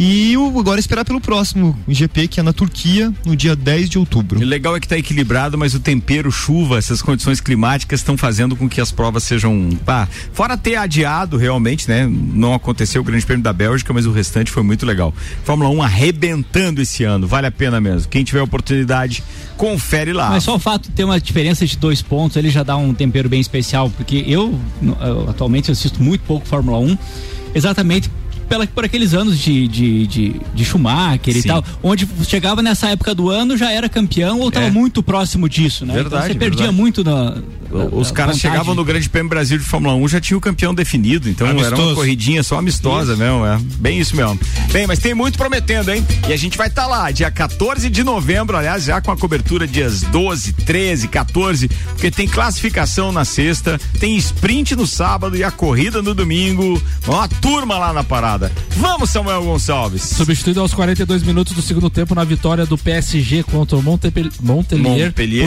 E 0.00 0.36
o, 0.36 0.60
agora 0.60 0.78
esperar 0.78 1.04
pelo 1.04 1.20
próximo 1.20 1.76
GP, 1.88 2.28
que 2.28 2.38
é 2.38 2.42
na 2.42 2.52
Turquia, 2.52 3.12
no 3.26 3.34
dia 3.34 3.56
10 3.56 3.90
de 3.90 3.98
outubro. 3.98 4.38
O 4.38 4.44
legal 4.44 4.76
é 4.76 4.80
que 4.80 4.86
tá 4.86 4.96
equilibrado, 4.96 5.58
mas 5.58 5.74
o 5.74 5.80
tempero, 5.80 6.30
chuva, 6.30 6.78
essas 6.78 7.02
condições 7.02 7.40
climáticas 7.40 7.98
estão 7.98 8.16
fazendo 8.16 8.54
com 8.54 8.68
que 8.68 8.80
as 8.80 8.92
provas 8.92 9.24
sejam. 9.24 9.70
Pá, 9.84 10.06
fora 10.32 10.56
ter 10.56 10.76
adiado 10.76 11.36
realmente, 11.36 11.88
né? 11.88 12.08
Não 12.08 12.54
aconteceu 12.54 13.02
o 13.02 13.04
Grande 13.04 13.26
Prêmio 13.26 13.42
da 13.42 13.52
Bélgica, 13.52 13.92
mas 13.92 14.06
o 14.06 14.12
restante 14.12 14.52
foi 14.52 14.62
muito 14.62 14.86
legal. 14.86 15.12
Fórmula 15.42 15.68
1 15.70 15.82
arrebentando 15.82 16.80
esse 16.80 17.02
ano, 17.02 17.26
vale 17.26 17.48
a 17.48 17.50
pena 17.50 17.80
mesmo. 17.80 18.08
Quem 18.08 18.22
tiver 18.22 18.40
oportunidade, 18.40 19.24
confere 19.56 20.12
lá. 20.12 20.30
Mas 20.30 20.44
só 20.44 20.54
o 20.54 20.60
fato 20.60 20.84
de 20.84 20.90
ter 20.90 21.02
uma 21.02 21.20
diferença 21.20 21.66
de 21.66 21.76
dois 21.76 22.02
pontos, 22.02 22.36
ele 22.36 22.50
já 22.50 22.62
dá 22.62 22.76
um 22.76 22.94
tempero 22.94 23.28
bem 23.28 23.40
especial, 23.40 23.90
porque 23.90 24.24
eu, 24.28 24.56
eu, 24.80 25.28
atualmente 25.28 25.72
assisto 25.72 26.00
muito 26.00 26.20
pouco 26.20 26.46
Fórmula 26.46 26.78
1, 26.78 26.96
exatamente 27.52 28.08
pela, 28.48 28.66
por 28.66 28.84
aqueles 28.84 29.14
anos 29.14 29.38
de, 29.38 29.68
de, 29.68 30.06
de, 30.06 30.40
de 30.54 30.64
Schumacher 30.64 31.36
e 31.36 31.42
Sim. 31.42 31.48
tal, 31.48 31.64
onde 31.82 32.06
chegava 32.24 32.62
nessa 32.62 32.88
época 32.88 33.14
do 33.14 33.28
ano 33.30 33.56
já 33.56 33.70
era 33.72 33.88
campeão 33.88 34.40
ou 34.40 34.48
estava 34.48 34.66
É. 34.66 34.70
muito 34.70 35.02
próximo 35.02 35.48
disso, 35.48 35.84
né? 35.84 35.94
Verdade, 35.94 36.24
então 36.24 36.32
você 36.32 36.38
perdia 36.38 36.56
verdade. 36.66 36.76
muito 36.76 37.04
na. 37.04 37.34
Os 37.92 38.08
na 38.08 38.14
caras 38.14 38.38
chegavam 38.38 38.74
no 38.74 38.82
Grande 38.82 39.10
Prêmio 39.10 39.28
Brasil 39.28 39.58
de 39.58 39.64
Fórmula 39.64 39.94
1 39.94 40.08
já 40.08 40.20
tinha 40.20 40.38
o 40.38 40.40
campeão 40.40 40.74
definido, 40.74 41.28
então 41.28 41.46
era 41.46 41.54
uma 41.58 41.66
Amistoso. 41.66 41.94
corridinha 41.96 42.42
só 42.42 42.56
amistosa 42.58 43.14
mesmo, 43.14 43.44
é. 43.44 43.58
Bem 43.78 43.98
isso 43.98 44.16
mesmo. 44.16 44.40
Bem, 44.72 44.86
mas 44.86 44.98
tem 45.00 45.12
muito 45.14 45.36
prometendo, 45.36 45.90
hein? 45.92 46.02
E 46.26 46.32
a 46.32 46.36
gente 46.36 46.56
vai 46.56 46.68
estar 46.68 46.86
lá, 46.86 47.10
dia 47.10 47.30
14 47.30 47.90
de 47.90 48.02
novembro, 48.02 48.56
aliás, 48.56 48.84
já 48.84 49.02
com 49.02 49.10
a 49.10 49.16
cobertura 49.18 49.66
dias 49.66 50.00
12, 50.00 50.54
13, 50.54 51.08
14, 51.08 51.68
porque 51.90 52.10
tem 52.10 52.26
classificação 52.26 53.12
na 53.12 53.24
sexta, 53.26 53.78
tem 54.00 54.16
sprint 54.16 54.74
no 54.74 54.86
sábado 54.86 55.36
e 55.36 55.44
a 55.44 55.50
corrida 55.50 56.00
no 56.00 56.14
domingo. 56.14 56.82
Uma 57.06 57.28
turma 57.28 57.76
lá 57.78 57.92
na 57.92 58.02
parada. 58.02 58.37
Vamos, 58.76 59.10
Samuel 59.10 59.42
Gonçalves. 59.42 60.02
Substituído 60.02 60.60
aos 60.60 60.72
42 60.72 61.22
minutos 61.22 61.52
do 61.54 61.62
segundo 61.62 61.90
tempo 61.90 62.14
na 62.14 62.24
vitória 62.24 62.64
do 62.64 62.78
PSG 62.78 63.42
contra 63.42 63.76
o 63.76 63.82
Montpellier. 63.82 64.32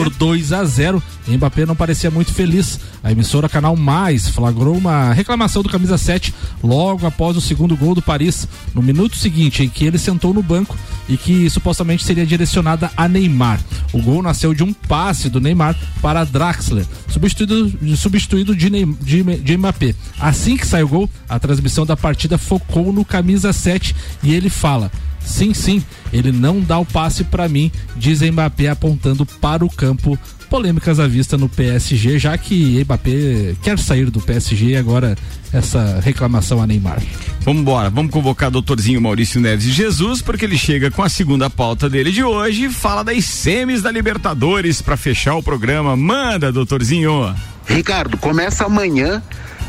por 0.04 0.10
2 0.10 0.52
a 0.52 0.64
0. 0.64 1.02
Mbappé 1.26 1.64
não 1.66 1.76
parecia 1.76 2.10
muito 2.10 2.32
feliz. 2.32 2.78
A 3.02 3.10
emissora 3.10 3.48
Canal 3.48 3.76
Mais 3.76 4.28
flagrou 4.28 4.76
uma 4.76 5.12
reclamação 5.12 5.62
do 5.62 5.68
camisa 5.68 5.98
7 5.98 6.32
logo 6.62 7.04
após 7.04 7.36
o 7.36 7.40
segundo 7.40 7.76
gol 7.76 7.94
do 7.94 8.02
Paris, 8.02 8.46
no 8.72 8.80
minuto 8.80 9.16
seguinte 9.16 9.64
em 9.64 9.68
que 9.68 9.84
ele 9.84 9.98
sentou 9.98 10.32
no 10.32 10.42
banco 10.42 10.76
e 11.08 11.16
que 11.16 11.50
supostamente 11.50 12.04
seria 12.04 12.24
direcionada 12.24 12.90
a 12.96 13.08
Neymar. 13.08 13.60
O 13.92 14.00
gol 14.00 14.22
nasceu 14.22 14.54
de 14.54 14.62
um 14.62 14.72
passe 14.72 15.28
do 15.28 15.40
Neymar 15.40 15.76
para 16.00 16.24
Draxler, 16.24 16.86
substituído, 17.08 17.96
substituído 17.96 18.54
de, 18.54 18.70
de, 18.70 19.22
de 19.22 19.56
Mbappé. 19.56 19.94
Assim 20.20 20.56
que 20.56 20.66
sai 20.66 20.84
o 20.84 20.88
gol, 20.88 21.10
a 21.28 21.40
transmissão 21.40 21.84
da 21.84 21.96
partida 21.96 22.38
focou 22.38 22.92
no 22.92 23.04
camisa 23.04 23.52
7 23.52 23.96
e 24.22 24.32
ele 24.32 24.48
fala: 24.48 24.92
Sim, 25.24 25.52
sim, 25.54 25.82
ele 26.12 26.30
não 26.30 26.60
dá 26.60 26.78
o 26.78 26.86
passe 26.86 27.24
para 27.24 27.48
mim, 27.48 27.70
diz 27.96 28.20
Mbappé 28.22 28.68
apontando 28.68 29.26
para 29.26 29.64
o 29.64 29.70
campo. 29.70 30.18
Polêmicas 30.52 31.00
à 31.00 31.08
vista 31.08 31.38
no 31.38 31.48
PSG, 31.48 32.18
já 32.18 32.36
que 32.36 32.84
Mbappé 32.84 33.56
quer 33.62 33.78
sair 33.78 34.10
do 34.10 34.20
PSG 34.20 34.66
e 34.66 34.76
agora 34.76 35.16
essa 35.50 35.98
reclamação 36.04 36.60
a 36.60 36.66
Neymar. 36.66 37.02
Vamos 37.40 37.62
embora, 37.62 37.88
vamos 37.88 38.12
convocar 38.12 38.50
o 38.50 38.52
doutorzinho 38.52 39.00
Maurício 39.00 39.40
Neves 39.40 39.64
de 39.64 39.72
Jesus, 39.72 40.20
porque 40.20 40.44
ele 40.44 40.58
chega 40.58 40.90
com 40.90 41.02
a 41.02 41.08
segunda 41.08 41.48
pauta 41.48 41.88
dele 41.88 42.12
de 42.12 42.22
hoje 42.22 42.66
e 42.66 42.70
fala 42.70 43.02
das 43.02 43.24
semis 43.24 43.80
da 43.80 43.90
Libertadores 43.90 44.82
para 44.82 44.94
fechar 44.94 45.36
o 45.36 45.42
programa. 45.42 45.96
Manda, 45.96 46.52
doutorzinho. 46.52 47.34
Ricardo, 47.66 48.18
começa 48.18 48.66
amanhã 48.66 49.22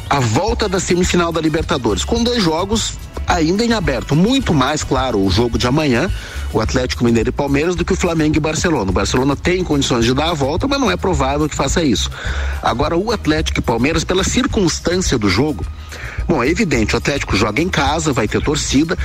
a 0.09 0.19
volta 0.19 0.69
da 0.69 0.79
semifinal 0.79 1.31
da 1.31 1.41
Libertadores, 1.41 2.03
com 2.03 2.23
dois 2.23 2.41
jogos 2.41 2.93
ainda 3.27 3.63
em 3.63 3.73
aberto. 3.73 4.15
Muito 4.15 4.53
mais, 4.53 4.83
claro, 4.83 5.19
o 5.19 5.29
jogo 5.29 5.57
de 5.57 5.67
amanhã, 5.67 6.09
o 6.51 6.59
Atlético 6.59 7.03
Mineiro 7.03 7.29
e 7.29 7.31
Palmeiras, 7.31 7.75
do 7.75 7.85
que 7.85 7.93
o 7.93 7.95
Flamengo 7.95 8.37
e 8.37 8.39
Barcelona. 8.39 8.91
O 8.91 8.93
Barcelona 8.93 9.35
tem 9.35 9.63
condições 9.63 10.05
de 10.05 10.13
dar 10.13 10.29
a 10.29 10.33
volta, 10.33 10.67
mas 10.67 10.79
não 10.79 10.91
é 10.91 10.97
provável 10.97 11.47
que 11.49 11.55
faça 11.55 11.83
isso. 11.83 12.11
Agora, 12.61 12.97
o 12.97 13.11
Atlético 13.11 13.59
e 13.59 13.61
Palmeiras, 13.61 14.03
pela 14.03 14.23
circunstância 14.23 15.17
do 15.17 15.29
jogo, 15.29 15.65
bom, 16.27 16.43
é 16.43 16.49
evidente, 16.49 16.95
o 16.95 16.97
Atlético 16.97 17.35
joga 17.35 17.61
em 17.61 17.69
casa, 17.69 18.13
vai 18.13 18.27
ter 18.27 18.41
torcida. 18.41 18.97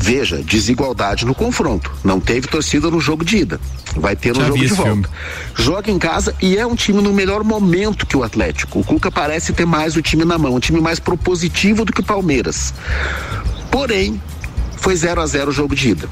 Veja, 0.00 0.38
desigualdade 0.42 1.26
no 1.26 1.34
confronto. 1.34 1.90
Não 2.04 2.20
teve 2.20 2.46
torcida 2.46 2.90
no 2.90 3.00
jogo 3.00 3.24
de 3.24 3.38
ida. 3.38 3.60
Vai 3.96 4.14
ter 4.14 4.32
no 4.32 4.40
Já 4.40 4.46
jogo 4.46 4.58
de 4.58 4.66
volta 4.68 4.82
filme. 4.84 5.06
joga 5.56 5.90
em 5.90 5.98
casa 5.98 6.34
e 6.40 6.56
é 6.56 6.64
um 6.64 6.76
time 6.76 7.02
no 7.02 7.12
melhor 7.12 7.42
momento 7.42 8.06
que 8.06 8.16
o 8.16 8.22
Atlético. 8.22 8.78
O 8.78 8.84
Cuca 8.84 9.10
parece 9.10 9.52
ter 9.52 9.66
mais 9.66 9.96
o 9.96 10.02
time 10.02 10.24
na 10.24 10.38
mão, 10.38 10.54
um 10.54 10.60
time 10.60 10.80
mais 10.80 11.00
propositivo 11.00 11.84
do 11.84 11.92
que 11.92 12.00
o 12.00 12.04
Palmeiras. 12.04 12.72
Porém, 13.70 14.20
foi 14.76 14.94
0 14.94 15.20
a 15.20 15.26
0 15.26 15.50
o 15.50 15.52
jogo 15.52 15.74
de 15.74 15.90
ida. 15.90 16.08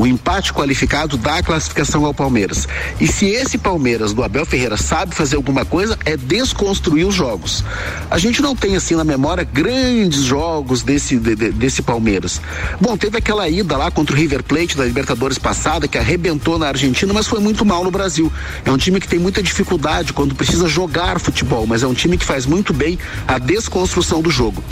O 0.00 0.06
empate 0.06 0.50
qualificado 0.54 1.18
dá 1.18 1.36
a 1.36 1.42
classificação 1.42 2.06
ao 2.06 2.14
Palmeiras. 2.14 2.66
E 2.98 3.06
se 3.06 3.26
esse 3.26 3.58
Palmeiras 3.58 4.14
do 4.14 4.24
Abel 4.24 4.46
Ferreira 4.46 4.78
sabe 4.78 5.14
fazer 5.14 5.36
alguma 5.36 5.62
coisa, 5.66 5.98
é 6.06 6.16
desconstruir 6.16 7.04
os 7.06 7.14
jogos. 7.14 7.62
A 8.10 8.16
gente 8.16 8.40
não 8.40 8.56
tem 8.56 8.76
assim 8.76 8.94
na 8.94 9.04
memória 9.04 9.44
grandes 9.44 10.22
jogos 10.22 10.82
desse, 10.82 11.18
de- 11.18 11.36
de- 11.36 11.52
desse 11.52 11.82
Palmeiras. 11.82 12.40
Bom, 12.80 12.96
teve 12.96 13.18
aquela 13.18 13.46
ida 13.46 13.76
lá 13.76 13.90
contra 13.90 14.16
o 14.16 14.18
River 14.18 14.42
Plate 14.42 14.74
da 14.74 14.86
Libertadores 14.86 15.36
passada, 15.36 15.86
que 15.86 15.98
arrebentou 15.98 16.58
na 16.58 16.68
Argentina, 16.68 17.12
mas 17.12 17.26
foi 17.26 17.40
muito 17.40 17.62
mal 17.66 17.84
no 17.84 17.90
Brasil. 17.90 18.32
É 18.64 18.70
um 18.70 18.78
time 18.78 19.00
que 19.00 19.06
tem 19.08 19.18
muita 19.18 19.42
dificuldade 19.42 20.14
quando 20.14 20.34
precisa 20.34 20.66
jogar 20.66 21.20
futebol, 21.20 21.66
mas 21.66 21.82
é 21.82 21.86
um 21.86 21.92
time 21.92 22.16
que 22.16 22.24
faz 22.24 22.46
muito 22.46 22.72
bem 22.72 22.98
a 23.28 23.36
desconstrução 23.38 24.22
do 24.22 24.30
jogo. 24.30 24.64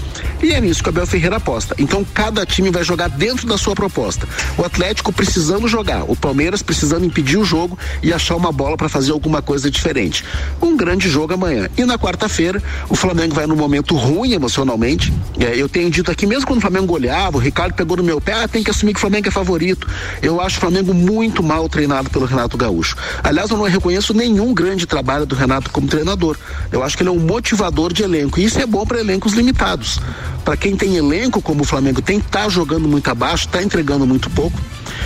E 0.42 0.54
é 0.54 0.60
nisso 0.62 0.82
que 0.82 0.88
o 0.88 0.90
Abel 0.90 1.06
Ferreira 1.06 1.36
aposta. 1.36 1.74
Então 1.78 2.02
cada 2.14 2.46
time 2.46 2.70
vai 2.70 2.82
jogar 2.82 3.08
dentro 3.10 3.46
da 3.46 3.58
sua 3.58 3.74
proposta. 3.74 4.26
O 4.56 4.64
Atlético 4.64 5.12
precisando 5.18 5.66
jogar, 5.66 6.04
o 6.08 6.14
Palmeiras 6.14 6.62
precisando 6.62 7.04
impedir 7.04 7.38
o 7.38 7.44
jogo 7.44 7.76
e 8.00 8.12
achar 8.12 8.36
uma 8.36 8.52
bola 8.52 8.76
para 8.76 8.88
fazer 8.88 9.10
alguma 9.10 9.42
coisa 9.42 9.68
diferente. 9.68 10.24
Um 10.62 10.76
grande 10.76 11.10
jogo 11.10 11.34
amanhã. 11.34 11.68
E 11.76 11.84
na 11.84 11.98
quarta-feira, 11.98 12.62
o 12.88 12.94
Flamengo 12.94 13.34
vai 13.34 13.44
num 13.44 13.56
momento 13.56 13.96
ruim 13.96 14.30
emocionalmente. 14.30 15.12
É, 15.40 15.56
eu 15.56 15.68
tenho 15.68 15.90
dito 15.90 16.08
aqui, 16.08 16.24
mesmo 16.24 16.46
quando 16.46 16.58
o 16.58 16.60
Flamengo 16.60 16.86
goleava, 16.86 17.36
o 17.36 17.40
Ricardo 17.40 17.74
pegou 17.74 17.96
no 17.96 18.04
meu 18.04 18.20
pé, 18.20 18.44
ah, 18.44 18.46
tem 18.46 18.62
que 18.62 18.70
assumir 18.70 18.92
que 18.92 18.98
o 18.98 19.00
Flamengo 19.00 19.26
é 19.26 19.30
favorito. 19.32 19.88
Eu 20.22 20.40
acho 20.40 20.58
o 20.58 20.60
Flamengo 20.60 20.94
muito 20.94 21.42
mal 21.42 21.68
treinado 21.68 22.08
pelo 22.10 22.24
Renato 22.24 22.56
Gaúcho. 22.56 22.94
Aliás, 23.20 23.50
eu 23.50 23.56
não 23.56 23.64
reconheço 23.64 24.14
nenhum 24.14 24.54
grande 24.54 24.86
trabalho 24.86 25.26
do 25.26 25.34
Renato 25.34 25.68
como 25.72 25.88
treinador. 25.88 26.36
Eu 26.70 26.84
acho 26.84 26.96
que 26.96 27.02
ele 27.02 27.10
é 27.10 27.12
um 27.12 27.18
motivador 27.18 27.92
de 27.92 28.04
elenco. 28.04 28.38
E 28.38 28.44
isso 28.44 28.60
é 28.60 28.66
bom 28.66 28.86
para 28.86 29.00
elencos 29.00 29.32
limitados. 29.32 29.98
Para 30.44 30.56
quem 30.56 30.76
tem 30.76 30.94
elenco 30.94 31.42
como 31.42 31.62
o 31.62 31.64
Flamengo 31.64 32.00
tem, 32.00 32.20
tá 32.20 32.48
jogando 32.48 32.86
muito 32.86 33.10
abaixo, 33.10 33.48
tá 33.48 33.60
entregando 33.60 34.06
muito 34.06 34.30
pouco. 34.30 34.56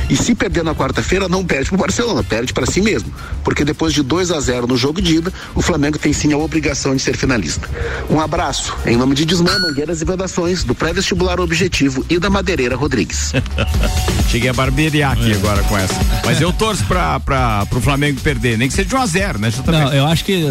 E 0.09 0.17
se 0.17 0.35
perder 0.35 0.65
na 0.65 0.75
quarta-feira, 0.75 1.29
não 1.29 1.45
perde 1.45 1.69
pro 1.69 1.79
Barcelona, 1.79 2.23
perde 2.23 2.53
para 2.53 2.67
si 2.67 2.81
mesmo. 2.81 3.13
Porque 3.45 3.65
depois 3.65 3.93
de 3.93 4.03
2 4.03 4.31
a 4.31 4.41
0 4.41 4.67
no 4.67 4.77
jogo 4.77 5.01
de 5.01 5.17
ida, 5.17 5.33
o 5.55 5.63
Flamengo 5.63 5.99
tem 5.99 6.13
sim 6.13 6.33
a 6.33 6.39
obrigação 6.39 6.95
de 6.95 7.03
ser 7.03 7.17
finalista. 7.17 7.69
Um 8.09 8.21
abraço, 8.21 8.77
em 8.87 8.97
nome 8.97 9.15
de 9.15 9.25
Desmã, 9.25 9.59
Mangueiras 9.59 10.01
e 10.01 10.05
Vedações, 10.05 10.65
do 10.65 10.75
pré-vestibular 10.75 11.41
Objetivo 11.41 12.05
e 12.09 12.19
da 12.19 12.31
Madeireira 12.31 12.77
Rodrigues. 12.77 13.33
Cheguei 14.29 14.49
a 14.49 14.53
barbear 14.53 15.13
aqui 15.13 15.33
agora 15.33 15.63
com 15.65 15.77
essa. 15.77 15.95
Mas 16.25 16.41
eu 16.41 16.53
torço 16.53 16.85
pra, 16.85 17.21
pra, 17.21 17.67
pro 17.67 17.81
Flamengo 17.81 18.21
perder, 18.21 18.57
nem 18.57 18.69
que 18.69 18.75
seja 18.75 18.89
de 18.89 18.95
1 18.95 19.01
a 19.01 19.07
0 19.07 19.39
né? 19.39 19.51
JP? 19.51 19.71
Não, 19.71 19.93
eu 19.93 20.07
acho 20.07 20.25
que 20.25 20.43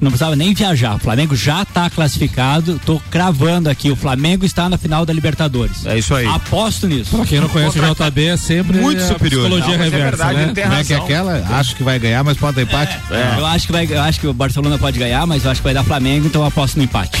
não 0.00 0.10
precisava 0.10 0.36
nem 0.36 0.54
viajar. 0.54 0.96
O 0.96 0.98
Flamengo 0.98 1.34
já 1.34 1.62
está 1.62 1.88
classificado. 1.88 2.80
Tô 2.84 3.00
cravando 3.10 3.68
aqui. 3.68 3.90
O 3.90 3.96
Flamengo 3.96 4.44
está 4.44 4.68
na 4.68 4.76
final 4.76 5.06
da 5.06 5.12
Libertadores. 5.12 5.86
É 5.86 5.98
isso 5.98 6.14
aí. 6.14 6.26
Aposto 6.26 6.86
nisso. 6.86 7.16
Pra 7.16 7.26
quem 7.26 7.40
não 7.40 7.48
conhece 7.48 7.78
o 7.78 7.82
JB, 7.82 8.24
é 8.24 8.36
sempre 8.36 8.78
muito 8.78 8.89
a 8.98 9.06
superior. 9.06 9.48
psicologia 9.48 9.76
Não, 9.76 9.84
é 9.84 9.88
reversa, 9.88 10.16
verdade, 10.24 10.46
né? 10.46 10.62
Como 10.62 10.74
é 10.74 10.84
que 10.84 10.94
é 10.94 10.96
aquela? 10.96 11.46
Acho 11.58 11.76
que 11.76 11.82
vai 11.82 11.98
ganhar, 11.98 12.24
mas 12.24 12.36
pode 12.36 12.56
dar 12.56 12.62
empate. 12.62 12.98
Eu 13.38 13.46
acho 13.46 13.66
que 13.66 13.72
vai, 13.72 13.86
eu 13.90 14.02
acho 14.02 14.20
que 14.20 14.26
o 14.26 14.32
Barcelona 14.32 14.78
pode 14.78 14.98
ganhar, 14.98 15.26
mas 15.26 15.44
eu 15.44 15.50
acho 15.50 15.60
que 15.60 15.64
vai 15.64 15.74
dar 15.74 15.84
Flamengo, 15.84 16.26
então 16.26 16.42
eu 16.42 16.46
aposto 16.46 16.76
no 16.76 16.84
empate. 16.84 17.20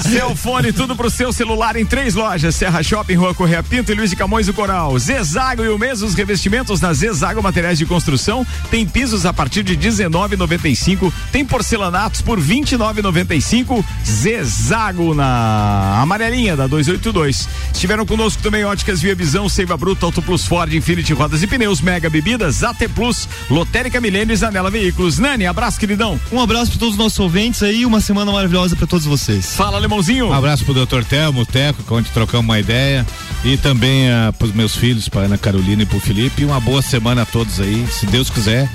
Seu 0.00 0.34
fone, 0.36 0.72
tudo 0.72 0.94
pro 0.96 1.10
seu 1.10 1.32
celular 1.32 1.76
em 1.76 1.84
três 1.84 2.14
lojas: 2.14 2.54
Serra 2.54 2.82
Shopping, 2.82 3.14
Rua 3.14 3.34
Correia 3.34 3.62
Pinto 3.62 3.92
e 3.92 3.94
Luiz 3.94 4.10
de 4.10 4.16
Camões 4.16 4.46
do 4.46 4.52
Coral. 4.52 4.98
Zezago 4.98 5.64
e 5.64 5.68
o 5.68 5.78
mesmo 5.78 6.04
os 6.04 6.14
revestimentos 6.14 6.80
na 6.80 6.92
Zezago 6.92 7.42
Materiais 7.42 7.78
de 7.78 7.86
Construção. 7.86 8.46
Tem 8.70 8.86
pisos 8.86 9.24
a 9.24 9.32
partir 9.32 9.62
de 9.62 9.76
19,95. 9.76 11.12
Tem 11.32 11.44
porcelanatos 11.44 12.20
por 12.20 12.40
29,95. 12.40 13.84
Zezago 14.04 15.14
na 15.14 16.00
amarelinha 16.02 16.56
da 16.56 16.66
282. 16.66 17.48
Estiveram 17.72 18.04
conosco 18.04 18.42
também 18.42 18.64
Óticas 18.64 19.00
Via 19.00 19.14
Visão, 19.14 19.48
Seiva 19.48 19.73
Bruta, 19.76 20.06
Auto 20.06 20.22
Plus 20.22 20.46
Ford, 20.46 20.72
Infinity 20.72 21.12
Rodas 21.12 21.42
e 21.42 21.46
Pneus, 21.46 21.80
Mega 21.80 22.08
Bebidas, 22.08 22.62
AT 22.62 22.88
Plus, 22.94 23.28
Lotérica 23.50 24.00
Milênio 24.00 24.32
e 24.32 24.36
Zanela 24.36 24.70
Veículos. 24.70 25.18
Nani, 25.18 25.46
abraço, 25.46 25.78
queridão. 25.78 26.20
Um 26.32 26.40
abraço 26.40 26.72
para 26.72 26.80
todos 26.80 26.94
os 26.94 26.98
nossos 26.98 27.18
ouvintes 27.18 27.62
aí, 27.62 27.84
uma 27.84 28.00
semana 28.00 28.32
maravilhosa 28.32 28.76
para 28.76 28.86
todos 28.86 29.06
vocês. 29.06 29.54
Fala, 29.56 29.78
Lemãozinho. 29.78 30.28
Um 30.28 30.32
abraço 30.32 30.64
pro 30.64 30.74
doutor 30.74 31.04
Telmo, 31.04 31.44
Teco, 31.46 31.82
que 31.82 31.92
onde 31.92 32.10
trocamos 32.10 32.44
uma 32.44 32.58
ideia. 32.58 33.06
E 33.44 33.56
também 33.56 34.08
uh, 34.08 34.32
pros 34.32 34.52
meus 34.52 34.74
filhos, 34.74 35.08
pra 35.08 35.22
Ana 35.22 35.36
Carolina 35.36 35.82
e 35.82 35.86
pro 35.86 36.00
Felipe. 36.00 36.42
E 36.42 36.44
uma 36.44 36.60
boa 36.60 36.82
semana 36.82 37.22
a 37.22 37.26
todos 37.26 37.60
aí, 37.60 37.86
se 37.90 38.06
Deus 38.06 38.30
quiser. 38.30 38.68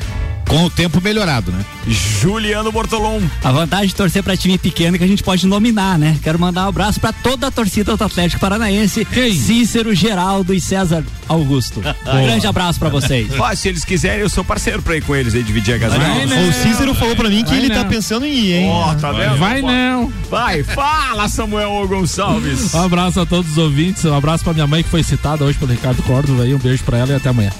Com 0.49 0.65
o 0.65 0.69
tempo 0.69 0.99
melhorado, 0.99 1.51
né? 1.51 1.63
Juliano 1.87 2.71
Bortolom. 2.71 3.21
A 3.43 3.51
vantagem 3.51 3.87
de 3.87 3.95
torcer 3.95 4.23
pra 4.23 4.35
time 4.35 4.57
pequeno 4.57 4.95
é 4.95 4.97
que 4.97 5.03
a 5.03 5.07
gente 5.07 5.21
pode 5.21 5.45
nominar, 5.45 5.97
né? 5.99 6.17
Quero 6.23 6.39
mandar 6.39 6.65
um 6.65 6.69
abraço 6.69 6.99
pra 6.99 7.13
toda 7.13 7.47
a 7.47 7.51
torcida 7.51 7.95
do 7.95 8.03
Atlético 8.03 8.41
Paranaense, 8.41 9.07
Cícero, 9.31 9.93
Geraldo 9.93 10.51
e 10.51 10.59
César 10.59 11.03
Augusto. 11.27 11.79
Um 11.79 12.23
grande 12.25 12.47
abraço 12.47 12.79
pra 12.79 12.89
vocês. 12.89 13.29
Ó, 13.37 13.55
se 13.55 13.67
eles 13.69 13.85
quiserem, 13.85 14.21
eu 14.21 14.29
sou 14.29 14.43
parceiro 14.43 14.81
pra 14.81 14.97
ir 14.97 15.03
com 15.03 15.15
eles 15.15 15.35
aí, 15.35 15.43
dividir 15.43 15.75
a 15.75 15.77
gasolina. 15.77 16.35
O 16.49 16.51
Cícero 16.53 16.95
falou 16.95 17.15
pra 17.15 17.29
mim 17.29 17.43
que 17.43 17.51
Vai 17.51 17.59
ele 17.59 17.69
tá 17.69 17.83
não. 17.83 17.89
pensando 17.89 18.25
em 18.25 18.33
ir, 18.33 18.53
hein? 18.53 18.69
Ó, 18.71 18.95
tá 18.95 19.11
vendo? 19.11 19.37
Vai 19.37 19.61
não. 19.61 20.11
Vai, 20.31 20.63
fala, 20.63 21.29
Samuel 21.29 21.87
Gonçalves. 21.87 22.73
Um 22.73 22.83
abraço 22.85 23.19
a 23.19 23.25
todos 23.25 23.51
os 23.51 23.57
ouvintes, 23.59 24.03
um 24.03 24.15
abraço 24.15 24.43
pra 24.43 24.53
minha 24.53 24.65
mãe 24.65 24.81
que 24.81 24.89
foi 24.89 25.03
citada 25.03 25.45
hoje 25.45 25.59
pelo 25.59 25.71
Ricardo 25.71 26.01
Córdova 26.01 26.41
aí, 26.41 26.55
um 26.55 26.59
beijo 26.59 26.83
pra 26.83 26.97
ela 26.97 27.11
e 27.11 27.15
até 27.15 27.29
amanhã. 27.29 27.51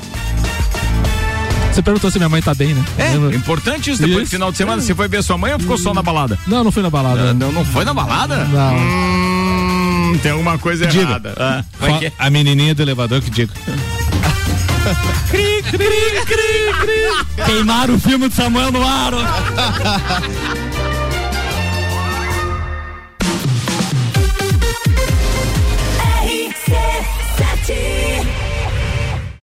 Você 1.79 1.83
perguntou 1.83 2.11
se 2.11 2.17
minha 2.17 2.27
mãe 2.27 2.41
tá 2.41 2.53
bem, 2.53 2.73
né? 2.73 2.83
É, 2.97 3.13
é 3.13 3.35
importante 3.37 3.89
isso. 3.89 4.01
Depois 4.01 4.23
isso. 4.23 4.31
do 4.31 4.31
final 4.31 4.51
de 4.51 4.57
semana, 4.57 4.81
você 4.81 4.93
foi 4.93 5.07
ver 5.07 5.23
sua 5.23 5.37
mãe 5.37 5.53
ou 5.53 5.59
ficou 5.59 5.77
só 5.77 5.93
na 5.93 6.03
balada? 6.03 6.37
Não, 6.45 6.61
não 6.61 6.73
fui 6.73 6.83
na 6.83 6.89
balada. 6.89 7.29
Ah, 7.29 7.33
não, 7.33 7.53
não 7.53 7.63
foi 7.63 7.85
na 7.85 7.93
balada? 7.93 8.43
Não. 8.43 8.75
Hum, 8.75 10.19
tem 10.21 10.31
alguma 10.33 10.57
coisa 10.57 10.83
errada. 10.83 11.33
Ah. 11.37 11.63
É 11.81 12.07
é? 12.07 12.11
A 12.19 12.29
menininha 12.29 12.75
do 12.75 12.81
elevador 12.81 13.21
que 13.21 13.29
digo. 13.29 13.53
cri, 15.29 15.63
cri, 15.63 15.77
cri, 16.25 16.73
cri. 16.81 17.45
Queimaram 17.45 17.95
o 17.95 17.99
filme 17.99 18.27
de 18.27 18.35
Samuel 18.35 18.73
no 18.73 18.83
ar. 18.83 19.13
RC7 26.25 27.98